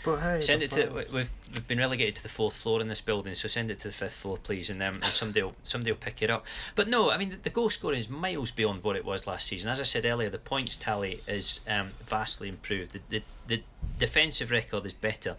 But 0.04 0.18
hey, 0.20 0.42
send 0.42 0.64
it 0.64 0.72
to 0.72 0.88
we've 0.90 1.30
we've 1.54 1.68
been 1.68 1.78
relegated 1.78 2.16
to 2.18 2.24
the 2.24 2.30
fourth 2.30 2.56
floor 2.56 2.80
in 2.80 2.88
this 2.88 3.02
building, 3.02 3.34
so 3.34 3.48
send 3.48 3.70
it 3.70 3.80
to 3.80 3.90
the 3.90 3.94
fifth 3.94 4.16
floor, 4.16 4.38
please, 4.38 4.70
and, 4.70 4.82
um, 4.82 4.96
and 4.96 5.06
somebody 5.06 5.44
will 5.44 5.56
somebody 5.64 5.92
will 5.92 5.98
pick 5.98 6.22
it 6.22 6.30
up. 6.30 6.46
But 6.76 6.88
no, 6.88 7.12
I 7.12 7.18
mean 7.18 7.32
the, 7.32 7.36
the, 7.36 7.50
goal 7.50 7.70
scoring 7.70 8.00
is 8.00 8.10
miles 8.10 8.52
beyond 8.52 8.84
what 8.84 8.96
it 8.96 9.04
was 9.04 9.28
last 9.28 9.48
season. 9.48 9.70
As 9.70 9.80
I 9.80 9.84
said 9.84 10.06
earlier, 10.06 10.30
the 10.30 10.38
points 10.38 10.78
tally 10.78 11.22
is 11.28 11.60
um, 11.68 11.92
vastly 12.08 12.48
improved. 12.48 12.94
The, 12.94 13.02
the 13.10 13.24
the 13.48 13.64
defensive 13.98 14.52
record 14.52 14.86
is 14.86 14.94
better, 14.94 15.36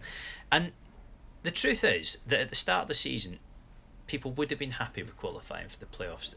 and 0.51 0.73
the 1.43 1.51
truth 1.51 1.83
is 1.83 2.19
that 2.27 2.39
at 2.39 2.49
the 2.49 2.55
start 2.55 2.83
of 2.83 2.87
the 2.87 2.93
season, 2.93 3.39
people 4.05 4.31
would 4.31 4.51
have 4.51 4.59
been 4.59 4.71
happy 4.71 5.01
with 5.01 5.17
qualifying 5.17 5.69
for 5.69 5.79
the 5.79 5.85
playoffs. 5.87 6.35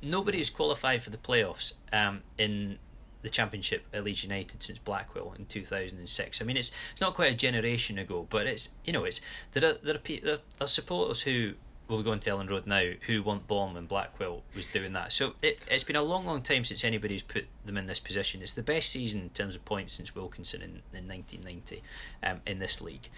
Nobody 0.00 0.38
has 0.38 0.48
qualified 0.48 1.02
for 1.02 1.10
the 1.10 1.18
playoffs 1.18 1.74
um, 1.92 2.22
in 2.38 2.78
the 3.24 3.30
championship 3.30 3.84
United 3.92 4.62
since 4.62 4.78
Blackwell 4.78 5.34
in 5.36 5.46
2006. 5.46 6.40
I 6.40 6.44
mean, 6.44 6.56
it's 6.56 6.70
it's 6.92 7.00
not 7.00 7.14
quite 7.14 7.32
a 7.32 7.36
generation 7.36 7.98
ago, 7.98 8.26
but 8.30 8.46
it's 8.46 8.68
you 8.84 8.92
know 8.92 9.04
it's 9.04 9.20
there 9.52 9.64
are 9.64 9.78
there 9.82 9.96
are, 9.96 10.20
there 10.22 10.38
are 10.60 10.68
supporters 10.68 11.22
who 11.22 11.54
will 11.88 11.98
be 11.98 12.04
going 12.04 12.20
to 12.20 12.30
Elland 12.30 12.50
Road 12.50 12.66
now 12.66 12.92
who 13.06 13.22
want 13.22 13.46
Born 13.46 13.74
when 13.74 13.86
Blackwell 13.86 14.42
was 14.54 14.66
doing 14.66 14.92
that. 14.92 15.12
So 15.12 15.32
it, 15.42 15.58
it's 15.70 15.84
been 15.84 15.96
a 15.96 16.02
long, 16.02 16.24
long 16.24 16.40
time 16.42 16.64
since 16.64 16.84
anybody's 16.84 17.22
put 17.22 17.46
them 17.64 17.76
in 17.76 17.86
this 17.86 18.00
position. 18.00 18.40
It's 18.40 18.54
the 18.54 18.62
best 18.62 18.90
season 18.90 19.20
in 19.20 19.28
terms 19.30 19.54
of 19.54 19.64
points 19.64 19.92
since 19.92 20.14
Wilkinson 20.14 20.62
in, 20.62 20.82
in 20.96 21.08
1990 21.08 21.82
um, 22.22 22.40
in 22.46 22.58
this 22.58 22.80
league. 22.80 23.08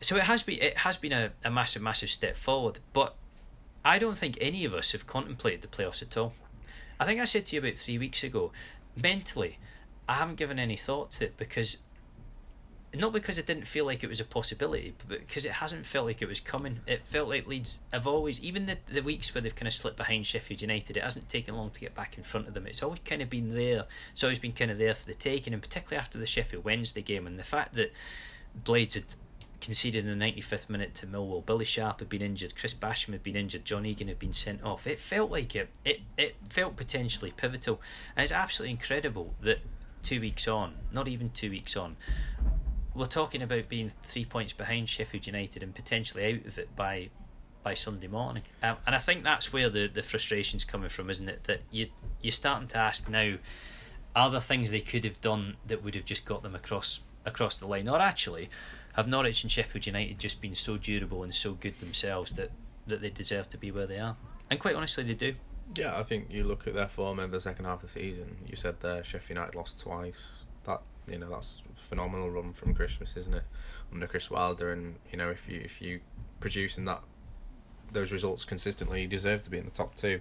So 0.00 0.16
it 0.16 0.24
has 0.24 0.42
been 0.42 0.60
it 0.60 0.78
has 0.78 0.96
been 0.96 1.12
a, 1.12 1.30
a 1.44 1.50
massive, 1.50 1.82
massive 1.82 2.10
step 2.10 2.36
forward. 2.36 2.80
But 2.92 3.14
I 3.84 3.98
don't 3.98 4.16
think 4.16 4.38
any 4.40 4.64
of 4.64 4.74
us 4.74 4.92
have 4.92 5.06
contemplated 5.06 5.62
the 5.62 5.68
playoffs 5.68 6.02
at 6.02 6.16
all. 6.16 6.34
I 7.00 7.04
think 7.04 7.20
I 7.20 7.24
said 7.26 7.46
to 7.46 7.56
you 7.56 7.62
about 7.62 7.76
three 7.76 7.98
weeks 7.98 8.24
ago 8.24 8.52
mentally, 9.02 9.58
I 10.08 10.14
haven't 10.14 10.36
given 10.36 10.58
any 10.58 10.76
thought 10.76 11.10
to 11.12 11.24
it 11.24 11.36
because 11.36 11.78
not 12.94 13.12
because 13.12 13.36
it 13.36 13.46
didn't 13.46 13.66
feel 13.66 13.84
like 13.84 14.02
it 14.02 14.08
was 14.08 14.20
a 14.20 14.24
possibility, 14.24 14.94
but 15.08 15.20
because 15.20 15.44
it 15.44 15.52
hasn't 15.52 15.84
felt 15.84 16.06
like 16.06 16.22
it 16.22 16.28
was 16.28 16.40
coming. 16.40 16.80
It 16.86 17.06
felt 17.06 17.28
like 17.28 17.46
Leeds 17.46 17.80
have 17.92 18.06
always, 18.06 18.42
even 18.42 18.64
the, 18.64 18.78
the 18.90 19.02
weeks 19.02 19.34
where 19.34 19.42
they've 19.42 19.54
kind 19.54 19.66
of 19.66 19.74
slipped 19.74 19.98
behind 19.98 20.26
Sheffield 20.26 20.62
United, 20.62 20.96
it 20.96 21.02
hasn't 21.02 21.28
taken 21.28 21.54
long 21.54 21.70
to 21.70 21.80
get 21.80 21.94
back 21.94 22.16
in 22.16 22.24
front 22.24 22.48
of 22.48 22.54
them. 22.54 22.66
It's 22.66 22.82
always 22.82 23.00
kind 23.04 23.20
of 23.20 23.28
been 23.28 23.54
there. 23.54 23.84
It's 24.12 24.24
always 24.24 24.38
been 24.38 24.52
kind 24.52 24.70
of 24.70 24.78
there 24.78 24.94
for 24.94 25.04
the 25.04 25.14
taking, 25.14 25.52
and 25.52 25.62
particularly 25.62 26.00
after 26.00 26.16
the 26.16 26.26
Sheffield 26.26 26.64
Wednesday 26.64 27.02
game, 27.02 27.26
and 27.26 27.38
the 27.38 27.44
fact 27.44 27.74
that 27.74 27.92
Blades 28.64 28.94
had 28.94 29.04
conceded 29.60 30.06
in 30.06 30.18
the 30.18 30.24
95th 30.24 30.68
minute 30.68 30.94
to 30.96 31.06
Millwall. 31.06 31.44
Billy 31.44 31.64
Sharp 31.64 32.00
had 32.00 32.08
been 32.08 32.22
injured, 32.22 32.56
Chris 32.56 32.74
Basham 32.74 33.12
had 33.12 33.22
been 33.22 33.36
injured, 33.36 33.64
John 33.64 33.86
Egan 33.86 34.08
had 34.08 34.18
been 34.18 34.32
sent 34.32 34.62
off. 34.62 34.86
It 34.86 34.98
felt 34.98 35.30
like 35.30 35.54
it. 35.56 35.68
It 35.84 36.00
it 36.16 36.36
felt 36.48 36.76
potentially 36.76 37.32
pivotal, 37.36 37.80
and 38.16 38.22
it's 38.22 38.32
absolutely 38.32 38.72
incredible 38.72 39.34
that 39.40 39.60
two 40.02 40.20
weeks 40.20 40.46
on, 40.48 40.74
not 40.92 41.08
even 41.08 41.30
two 41.30 41.50
weeks 41.50 41.76
on, 41.76 41.96
we're 42.94 43.06
talking 43.06 43.42
about 43.42 43.68
being 43.68 43.88
three 44.02 44.24
points 44.24 44.52
behind 44.52 44.88
Sheffield 44.88 45.26
United 45.26 45.62
and 45.62 45.74
potentially 45.74 46.24
out 46.24 46.46
of 46.46 46.58
it 46.58 46.74
by 46.76 47.10
by 47.62 47.74
Sunday 47.74 48.06
morning. 48.06 48.42
Um, 48.62 48.76
and 48.86 48.94
I 48.94 48.98
think 48.98 49.24
that's 49.24 49.52
where 49.52 49.68
the 49.68 49.88
the 49.88 50.02
frustration's 50.02 50.64
coming 50.64 50.88
from, 50.88 51.10
isn't 51.10 51.28
it? 51.28 51.44
That 51.44 51.60
you 51.70 51.88
you're 52.20 52.32
starting 52.32 52.68
to 52.68 52.78
ask 52.78 53.08
now, 53.08 53.34
are 54.14 54.30
there 54.30 54.40
things 54.40 54.70
they 54.70 54.80
could 54.80 55.04
have 55.04 55.20
done 55.20 55.56
that 55.66 55.82
would 55.82 55.94
have 55.94 56.04
just 56.04 56.24
got 56.24 56.42
them 56.42 56.54
across 56.54 57.00
across 57.24 57.58
the 57.58 57.66
line, 57.66 57.88
or 57.88 58.00
actually? 58.00 58.50
Have 58.98 59.06
Norwich 59.06 59.44
and 59.44 59.52
Sheffield 59.52 59.86
United 59.86 60.18
just 60.18 60.40
been 60.40 60.56
so 60.56 60.76
durable 60.76 61.22
and 61.22 61.32
so 61.32 61.52
good 61.52 61.78
themselves 61.78 62.32
that, 62.32 62.50
that 62.88 63.00
they 63.00 63.10
deserve 63.10 63.48
to 63.50 63.56
be 63.56 63.70
where 63.70 63.86
they 63.86 64.00
are? 64.00 64.16
And 64.50 64.58
quite 64.58 64.74
honestly, 64.74 65.04
they 65.04 65.14
do. 65.14 65.36
Yeah, 65.76 65.96
I 65.96 66.02
think 66.02 66.26
you 66.32 66.42
look 66.42 66.66
at 66.66 66.74
their 66.74 66.88
form 66.88 67.20
in 67.20 67.30
the 67.30 67.40
second 67.40 67.66
half 67.66 67.76
of 67.76 67.82
the 67.82 68.00
season. 68.00 68.38
You 68.44 68.56
said 68.56 68.80
there 68.80 69.04
Sheffield 69.04 69.38
United 69.38 69.54
lost 69.54 69.78
twice. 69.78 70.42
That 70.64 70.82
you 71.06 71.16
know 71.16 71.30
that's 71.30 71.62
phenomenal 71.76 72.28
run 72.28 72.52
from 72.52 72.74
Christmas, 72.74 73.16
isn't 73.16 73.34
it? 73.34 73.44
Under 73.92 74.08
Chris 74.08 74.32
Wilder, 74.32 74.72
and 74.72 74.96
you 75.12 75.16
know 75.16 75.30
if 75.30 75.48
you 75.48 75.60
if 75.60 75.80
you 75.80 76.00
producing 76.40 76.84
that 76.86 77.00
those 77.92 78.10
results 78.10 78.44
consistently, 78.44 79.02
you 79.02 79.06
deserve 79.06 79.42
to 79.42 79.50
be 79.50 79.58
in 79.58 79.64
the 79.64 79.70
top 79.70 79.94
two. 79.94 80.18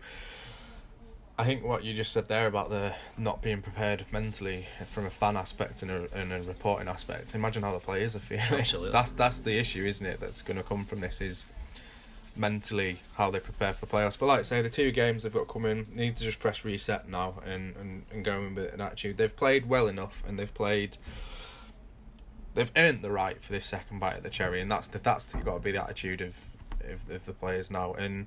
I 1.39 1.43
think 1.43 1.63
what 1.63 1.83
you 1.83 1.93
just 1.93 2.13
said 2.13 2.27
there 2.27 2.47
about 2.47 2.69
the 2.69 2.95
not 3.17 3.43
being 3.43 3.61
prepared 3.61 4.05
mentally 4.11 4.65
from 4.87 5.05
a 5.05 5.09
fan 5.09 5.37
aspect 5.37 5.83
and 5.83 5.91
a, 5.91 6.07
and 6.15 6.31
a 6.33 6.41
reporting 6.41 6.87
aspect. 6.87 7.35
Imagine 7.35 7.61
how 7.61 7.73
the 7.73 7.79
players 7.79 8.15
are 8.15 8.19
feeling. 8.19 8.43
Absolutely. 8.59 8.91
That's 8.91 9.11
that's 9.11 9.39
the 9.41 9.57
issue, 9.57 9.85
isn't 9.85 10.05
it? 10.05 10.19
That's 10.19 10.41
going 10.41 10.57
to 10.57 10.63
come 10.63 10.83
from 10.83 10.99
this 10.99 11.21
is 11.21 11.45
mentally 12.35 12.97
how 13.15 13.29
they 13.29 13.39
prepare 13.39 13.73
for 13.73 13.85
the 13.85 13.91
playoffs. 13.91 14.17
But 14.17 14.27
like 14.27 14.39
I 14.39 14.43
say, 14.43 14.61
the 14.63 14.69
two 14.69 14.91
games 14.91 15.23
they've 15.23 15.33
got 15.33 15.47
coming 15.47 15.87
need 15.93 16.15
to 16.15 16.23
just 16.23 16.39
press 16.39 16.65
reset 16.65 17.07
now 17.07 17.35
and, 17.45 17.75
and, 17.75 18.03
and 18.11 18.25
go 18.25 18.39
in 18.39 18.55
with 18.55 18.73
an 18.73 18.81
attitude. 18.81 19.17
They've 19.17 19.35
played 19.35 19.67
well 19.67 19.87
enough 19.87 20.23
and 20.27 20.39
they've 20.39 20.53
played. 20.53 20.97
They've 22.55 22.71
earned 22.75 23.03
the 23.03 23.11
right 23.11 23.41
for 23.43 23.51
this 23.51 23.65
second 23.65 23.99
bite 23.99 24.15
at 24.15 24.23
the 24.23 24.31
cherry, 24.31 24.61
and 24.61 24.71
that's 24.71 24.87
the, 24.87 24.97
that's 24.97 25.25
the, 25.25 25.37
got 25.37 25.53
to 25.55 25.59
be 25.59 25.71
the 25.71 25.83
attitude 25.83 26.21
of, 26.21 26.35
of 26.89 27.07
of 27.11 27.25
the 27.27 27.33
players 27.33 27.69
now. 27.69 27.93
And 27.93 28.25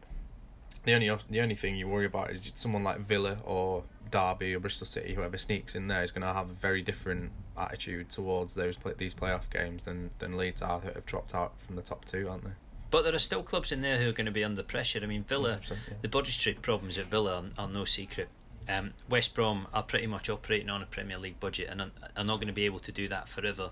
the 0.84 0.94
only 0.94 1.10
the 1.28 1.40
only 1.40 1.54
thing 1.54 1.76
you 1.76 1.88
worry 1.88 2.06
about 2.06 2.30
is 2.30 2.52
someone 2.54 2.82
like 2.82 3.00
Villa 3.00 3.38
or 3.44 3.84
Derby 4.10 4.54
or 4.54 4.60
Bristol 4.60 4.86
City, 4.86 5.14
whoever 5.14 5.38
sneaks 5.38 5.74
in 5.74 5.88
there, 5.88 6.02
is 6.02 6.10
going 6.10 6.26
to 6.26 6.32
have 6.32 6.50
a 6.50 6.54
very 6.54 6.82
different 6.82 7.30
attitude 7.56 8.08
towards 8.08 8.54
those 8.54 8.76
these 8.96 9.14
playoff 9.14 9.50
games 9.50 9.84
than 9.84 10.10
than 10.18 10.36
Leeds 10.36 10.62
are 10.62 10.80
that 10.80 10.94
have 10.94 11.06
dropped 11.06 11.34
out 11.34 11.52
from 11.60 11.76
the 11.76 11.82
top 11.82 12.04
two, 12.04 12.28
aren't 12.28 12.44
they? 12.44 12.52
But 12.90 13.02
there 13.02 13.14
are 13.14 13.20
still 13.20 13.42
clubs 13.42 13.70
in 13.70 13.82
there 13.82 13.98
who 13.98 14.08
are 14.08 14.12
going 14.12 14.26
to 14.26 14.32
be 14.32 14.42
under 14.42 14.62
pressure. 14.64 15.00
I 15.02 15.06
mean, 15.06 15.22
Villa, 15.22 15.60
yeah. 15.68 15.76
the 16.02 16.08
budgetary 16.08 16.54
problems 16.54 16.98
at 16.98 17.06
Villa 17.06 17.50
are, 17.56 17.64
are 17.64 17.68
no 17.68 17.84
secret. 17.84 18.28
Um, 18.68 18.92
West 19.08 19.34
Brom 19.34 19.68
are 19.72 19.82
pretty 19.82 20.06
much 20.06 20.28
operating 20.28 20.70
on 20.70 20.82
a 20.82 20.86
Premier 20.86 21.18
League 21.18 21.38
budget 21.40 21.68
and 21.70 21.80
are, 21.80 21.90
are 22.16 22.24
not 22.24 22.36
going 22.36 22.48
to 22.48 22.52
be 22.52 22.66
able 22.66 22.80
to 22.80 22.92
do 22.92 23.08
that 23.08 23.28
forever 23.28 23.70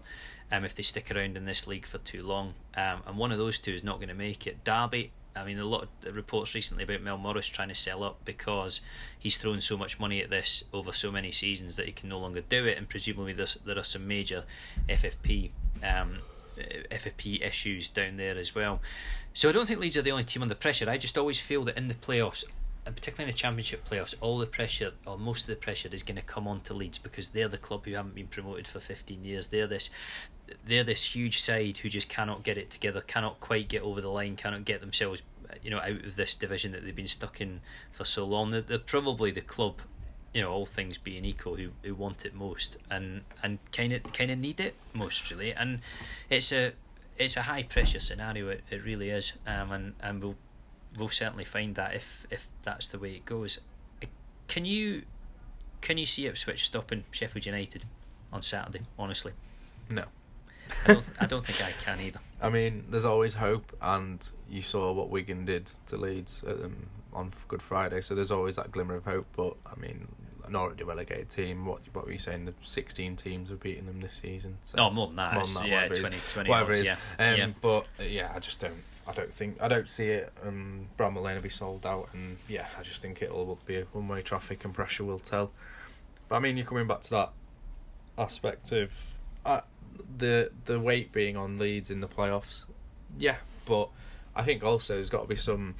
um, 0.50 0.64
if 0.64 0.74
they 0.74 0.82
stick 0.82 1.10
around 1.10 1.36
in 1.36 1.44
this 1.44 1.66
league 1.66 1.86
for 1.86 1.98
too 1.98 2.22
long. 2.22 2.54
Um, 2.76 3.02
and 3.06 3.18
one 3.18 3.32
of 3.32 3.38
those 3.38 3.58
two 3.58 3.72
is 3.72 3.82
not 3.82 3.96
going 3.96 4.08
to 4.08 4.14
make 4.14 4.46
it. 4.46 4.62
Derby 4.64 5.10
I 5.38 5.44
mean, 5.44 5.58
a 5.58 5.64
lot 5.64 5.88
of 6.04 6.16
reports 6.16 6.54
recently 6.54 6.84
about 6.84 7.02
Mel 7.02 7.18
Morris 7.18 7.46
trying 7.46 7.68
to 7.68 7.74
sell 7.74 8.02
up 8.02 8.24
because 8.24 8.80
he's 9.18 9.38
thrown 9.38 9.60
so 9.60 9.76
much 9.76 9.98
money 10.00 10.20
at 10.22 10.30
this 10.30 10.64
over 10.72 10.92
so 10.92 11.10
many 11.10 11.32
seasons 11.32 11.76
that 11.76 11.86
he 11.86 11.92
can 11.92 12.08
no 12.08 12.18
longer 12.18 12.40
do 12.40 12.66
it, 12.66 12.78
and 12.78 12.88
presumably 12.88 13.32
there 13.32 13.78
are 13.78 13.84
some 13.84 14.06
major 14.06 14.44
FFP 14.88 15.50
um, 15.82 16.18
FFP 16.90 17.46
issues 17.46 17.88
down 17.88 18.16
there 18.16 18.36
as 18.36 18.54
well. 18.54 18.80
So 19.32 19.48
I 19.48 19.52
don't 19.52 19.66
think 19.66 19.80
Leeds 19.80 19.96
are 19.96 20.02
the 20.02 20.10
only 20.10 20.24
team 20.24 20.42
under 20.42 20.54
pressure. 20.54 20.90
I 20.90 20.98
just 20.98 21.16
always 21.16 21.38
feel 21.38 21.64
that 21.64 21.76
in 21.76 21.88
the 21.88 21.94
playoffs, 21.94 22.44
and 22.88 22.96
particularly 22.96 23.28
in 23.28 23.32
the 23.32 23.36
Championship 23.36 23.86
playoffs, 23.86 24.14
all 24.22 24.38
the 24.38 24.46
pressure, 24.46 24.92
or 25.06 25.18
most 25.18 25.42
of 25.42 25.48
the 25.48 25.56
pressure, 25.56 25.90
is 25.92 26.02
going 26.02 26.16
to 26.16 26.22
come 26.22 26.48
on 26.48 26.62
to 26.62 26.72
Leeds 26.72 26.96
because 26.96 27.28
they're 27.28 27.46
the 27.46 27.58
club 27.58 27.84
who 27.84 27.92
haven't 27.92 28.14
been 28.14 28.28
promoted 28.28 28.66
for 28.66 28.80
15 28.80 29.22
years. 29.24 29.48
They're 29.48 29.66
this, 29.66 29.90
they're 30.66 30.84
this 30.84 31.14
huge 31.14 31.38
side 31.38 31.76
who 31.76 31.90
just 31.90 32.08
cannot 32.08 32.44
get 32.44 32.56
it 32.56 32.70
together, 32.70 33.02
cannot 33.02 33.40
quite 33.40 33.68
get 33.68 33.82
over 33.82 34.00
the 34.00 34.08
line, 34.08 34.36
cannot 34.36 34.64
get 34.64 34.80
themselves, 34.80 35.20
you 35.62 35.68
know, 35.68 35.80
out 35.80 36.02
of 36.02 36.16
this 36.16 36.34
division 36.34 36.72
that 36.72 36.82
they've 36.82 36.96
been 36.96 37.06
stuck 37.06 37.42
in 37.42 37.60
for 37.92 38.06
so 38.06 38.24
long. 38.24 38.52
They're, 38.52 38.62
they're 38.62 38.78
probably 38.78 39.32
the 39.32 39.42
club, 39.42 39.82
you 40.32 40.40
know, 40.40 40.50
all 40.50 40.64
things 40.64 40.96
being 40.96 41.26
equal, 41.26 41.56
who, 41.56 41.72
who 41.82 41.94
want 41.94 42.24
it 42.24 42.34
most 42.34 42.78
and 42.90 43.20
and 43.42 43.58
kind 43.70 43.92
of 43.92 44.02
kind 44.14 44.30
of 44.30 44.38
need 44.38 44.60
it 44.60 44.76
most 44.94 45.30
really. 45.30 45.52
And 45.52 45.80
it's 46.30 46.52
a 46.52 46.72
it's 47.18 47.36
a 47.36 47.42
high 47.42 47.64
pressure 47.64 48.00
scenario. 48.00 48.48
It, 48.48 48.64
it 48.70 48.82
really 48.82 49.10
is. 49.10 49.34
Um, 49.46 49.72
and 49.72 49.94
and 50.00 50.22
we'll 50.22 50.36
we'll 50.98 51.08
certainly 51.08 51.44
find 51.44 51.74
that 51.76 51.94
if 51.94 52.26
if 52.30 52.46
that's 52.62 52.88
the 52.88 52.98
way 52.98 53.12
it 53.12 53.24
goes. 53.24 53.60
Can 54.48 54.64
you 54.64 55.02
can 55.80 55.98
you 55.98 56.06
see 56.06 56.26
Ipswich 56.26 56.66
stopping 56.66 57.04
Sheffield 57.10 57.46
United 57.46 57.84
on 58.32 58.42
Saturday? 58.42 58.80
Honestly, 58.98 59.32
no. 59.88 60.04
I 60.84 60.92
don't. 60.92 61.12
I 61.20 61.26
don't 61.26 61.46
think 61.46 61.62
I 61.62 61.72
can 61.82 62.00
either. 62.00 62.20
I 62.42 62.50
mean, 62.50 62.84
there's 62.90 63.04
always 63.04 63.34
hope, 63.34 63.76
and 63.80 64.26
you 64.48 64.62
saw 64.62 64.92
what 64.92 65.10
Wigan 65.10 65.44
did 65.44 65.70
to 65.86 65.96
Leeds 65.96 66.44
um, 66.46 66.86
on 67.12 67.32
Good 67.48 67.62
Friday, 67.62 68.00
so 68.00 68.14
there's 68.14 68.30
always 68.30 68.56
that 68.56 68.70
glimmer 68.70 68.96
of 68.96 69.04
hope. 69.04 69.26
But 69.34 69.56
I 69.66 69.78
mean, 69.80 70.08
an 70.48 70.56
already 70.56 70.84
relegated 70.84 71.28
team. 71.28 71.66
What 71.66 71.80
what 71.92 72.06
were 72.06 72.12
you 72.12 72.18
saying? 72.18 72.44
The 72.44 72.54
16 72.62 73.16
teams 73.16 73.50
have 73.50 73.60
beaten 73.60 73.86
them 73.86 74.00
this 74.00 74.14
season. 74.14 74.58
So 74.64 74.78
oh, 74.78 74.90
more 74.90 75.06
than 75.06 75.16
that. 75.16 75.34
More 75.34 75.44
than 75.44 75.54
that 75.54 75.68
yeah, 75.68 75.88
20, 75.88 76.16
20 76.30 76.50
whatever 76.50 76.72
it 76.72 76.80
is. 76.80 76.86
Yeah. 76.86 76.96
Um, 77.18 77.36
yeah. 77.36 77.50
But 77.60 77.86
uh, 78.00 78.04
yeah, 78.04 78.32
I 78.34 78.38
just 78.38 78.60
don't. 78.60 78.82
I 79.06 79.12
don't 79.12 79.32
think 79.32 79.60
I 79.60 79.68
don't 79.68 79.88
see 79.88 80.08
it. 80.08 80.32
Um, 80.44 80.86
Bramall 80.98 81.22
Lane 81.22 81.36
will 81.36 81.42
be 81.42 81.48
sold 81.48 81.86
out, 81.86 82.08
and 82.12 82.36
yeah, 82.48 82.66
I 82.78 82.82
just 82.82 83.00
think 83.00 83.22
it'll 83.22 83.58
be 83.64 83.76
a 83.76 83.84
one-way 83.92 84.22
traffic, 84.22 84.64
and 84.64 84.74
pressure 84.74 85.04
will 85.04 85.18
tell. 85.18 85.50
But 86.28 86.36
I 86.36 86.38
mean, 86.40 86.56
you're 86.56 86.66
coming 86.66 86.86
back 86.86 87.00
to 87.02 87.10
that 87.10 87.32
aspect 88.18 88.72
of 88.72 89.06
uh, 89.46 89.60
the 90.18 90.50
the 90.66 90.78
weight 90.78 91.12
being 91.12 91.36
on 91.36 91.58
Leeds 91.58 91.90
in 91.90 92.00
the 92.00 92.08
playoffs. 92.08 92.64
Yeah, 93.18 93.36
but 93.64 93.88
I 94.36 94.42
think 94.42 94.62
also 94.62 94.94
there's 94.94 95.10
got 95.10 95.22
to 95.22 95.28
be 95.28 95.36
some 95.36 95.74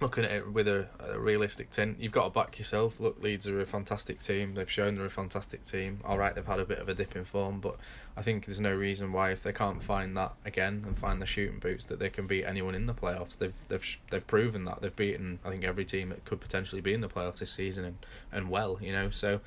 looking 0.00 0.24
at 0.24 0.30
it 0.30 0.52
with 0.52 0.68
a, 0.68 0.86
a, 1.00 1.18
realistic 1.18 1.70
tint, 1.70 1.98
you've 1.98 2.12
got 2.12 2.24
to 2.24 2.30
back 2.30 2.58
yourself. 2.58 3.00
Look, 3.00 3.22
Leeds 3.22 3.48
are 3.48 3.60
a 3.60 3.66
fantastic 3.66 4.20
team. 4.20 4.54
They've 4.54 4.70
shown 4.70 4.94
they're 4.94 5.04
a 5.04 5.10
fantastic 5.10 5.64
team. 5.64 6.00
All 6.04 6.18
right, 6.18 6.34
they've 6.34 6.46
had 6.46 6.60
a 6.60 6.64
bit 6.64 6.78
of 6.78 6.88
a 6.88 6.94
dip 6.94 7.16
in 7.16 7.24
form, 7.24 7.60
but 7.60 7.76
I 8.16 8.22
think 8.22 8.46
there's 8.46 8.60
no 8.60 8.74
reason 8.74 9.12
why 9.12 9.32
if 9.32 9.42
they 9.42 9.52
can't 9.52 9.82
find 9.82 10.16
that 10.16 10.32
again 10.44 10.84
and 10.86 10.98
find 10.98 11.20
the 11.20 11.26
shooting 11.26 11.58
boots 11.58 11.86
that 11.86 11.98
they 11.98 12.10
can 12.10 12.26
beat 12.26 12.44
anyone 12.44 12.74
in 12.74 12.86
the 12.86 12.94
playoffs. 12.94 13.38
They've 13.38 13.54
they've 13.68 13.98
they've 14.10 14.26
proven 14.26 14.64
that 14.64 14.82
they've 14.82 14.94
beaten 14.94 15.38
I 15.44 15.50
think 15.50 15.64
every 15.64 15.84
team 15.84 16.10
that 16.10 16.24
could 16.24 16.40
potentially 16.40 16.80
be 16.80 16.94
in 16.94 17.00
the 17.00 17.08
playoffs 17.08 17.38
this 17.38 17.50
season 17.50 17.84
and 17.84 17.96
and 18.32 18.50
well, 18.50 18.78
you 18.80 18.92
know. 18.92 19.10
So 19.10 19.40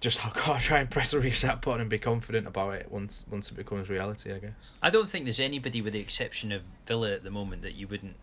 just 0.00 0.24
I've 0.26 0.34
got 0.34 0.58
to 0.58 0.64
try 0.64 0.80
and 0.80 0.90
press 0.90 1.10
the 1.10 1.20
reset 1.20 1.62
button 1.62 1.80
and 1.80 1.90
be 1.90 1.98
confident 1.98 2.46
about 2.46 2.74
it 2.74 2.90
once 2.90 3.24
once 3.30 3.50
it 3.50 3.54
becomes 3.54 3.88
reality. 3.88 4.32
I 4.32 4.38
guess. 4.38 4.72
I 4.82 4.90
don't 4.90 5.08
think 5.08 5.24
there's 5.24 5.40
anybody, 5.40 5.80
with 5.80 5.92
the 5.92 6.00
exception 6.00 6.52
of 6.52 6.62
Villa 6.86 7.12
at 7.12 7.24
the 7.24 7.30
moment, 7.30 7.62
that 7.62 7.74
you 7.74 7.88
wouldn't 7.88 8.16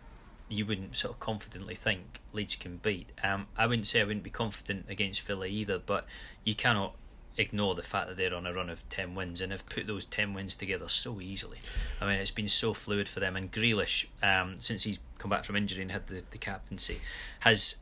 you 0.50 0.66
wouldn't 0.66 0.96
sort 0.96 1.14
of 1.14 1.20
confidently 1.20 1.76
think 1.76 2.22
Leeds 2.34 2.56
can 2.56 2.78
beat. 2.78 3.10
Um, 3.24 3.48
I 3.58 3.68
wouldn't 3.68 3.88
say 3.88 4.02
I 4.02 4.04
wouldn't 4.04 4.24
be 4.24 4.30
confident 4.30 4.86
against 4.90 5.22
Villa 5.22 5.48
either, 5.48 5.80
but 5.80 6.06
you 6.44 6.56
cannot 6.56 6.96
ignore 7.38 7.76
the 7.76 7.84
fact 7.84 8.08
that 8.08 8.18
they're 8.18 8.34
on 8.34 8.48
a 8.48 8.54
run 8.54 8.70
of 8.70 8.88
10 8.90 9.16
wins 9.16 9.42
and 9.42 9.52
have 9.52 9.66
put 9.66 9.88
those 9.88 10.06
10 10.06 10.34
wins 10.34 10.56
together 10.56 10.88
so 10.88 11.20
easily. 11.20 11.60
I 12.00 12.06
mean, 12.06 12.16
it's 12.16 12.32
been 12.32 12.50
so 12.50 12.74
fluid 12.74 13.10
for 13.10 13.20
them. 13.20 13.36
And 13.36 13.52
Grealish, 13.52 14.06
um, 14.24 14.56
since 14.60 14.84
he's 14.84 15.00
come 15.18 15.30
back 15.30 15.44
from 15.44 15.56
injury 15.56 15.82
and 15.82 15.92
had 15.92 16.08
the, 16.08 16.24
the 16.32 16.38
captaincy, 16.38 17.00
has 17.42 17.78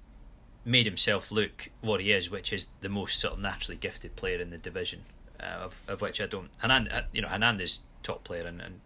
made 0.65 0.85
himself 0.85 1.31
look 1.31 1.69
what 1.81 1.99
he 1.99 2.11
is, 2.11 2.31
which 2.31 2.53
is 2.53 2.67
the 2.81 2.89
most 2.89 3.19
sort 3.19 3.33
of 3.33 3.39
naturally 3.39 3.77
gifted 3.77 4.15
player 4.15 4.39
in 4.39 4.49
the 4.49 4.57
division, 4.57 5.03
uh, 5.39 5.43
of, 5.43 5.75
of 5.87 6.01
which 6.01 6.21
I 6.21 6.25
don't. 6.25 6.49
Hernand, 6.59 6.89
uh, 6.91 7.01
you 7.11 7.21
know, 7.21 7.27
Hernandez 7.27 7.81
top 8.01 8.23
player 8.23 8.45
and, 8.45 8.61
and 8.61 8.79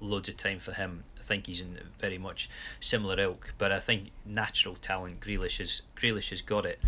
loads 0.00 0.28
of 0.28 0.36
time 0.36 0.58
for 0.58 0.72
him. 0.72 1.04
I 1.18 1.22
think 1.22 1.46
he's 1.46 1.60
in 1.60 1.78
very 1.98 2.18
much 2.18 2.48
similar 2.80 3.18
ilk, 3.18 3.54
but 3.58 3.72
I 3.72 3.80
think 3.80 4.10
natural 4.24 4.74
talent 4.76 5.20
Grealish 5.20 5.58
has 5.58 5.82
Grealish 5.96 6.30
has 6.30 6.42
got 6.42 6.66
it. 6.66 6.80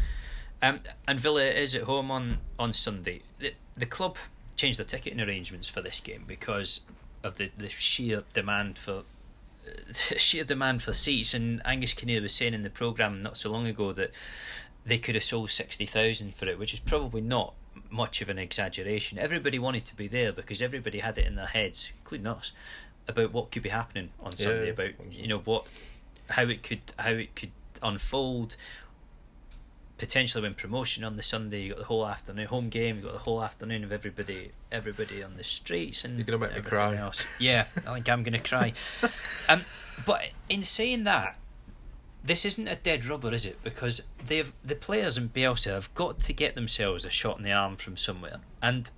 Um, 0.62 0.80
and 1.08 1.18
Villa 1.18 1.44
is 1.44 1.74
at 1.74 1.82
home 1.82 2.10
on 2.10 2.38
on 2.58 2.72
Sunday. 2.72 3.22
The, 3.38 3.54
the 3.76 3.86
club 3.86 4.16
changed 4.56 4.78
their 4.78 4.86
ticketing 4.86 5.20
arrangements 5.20 5.68
for 5.68 5.80
this 5.80 6.00
game 6.00 6.24
because 6.26 6.80
of 7.22 7.36
the, 7.36 7.50
the 7.56 7.68
sheer 7.68 8.24
demand 8.34 8.78
for 8.78 9.02
uh, 9.66 9.92
sheer 10.16 10.44
demand 10.44 10.82
for 10.82 10.92
seats. 10.92 11.34
And 11.34 11.62
Angus 11.64 11.94
Kinnear 11.94 12.22
was 12.22 12.34
saying 12.34 12.54
in 12.54 12.62
the 12.62 12.70
program 12.70 13.22
not 13.22 13.36
so 13.36 13.50
long 13.50 13.66
ago 13.66 13.92
that 13.92 14.10
they 14.84 14.98
could 14.98 15.14
have 15.14 15.24
sold 15.24 15.50
sixty 15.50 15.86
thousand 15.86 16.36
for 16.36 16.46
it, 16.46 16.58
which 16.58 16.74
is 16.74 16.80
probably 16.80 17.20
not 17.20 17.54
much 17.90 18.22
of 18.22 18.28
an 18.28 18.38
exaggeration. 18.38 19.18
Everybody 19.18 19.58
wanted 19.58 19.84
to 19.86 19.96
be 19.96 20.08
there 20.08 20.32
because 20.32 20.62
everybody 20.62 21.00
had 21.00 21.18
it 21.18 21.26
in 21.26 21.34
their 21.34 21.46
heads, 21.46 21.92
including 21.98 22.26
us, 22.26 22.52
about 23.08 23.32
what 23.32 23.50
could 23.50 23.62
be 23.62 23.68
happening 23.68 24.10
on 24.20 24.32
Sunday, 24.32 24.66
Yeah, 24.66 24.72
about 24.72 24.90
you 25.12 25.28
know 25.28 25.38
what, 25.38 25.66
how 26.30 26.44
it 26.44 26.62
could 26.62 26.80
how 26.98 27.12
it 27.12 27.34
could 27.34 27.50
unfold. 27.82 28.56
Potentially 29.98 30.40
win 30.42 30.54
promotion 30.54 31.04
on 31.04 31.16
the 31.16 31.22
Sunday. 31.22 31.60
You 31.62 31.70
got 31.70 31.78
the 31.78 31.84
whole 31.84 32.06
afternoon 32.06 32.46
home 32.46 32.70
game. 32.70 32.96
You 32.96 33.02
got 33.02 33.12
the 33.12 33.18
whole 33.18 33.42
afternoon 33.42 33.84
of 33.84 33.92
everybody 33.92 34.52
everybody 34.72 35.22
on 35.22 35.36
the 35.36 35.44
streets 35.44 36.04
and 36.04 36.16
You're 36.16 36.24
gonna 36.24 36.38
make 36.38 36.54
me 36.54 36.62
cry. 36.62 36.96
Else. 36.96 37.24
Yeah, 37.38 37.66
I 37.86 37.94
think 37.94 38.08
I'm 38.08 38.22
gonna 38.22 38.38
cry. 38.38 38.72
um, 39.48 39.62
but 40.06 40.30
in 40.48 40.62
saying 40.62 41.04
that, 41.04 41.36
this 42.22 42.44
isn't 42.44 42.68
a 42.68 42.76
dead 42.76 43.04
rubber, 43.04 43.32
is 43.32 43.46
it? 43.46 43.62
Because 43.62 44.02
they've 44.26 44.52
the 44.64 44.74
players 44.74 45.16
in 45.16 45.30
Bielsa 45.30 45.70
have 45.70 45.92
got 45.94 46.20
to 46.20 46.32
get 46.32 46.54
themselves 46.54 47.04
a 47.04 47.10
shot 47.10 47.38
in 47.38 47.44
the 47.44 47.52
arm 47.52 47.76
from 47.76 47.96
somewhere. 47.96 48.40
And 48.62 48.90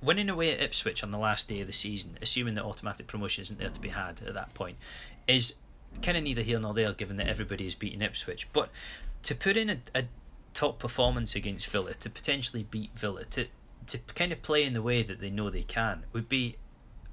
winning 0.00 0.28
away 0.28 0.52
at 0.52 0.62
Ipswich 0.62 1.02
on 1.02 1.10
the 1.10 1.18
last 1.18 1.48
day 1.48 1.60
of 1.60 1.66
the 1.66 1.72
season, 1.72 2.18
assuming 2.22 2.54
that 2.54 2.64
automatic 2.64 3.06
promotion 3.06 3.42
isn't 3.42 3.58
there 3.58 3.70
to 3.70 3.80
be 3.80 3.88
had 3.88 4.22
at 4.26 4.34
that 4.34 4.54
point, 4.54 4.76
is 5.26 5.56
kind 6.02 6.16
of 6.16 6.22
neither 6.22 6.42
here 6.42 6.60
nor 6.60 6.74
there, 6.74 6.92
given 6.92 7.16
that 7.16 7.26
everybody 7.26 7.66
is 7.66 7.74
beating 7.74 8.02
Ipswich. 8.02 8.48
But 8.52 8.70
to 9.22 9.34
put 9.34 9.56
in 9.56 9.70
a, 9.70 9.78
a 9.94 10.04
top 10.52 10.78
performance 10.78 11.34
against 11.34 11.66
Villa, 11.68 11.94
to 11.94 12.10
potentially 12.10 12.62
beat 12.62 12.96
Villa, 12.96 13.24
to 13.26 13.46
to 13.86 13.98
kind 14.14 14.32
of 14.32 14.40
play 14.40 14.64
in 14.64 14.72
the 14.72 14.80
way 14.80 15.02
that 15.02 15.20
they 15.20 15.28
know 15.28 15.50
they 15.50 15.62
can, 15.62 16.04
would 16.12 16.28
be 16.28 16.56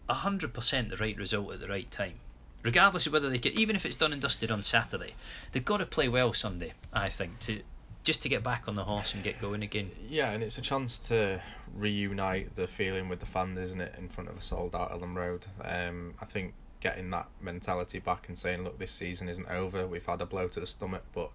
hundred 0.09 0.53
percent 0.53 0.89
the 0.89 0.97
right 0.97 1.17
result 1.17 1.53
at 1.53 1.59
the 1.59 1.67
right 1.67 1.89
time. 1.89 2.19
Regardless 2.63 3.07
of 3.07 3.13
whether 3.13 3.29
they 3.29 3.39
can, 3.39 3.53
even 3.53 3.75
if 3.75 3.85
it's 3.85 3.95
done 3.95 4.13
and 4.13 4.21
dusted 4.21 4.51
on 4.51 4.61
Saturday, 4.63 5.15
they've 5.51 5.65
got 5.65 5.77
to 5.77 5.85
play 5.85 6.07
well 6.07 6.33
Sunday. 6.33 6.73
I 6.93 7.09
think 7.09 7.39
to 7.41 7.61
just 8.03 8.23
to 8.23 8.29
get 8.29 8.43
back 8.43 8.67
on 8.67 8.75
the 8.75 8.83
horse 8.83 9.13
and 9.13 9.23
get 9.23 9.39
going 9.39 9.61
again. 9.61 9.91
Yeah, 10.07 10.31
and 10.31 10.41
it's 10.41 10.57
a 10.57 10.61
chance 10.61 10.97
to 11.09 11.41
reunite 11.75 12.55
the 12.55 12.67
feeling 12.67 13.09
with 13.09 13.19
the 13.19 13.25
fans, 13.25 13.59
isn't 13.59 13.81
it, 13.81 13.95
in 13.97 14.09
front 14.09 14.29
of 14.29 14.37
a 14.37 14.41
sold 14.41 14.75
out 14.75 14.91
Elland 14.91 15.15
Road. 15.15 15.45
Um, 15.63 16.15
I 16.19 16.25
think 16.25 16.53
getting 16.79 17.11
that 17.11 17.27
mentality 17.41 17.99
back 17.99 18.27
and 18.27 18.37
saying, 18.37 18.63
look, 18.63 18.79
this 18.79 18.91
season 18.91 19.29
isn't 19.29 19.47
over. 19.49 19.85
We've 19.85 20.05
had 20.05 20.21
a 20.21 20.25
blow 20.25 20.47
to 20.47 20.59
the 20.59 20.65
stomach, 20.65 21.03
but 21.13 21.29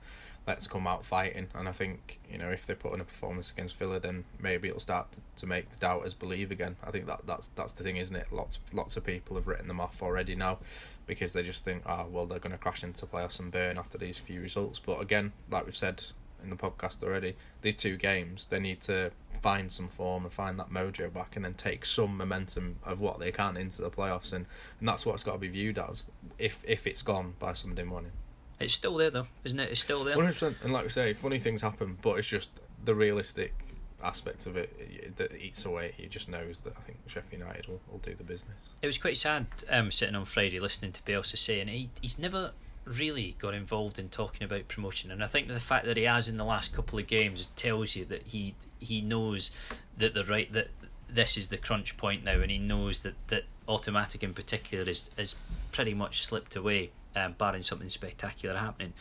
let's 0.47 0.67
come 0.67 0.87
out 0.87 1.05
fighting. 1.05 1.49
And 1.55 1.69
I 1.69 1.73
think 1.73 2.21
you 2.31 2.39
know 2.39 2.51
if 2.51 2.67
they 2.67 2.75
put 2.75 2.95
in 2.95 3.01
a 3.01 3.05
performance 3.05 3.51
against 3.51 3.77
Villa, 3.77 4.01
then 4.01 4.25
maybe 4.41 4.69
it'll 4.69 4.81
start 4.81 5.13
to, 5.13 5.21
to 5.37 5.47
make 5.47 5.71
the 5.71 5.79
doubters 5.79 6.15
believe 6.15 6.51
again. 6.51 6.77
I 6.85 6.91
think 6.91 7.07
that 7.07 7.23
that's 7.27 7.49
that's 7.49 7.73
the 7.73 7.85
thing, 7.85 7.97
isn't 7.97 8.15
it? 8.15 8.33
Lots 8.33 8.59
lots 8.73 8.97
of 8.97 9.05
people 9.05 9.37
have 9.37 9.47
written 9.47 9.69
them 9.69 9.81
off 9.81 10.03
already 10.03 10.35
now. 10.35 10.59
Because 11.07 11.33
they 11.33 11.43
just 11.43 11.65
think, 11.65 11.83
ah, 11.87 12.05
well, 12.11 12.27
they're 12.27 12.39
going 12.39 12.53
to 12.53 12.59
crash 12.59 12.83
into 12.83 13.07
playoffs 13.07 13.39
and 13.39 13.53
burn 13.53 13.79
after 13.79 13.97
these 13.97 14.19
few 14.19 14.41
results. 14.41 14.79
But 14.79 15.01
again, 15.01 15.33
like 15.51 15.65
we've 15.65 15.77
said 15.77 16.03
in 16.43 16.51
the 16.51 16.57
podcast 16.57 17.03
already, 17.03 17.37
these 17.63 17.77
two 17.77 17.97
games, 17.97 18.47
they 18.51 18.59
need 18.59 18.81
to 18.83 19.11
find 19.41 19.71
some 19.71 19.89
form 19.89 20.25
and 20.25 20.33
find 20.33 20.59
that 20.59 20.71
mojo 20.71 21.13
back 21.13 21.37
and 21.37 21.45
then 21.45 21.55
take 21.55 21.85
some 21.85 22.17
momentum 22.17 22.77
of 22.85 23.01
what 23.01 23.19
they 23.19 23.31
can 23.31 23.57
into 23.57 23.83
the 23.83 23.91
playoffs 23.91 24.33
and, 24.33 24.47
and 24.81 24.89
that's 24.89 25.07
what 25.07 25.15
it's 25.15 25.25
got 25.25 25.33
to 25.33 25.39
be 25.39 25.49
viewed 25.49 25.79
as 25.79 26.05
if 26.39 26.65
if 26.67 26.87
it's 26.87 27.03
gone 27.03 27.35
by 27.39 27.53
Sunday 27.53 27.85
morning. 27.85 28.13
It's 28.59 28.73
still 28.73 28.97
there 28.97 29.11
though, 29.11 29.27
isn't 29.45 29.61
it? 29.61 29.71
It's 29.71 29.81
still 29.81 30.03
there. 30.05 30.17
100% 30.17 30.55
and 30.65 30.73
like 30.73 30.85
we 30.85 30.89
say, 30.89 31.13
funny 31.13 31.39
things 31.39 31.63
happen, 31.63 31.99
but 32.03 32.19
it's 32.19 32.27
just 32.27 32.51
the 32.85 32.95
realistic 32.95 33.55
aspect 34.03 34.47
of 34.47 34.57
it 34.57 35.17
that 35.17 35.35
eats 35.35 35.65
away. 35.65 35.95
He 35.97 36.07
just 36.07 36.29
knows 36.29 36.61
that 36.61 36.75
I 36.77 36.81
think 36.81 36.99
Sheffield 37.07 37.41
United 37.41 37.67
will, 37.69 37.81
will 37.91 37.99
do 37.99 38.15
the 38.15 38.25
business. 38.25 38.57
It 38.83 38.87
was 38.87 38.99
quite 38.99 39.17
sad 39.17 39.47
um, 39.71 39.91
sitting 39.91 40.15
on 40.15 40.25
Friday 40.25 40.61
listening 40.61 40.93
to 40.93 41.03
Bielsa 41.03 41.39
saying 41.39 41.69
he 41.69 41.91
he's 42.01 42.19
never 42.19 42.53
really 42.85 43.35
got 43.39 43.53
involved 43.53 43.99
in 43.99 44.09
talking 44.09 44.45
about 44.45 44.69
promotion, 44.69 45.11
and 45.11 45.23
I 45.23 45.27
think 45.27 45.49
the 45.49 45.59
fact 45.61 45.87
that 45.87 45.97
he 45.97 46.05
has 46.05 46.29
in 46.29 46.37
the 46.37 46.45
last 46.45 46.73
couple 46.75 46.99
of 46.99 47.07
games 47.07 47.49
tells 47.57 47.97
you 47.97 48.05
that 48.07 48.29
he 48.29 48.55
he 48.79 49.01
knows 49.01 49.51
that 49.97 50.15
the 50.15 50.25
right 50.25 50.53
that 50.53 50.69
this 51.09 51.37
is 51.37 51.49
the 51.49 51.57
crunch 51.57 51.97
point 51.97 52.25
now, 52.25 52.41
and 52.41 52.51
he 52.51 52.59
knows 52.59 53.01
that 53.01 53.15
that 53.29 53.45
automatic 53.69 54.23
in 54.23 54.35
particular 54.35 54.89
is 54.89 55.11
is 55.17 55.37
pretty 55.73 55.95
much 55.95 56.25
slipped 56.25 56.55
away, 56.55 56.91
um, 57.15 57.35
barring 57.39 57.63
something 57.63 57.89
spectacular 57.89 58.57
happening. 58.57 58.93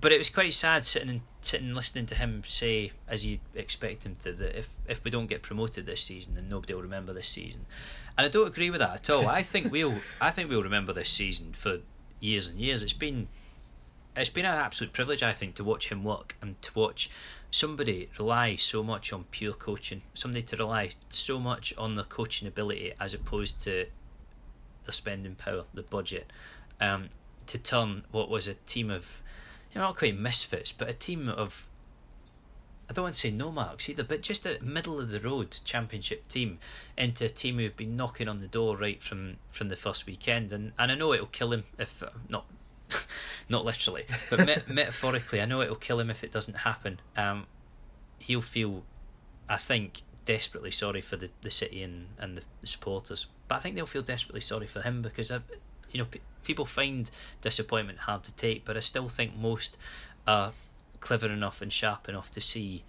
But 0.00 0.12
it 0.12 0.18
was 0.18 0.30
quite 0.30 0.52
sad 0.52 0.84
sitting 0.84 1.08
and 1.08 1.20
sitting 1.40 1.74
listening 1.74 2.06
to 2.06 2.14
him 2.14 2.42
say, 2.46 2.92
as 3.08 3.26
you 3.26 3.40
expect 3.54 4.06
him 4.06 4.16
to, 4.22 4.32
that 4.32 4.58
if 4.58 4.68
if 4.88 5.04
we 5.04 5.10
don't 5.10 5.26
get 5.26 5.42
promoted 5.42 5.86
this 5.86 6.02
season, 6.02 6.34
then 6.34 6.48
nobody 6.48 6.74
will 6.74 6.82
remember 6.82 7.12
this 7.12 7.28
season. 7.28 7.66
And 8.16 8.26
I 8.26 8.28
don't 8.28 8.46
agree 8.46 8.70
with 8.70 8.80
that 8.80 8.94
at 8.94 9.10
all. 9.10 9.26
I 9.28 9.42
think 9.42 9.70
we'll 9.70 9.96
I 10.20 10.30
think 10.30 10.48
we'll 10.48 10.62
remember 10.62 10.92
this 10.92 11.10
season 11.10 11.52
for 11.52 11.78
years 12.20 12.46
and 12.46 12.58
years. 12.58 12.82
It's 12.82 12.92
been 12.92 13.28
it's 14.16 14.30
been 14.30 14.44
an 14.44 14.54
absolute 14.54 14.92
privilege, 14.92 15.22
I 15.22 15.32
think, 15.32 15.54
to 15.56 15.64
watch 15.64 15.88
him 15.88 16.04
work 16.04 16.36
and 16.42 16.60
to 16.62 16.78
watch 16.78 17.10
somebody 17.50 18.08
rely 18.18 18.56
so 18.56 18.82
much 18.82 19.12
on 19.12 19.24
pure 19.30 19.54
coaching, 19.54 20.02
somebody 20.14 20.42
to 20.42 20.56
rely 20.56 20.90
so 21.08 21.38
much 21.38 21.74
on 21.78 21.94
their 21.94 22.04
coaching 22.04 22.46
ability 22.46 22.92
as 23.00 23.14
opposed 23.14 23.62
to 23.62 23.86
the 24.84 24.92
spending 24.92 25.34
power, 25.34 25.64
the 25.72 25.82
budget, 25.82 26.30
um, 26.80 27.08
to 27.46 27.58
turn 27.58 28.04
what 28.10 28.28
was 28.28 28.48
a 28.48 28.54
team 28.54 28.90
of, 28.90 29.22
know, 29.80 29.86
not 29.86 29.96
quite 29.96 30.18
misfits, 30.18 30.72
but 30.72 30.88
a 30.88 30.92
team 30.92 31.28
of, 31.28 31.66
I 32.88 32.92
don't 32.92 33.04
want 33.04 33.14
to 33.14 33.20
say 33.20 33.30
no 33.30 33.50
marks 33.50 33.88
either, 33.88 34.04
but 34.04 34.20
just 34.22 34.46
a 34.46 34.62
middle 34.62 34.98
of 34.98 35.10
the 35.10 35.20
road 35.20 35.56
championship 35.64 36.28
team 36.28 36.58
into 36.96 37.24
a 37.24 37.28
team 37.28 37.58
who've 37.58 37.76
been 37.76 37.96
knocking 37.96 38.28
on 38.28 38.40
the 38.40 38.48
door 38.48 38.76
right 38.76 39.02
from, 39.02 39.36
from 39.50 39.68
the 39.68 39.76
first 39.76 40.06
weekend. 40.06 40.52
And, 40.52 40.72
and 40.78 40.92
I 40.92 40.94
know 40.94 41.12
it'll 41.12 41.26
kill 41.26 41.52
him 41.52 41.64
if, 41.78 42.02
not 42.28 42.46
not 43.48 43.64
literally, 43.64 44.04
but 44.30 44.46
met- 44.46 44.68
metaphorically, 44.72 45.40
I 45.40 45.44
know 45.44 45.60
it'll 45.60 45.76
kill 45.76 46.00
him 46.00 46.10
if 46.10 46.22
it 46.22 46.32
doesn't 46.32 46.58
happen. 46.58 47.00
Um, 47.16 47.46
he'll 48.18 48.40
feel, 48.42 48.84
I 49.48 49.56
think, 49.56 50.02
desperately 50.24 50.70
sorry 50.70 51.00
for 51.00 51.16
the, 51.16 51.30
the 51.42 51.50
city 51.50 51.82
and, 51.82 52.08
and 52.18 52.38
the, 52.38 52.42
supporters. 52.66 53.26
But 53.48 53.56
I 53.56 53.58
think 53.58 53.76
they'll 53.76 53.86
feel 53.86 54.02
desperately 54.02 54.40
sorry 54.40 54.66
for 54.66 54.82
him 54.82 55.02
because, 55.02 55.30
I, 55.30 55.40
you 55.90 55.98
know, 56.00 56.06
people 56.44 56.64
find 56.64 57.10
disappointment 57.40 58.00
hard 58.00 58.24
to 58.24 58.34
take, 58.34 58.64
but 58.64 58.76
I 58.76 58.80
still 58.80 59.08
think 59.08 59.36
most 59.36 59.76
are 60.26 60.52
clever 61.00 61.26
enough 61.26 61.60
and 61.60 61.72
sharp 61.72 62.08
enough 62.08 62.30
to 62.30 62.40
see 62.40 62.84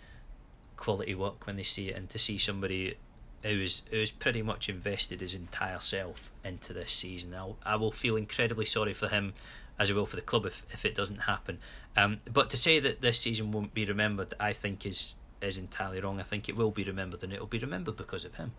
quality 0.78 1.16
work 1.16 1.45
when 1.47 1.56
they 1.56 1.64
see 1.64 1.89
it 1.89 1.95
and 1.95 2.10
to 2.10 2.20
see 2.20 2.38
somebody 2.38 2.95
who 3.43 3.62
is 3.62 3.82
who 3.91 3.97
is 3.97 4.12
pretty 4.12 4.41
much 4.41 4.70
invested 4.70 5.22
his 5.22 5.34
entire 5.34 5.80
self 5.80 6.30
into 6.43 6.74
this 6.74 6.91
season. 6.91 7.34
I'll, 7.34 7.58
I 7.66 7.76
will 7.76 7.91
feel 7.91 8.16
incredibly 8.16 8.66
sorry 8.66 8.93
for 8.93 9.08
him 9.08 9.34
as 9.78 9.89
I 9.89 9.93
will 9.93 10.06
for 10.06 10.16
the 10.16 10.22
club 10.22 10.45
if, 10.45 10.64
if 10.72 10.86
it 10.86 10.95
doesn't 10.95 11.22
happen. 11.22 11.60
Um, 11.97 12.20
but 12.32 12.49
to 12.51 12.58
say 12.58 12.80
that 12.80 13.01
this 13.01 13.20
season 13.20 13.51
won't 13.51 13.74
be 13.74 13.86
remembered, 13.86 14.34
I 14.39 14.54
think 14.54 14.86
is 14.86 15.16
is 15.41 15.58
entirely 15.58 15.99
wrong. 15.99 16.20
I 16.20 16.24
think 16.24 16.47
it 16.47 16.56
will 16.56 16.72
be 16.72 16.84
remembered, 16.84 17.24
and 17.24 17.34
it 17.34 17.39
will 17.39 17.47
be 17.47 17.58
remembered 17.60 17.97
because 17.97 18.24
of 18.24 18.36
him. 18.36 18.54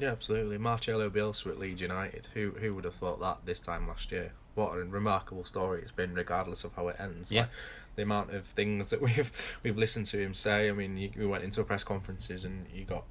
Yeah, 0.00 0.12
absolutely. 0.12 0.56
Marcelo 0.56 1.10
Bielsa 1.10 1.48
at 1.48 1.58
Leeds 1.58 1.82
United. 1.82 2.28
Who 2.32 2.52
who 2.52 2.74
would 2.74 2.84
have 2.84 2.94
thought 2.94 3.20
that 3.20 3.44
this 3.44 3.60
time 3.60 3.86
last 3.86 4.10
year? 4.10 4.32
What 4.54 4.72
a 4.72 4.84
remarkable 4.84 5.44
story 5.44 5.82
it's 5.82 5.92
been, 5.92 6.14
regardless 6.14 6.64
of 6.64 6.74
how 6.74 6.88
it 6.88 6.96
ends. 6.98 7.30
Yeah. 7.30 7.42
Like, 7.42 7.50
the 7.96 8.02
amount 8.02 8.32
of 8.32 8.46
things 8.46 8.88
that 8.90 9.02
we've 9.02 9.30
we've 9.62 9.76
listened 9.76 10.06
to 10.08 10.18
him 10.18 10.32
say. 10.32 10.70
I 10.70 10.72
mean, 10.72 10.96
you, 10.96 11.10
we 11.16 11.26
went 11.26 11.44
into 11.44 11.60
a 11.60 11.64
press 11.64 11.84
conferences 11.84 12.46
and 12.46 12.66
you 12.72 12.84
got 12.84 13.04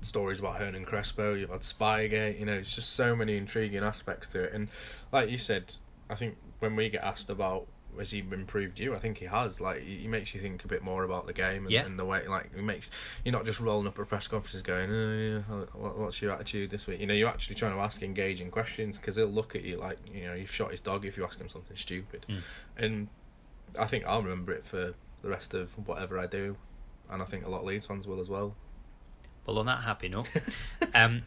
stories 0.00 0.40
about 0.40 0.56
Hernan 0.56 0.84
Crespo. 0.84 1.34
You've 1.34 1.50
had 1.50 1.60
Spygate. 1.60 2.38
You 2.38 2.46
know, 2.46 2.54
it's 2.54 2.74
just 2.74 2.94
so 2.94 3.14
many 3.14 3.36
intriguing 3.36 3.84
aspects 3.84 4.26
to 4.28 4.42
it. 4.42 4.52
And 4.52 4.68
like 5.12 5.30
you 5.30 5.38
said, 5.38 5.74
I 6.10 6.16
think 6.16 6.36
when 6.58 6.74
we 6.74 6.88
get 6.88 7.04
asked 7.04 7.30
about 7.30 7.68
has 7.98 8.10
he 8.10 8.20
improved 8.20 8.78
you? 8.78 8.94
I 8.94 8.98
think 8.98 9.18
he 9.18 9.26
has. 9.26 9.60
Like 9.60 9.82
he 9.82 10.06
makes 10.08 10.34
you 10.34 10.40
think 10.40 10.64
a 10.64 10.68
bit 10.68 10.82
more 10.82 11.04
about 11.04 11.26
the 11.26 11.32
game 11.32 11.64
and, 11.64 11.70
Yeah. 11.70 11.84
and 11.84 11.98
the 11.98 12.04
way. 12.04 12.26
Like 12.26 12.54
he 12.54 12.60
makes 12.62 12.90
you're 13.24 13.32
not 13.32 13.44
just 13.46 13.60
rolling 13.60 13.86
up 13.86 13.98
a 13.98 14.04
press 14.04 14.26
conferences 14.28 14.62
going, 14.62 14.90
oh, 14.90 15.16
yeah, 15.16 15.66
what- 15.72 15.98
what's 15.98 16.20
your 16.22 16.32
attitude 16.32 16.70
this 16.70 16.86
week? 16.86 17.00
You 17.00 17.06
know, 17.06 17.14
you're 17.14 17.28
actually 17.28 17.56
trying 17.56 17.72
to 17.74 17.80
ask 17.80 18.02
engaging 18.02 18.50
questions 18.50 18.96
because 18.96 19.16
he'll 19.16 19.26
look 19.26 19.54
at 19.56 19.62
you 19.62 19.76
like 19.76 19.98
you 20.12 20.26
know 20.26 20.34
you've 20.34 20.50
shot 20.50 20.70
his 20.70 20.80
dog 20.80 21.04
if 21.04 21.16
you 21.16 21.24
ask 21.24 21.40
him 21.40 21.48
something 21.48 21.76
stupid. 21.76 22.26
Mm. 22.28 22.40
And 22.76 23.08
I 23.78 23.86
think 23.86 24.04
I'll 24.06 24.22
remember 24.22 24.52
it 24.52 24.64
for 24.66 24.94
the 25.22 25.28
rest 25.28 25.52
of 25.54 25.72
whatever 25.86 26.18
I 26.18 26.26
do, 26.26 26.56
and 27.10 27.20
I 27.20 27.24
think 27.24 27.44
a 27.46 27.50
lot 27.50 27.60
of 27.60 27.64
Leeds 27.66 27.86
fans 27.86 28.06
will 28.06 28.20
as 28.20 28.28
well. 28.28 28.54
Well, 29.46 29.58
on 29.58 29.66
that 29.66 29.80
happy 29.82 30.08
note, 30.08 30.28
um, 30.94 31.22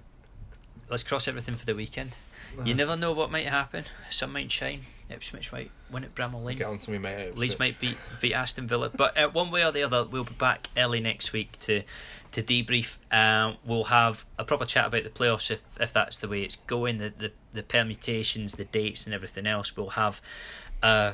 let's 0.89 1.03
cross 1.03 1.27
everything 1.27 1.55
for 1.55 1.65
the 1.65 1.75
weekend. 1.75 2.17
You 2.65 2.73
never 2.73 2.97
know 2.97 3.13
what 3.13 3.31
might 3.31 3.47
happen. 3.47 3.85
Sun 4.09 4.33
might 4.33 4.51
shine. 4.51 4.81
Ipswich 5.11 5.51
might 5.51 5.71
win 5.91 6.03
at 6.03 6.15
Bramall 6.15 6.43
Lane. 6.43 6.57
get 6.57 6.67
on 6.67 6.79
to 6.79 6.91
me, 6.91 6.97
mate. 6.97 7.37
Leeds 7.37 7.59
might 7.59 7.79
beat 7.79 7.97
beat 8.19 8.33
Aston 8.33 8.67
Villa, 8.67 8.89
but 8.89 9.17
uh, 9.17 9.29
one 9.29 9.51
way 9.51 9.63
or 9.63 9.71
the 9.71 9.83
other, 9.83 10.05
we'll 10.05 10.23
be 10.23 10.33
back 10.33 10.69
early 10.77 10.99
next 10.99 11.33
week 11.33 11.57
to 11.59 11.83
to 12.31 12.41
debrief. 12.41 12.97
Um, 13.11 13.57
we'll 13.65 13.85
have 13.85 14.25
a 14.37 14.43
proper 14.43 14.65
chat 14.65 14.87
about 14.87 15.03
the 15.03 15.09
playoffs 15.09 15.51
if 15.51 15.63
if 15.79 15.93
that's 15.93 16.19
the 16.19 16.27
way 16.27 16.43
it's 16.43 16.55
going, 16.55 16.97
the 16.97 17.13
the, 17.17 17.31
the 17.51 17.63
permutations, 17.63 18.53
the 18.55 18.65
dates, 18.65 19.05
and 19.05 19.13
everything 19.13 19.47
else. 19.47 19.75
We'll 19.75 19.89
have. 19.89 20.21
Uh, 20.81 21.13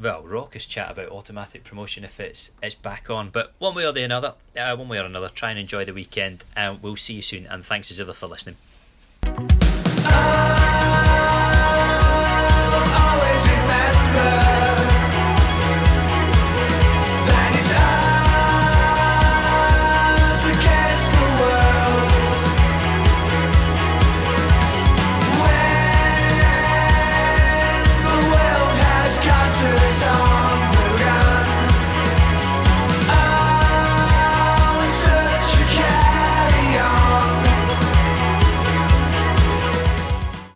well, 0.00 0.22
raucous 0.22 0.64
chat 0.64 0.90
about 0.90 1.10
automatic 1.10 1.62
promotion 1.62 2.04
if 2.04 2.20
it's 2.20 2.52
it's 2.62 2.74
back 2.74 3.10
on. 3.10 3.30
But 3.30 3.52
one 3.58 3.74
way 3.74 3.86
or 3.86 3.92
the 3.92 4.02
another, 4.02 4.34
uh, 4.56 4.74
one 4.76 4.88
way 4.88 4.98
or 4.98 5.04
another, 5.04 5.28
try 5.28 5.50
and 5.50 5.58
enjoy 5.58 5.84
the 5.84 5.92
weekend. 5.92 6.44
And 6.56 6.82
we'll 6.82 6.96
see 6.96 7.14
you 7.14 7.22
soon. 7.22 7.46
And 7.46 7.64
thanks 7.64 7.90
as 7.90 8.00
ever 8.00 8.12
for 8.12 8.26
listening. 8.26 8.56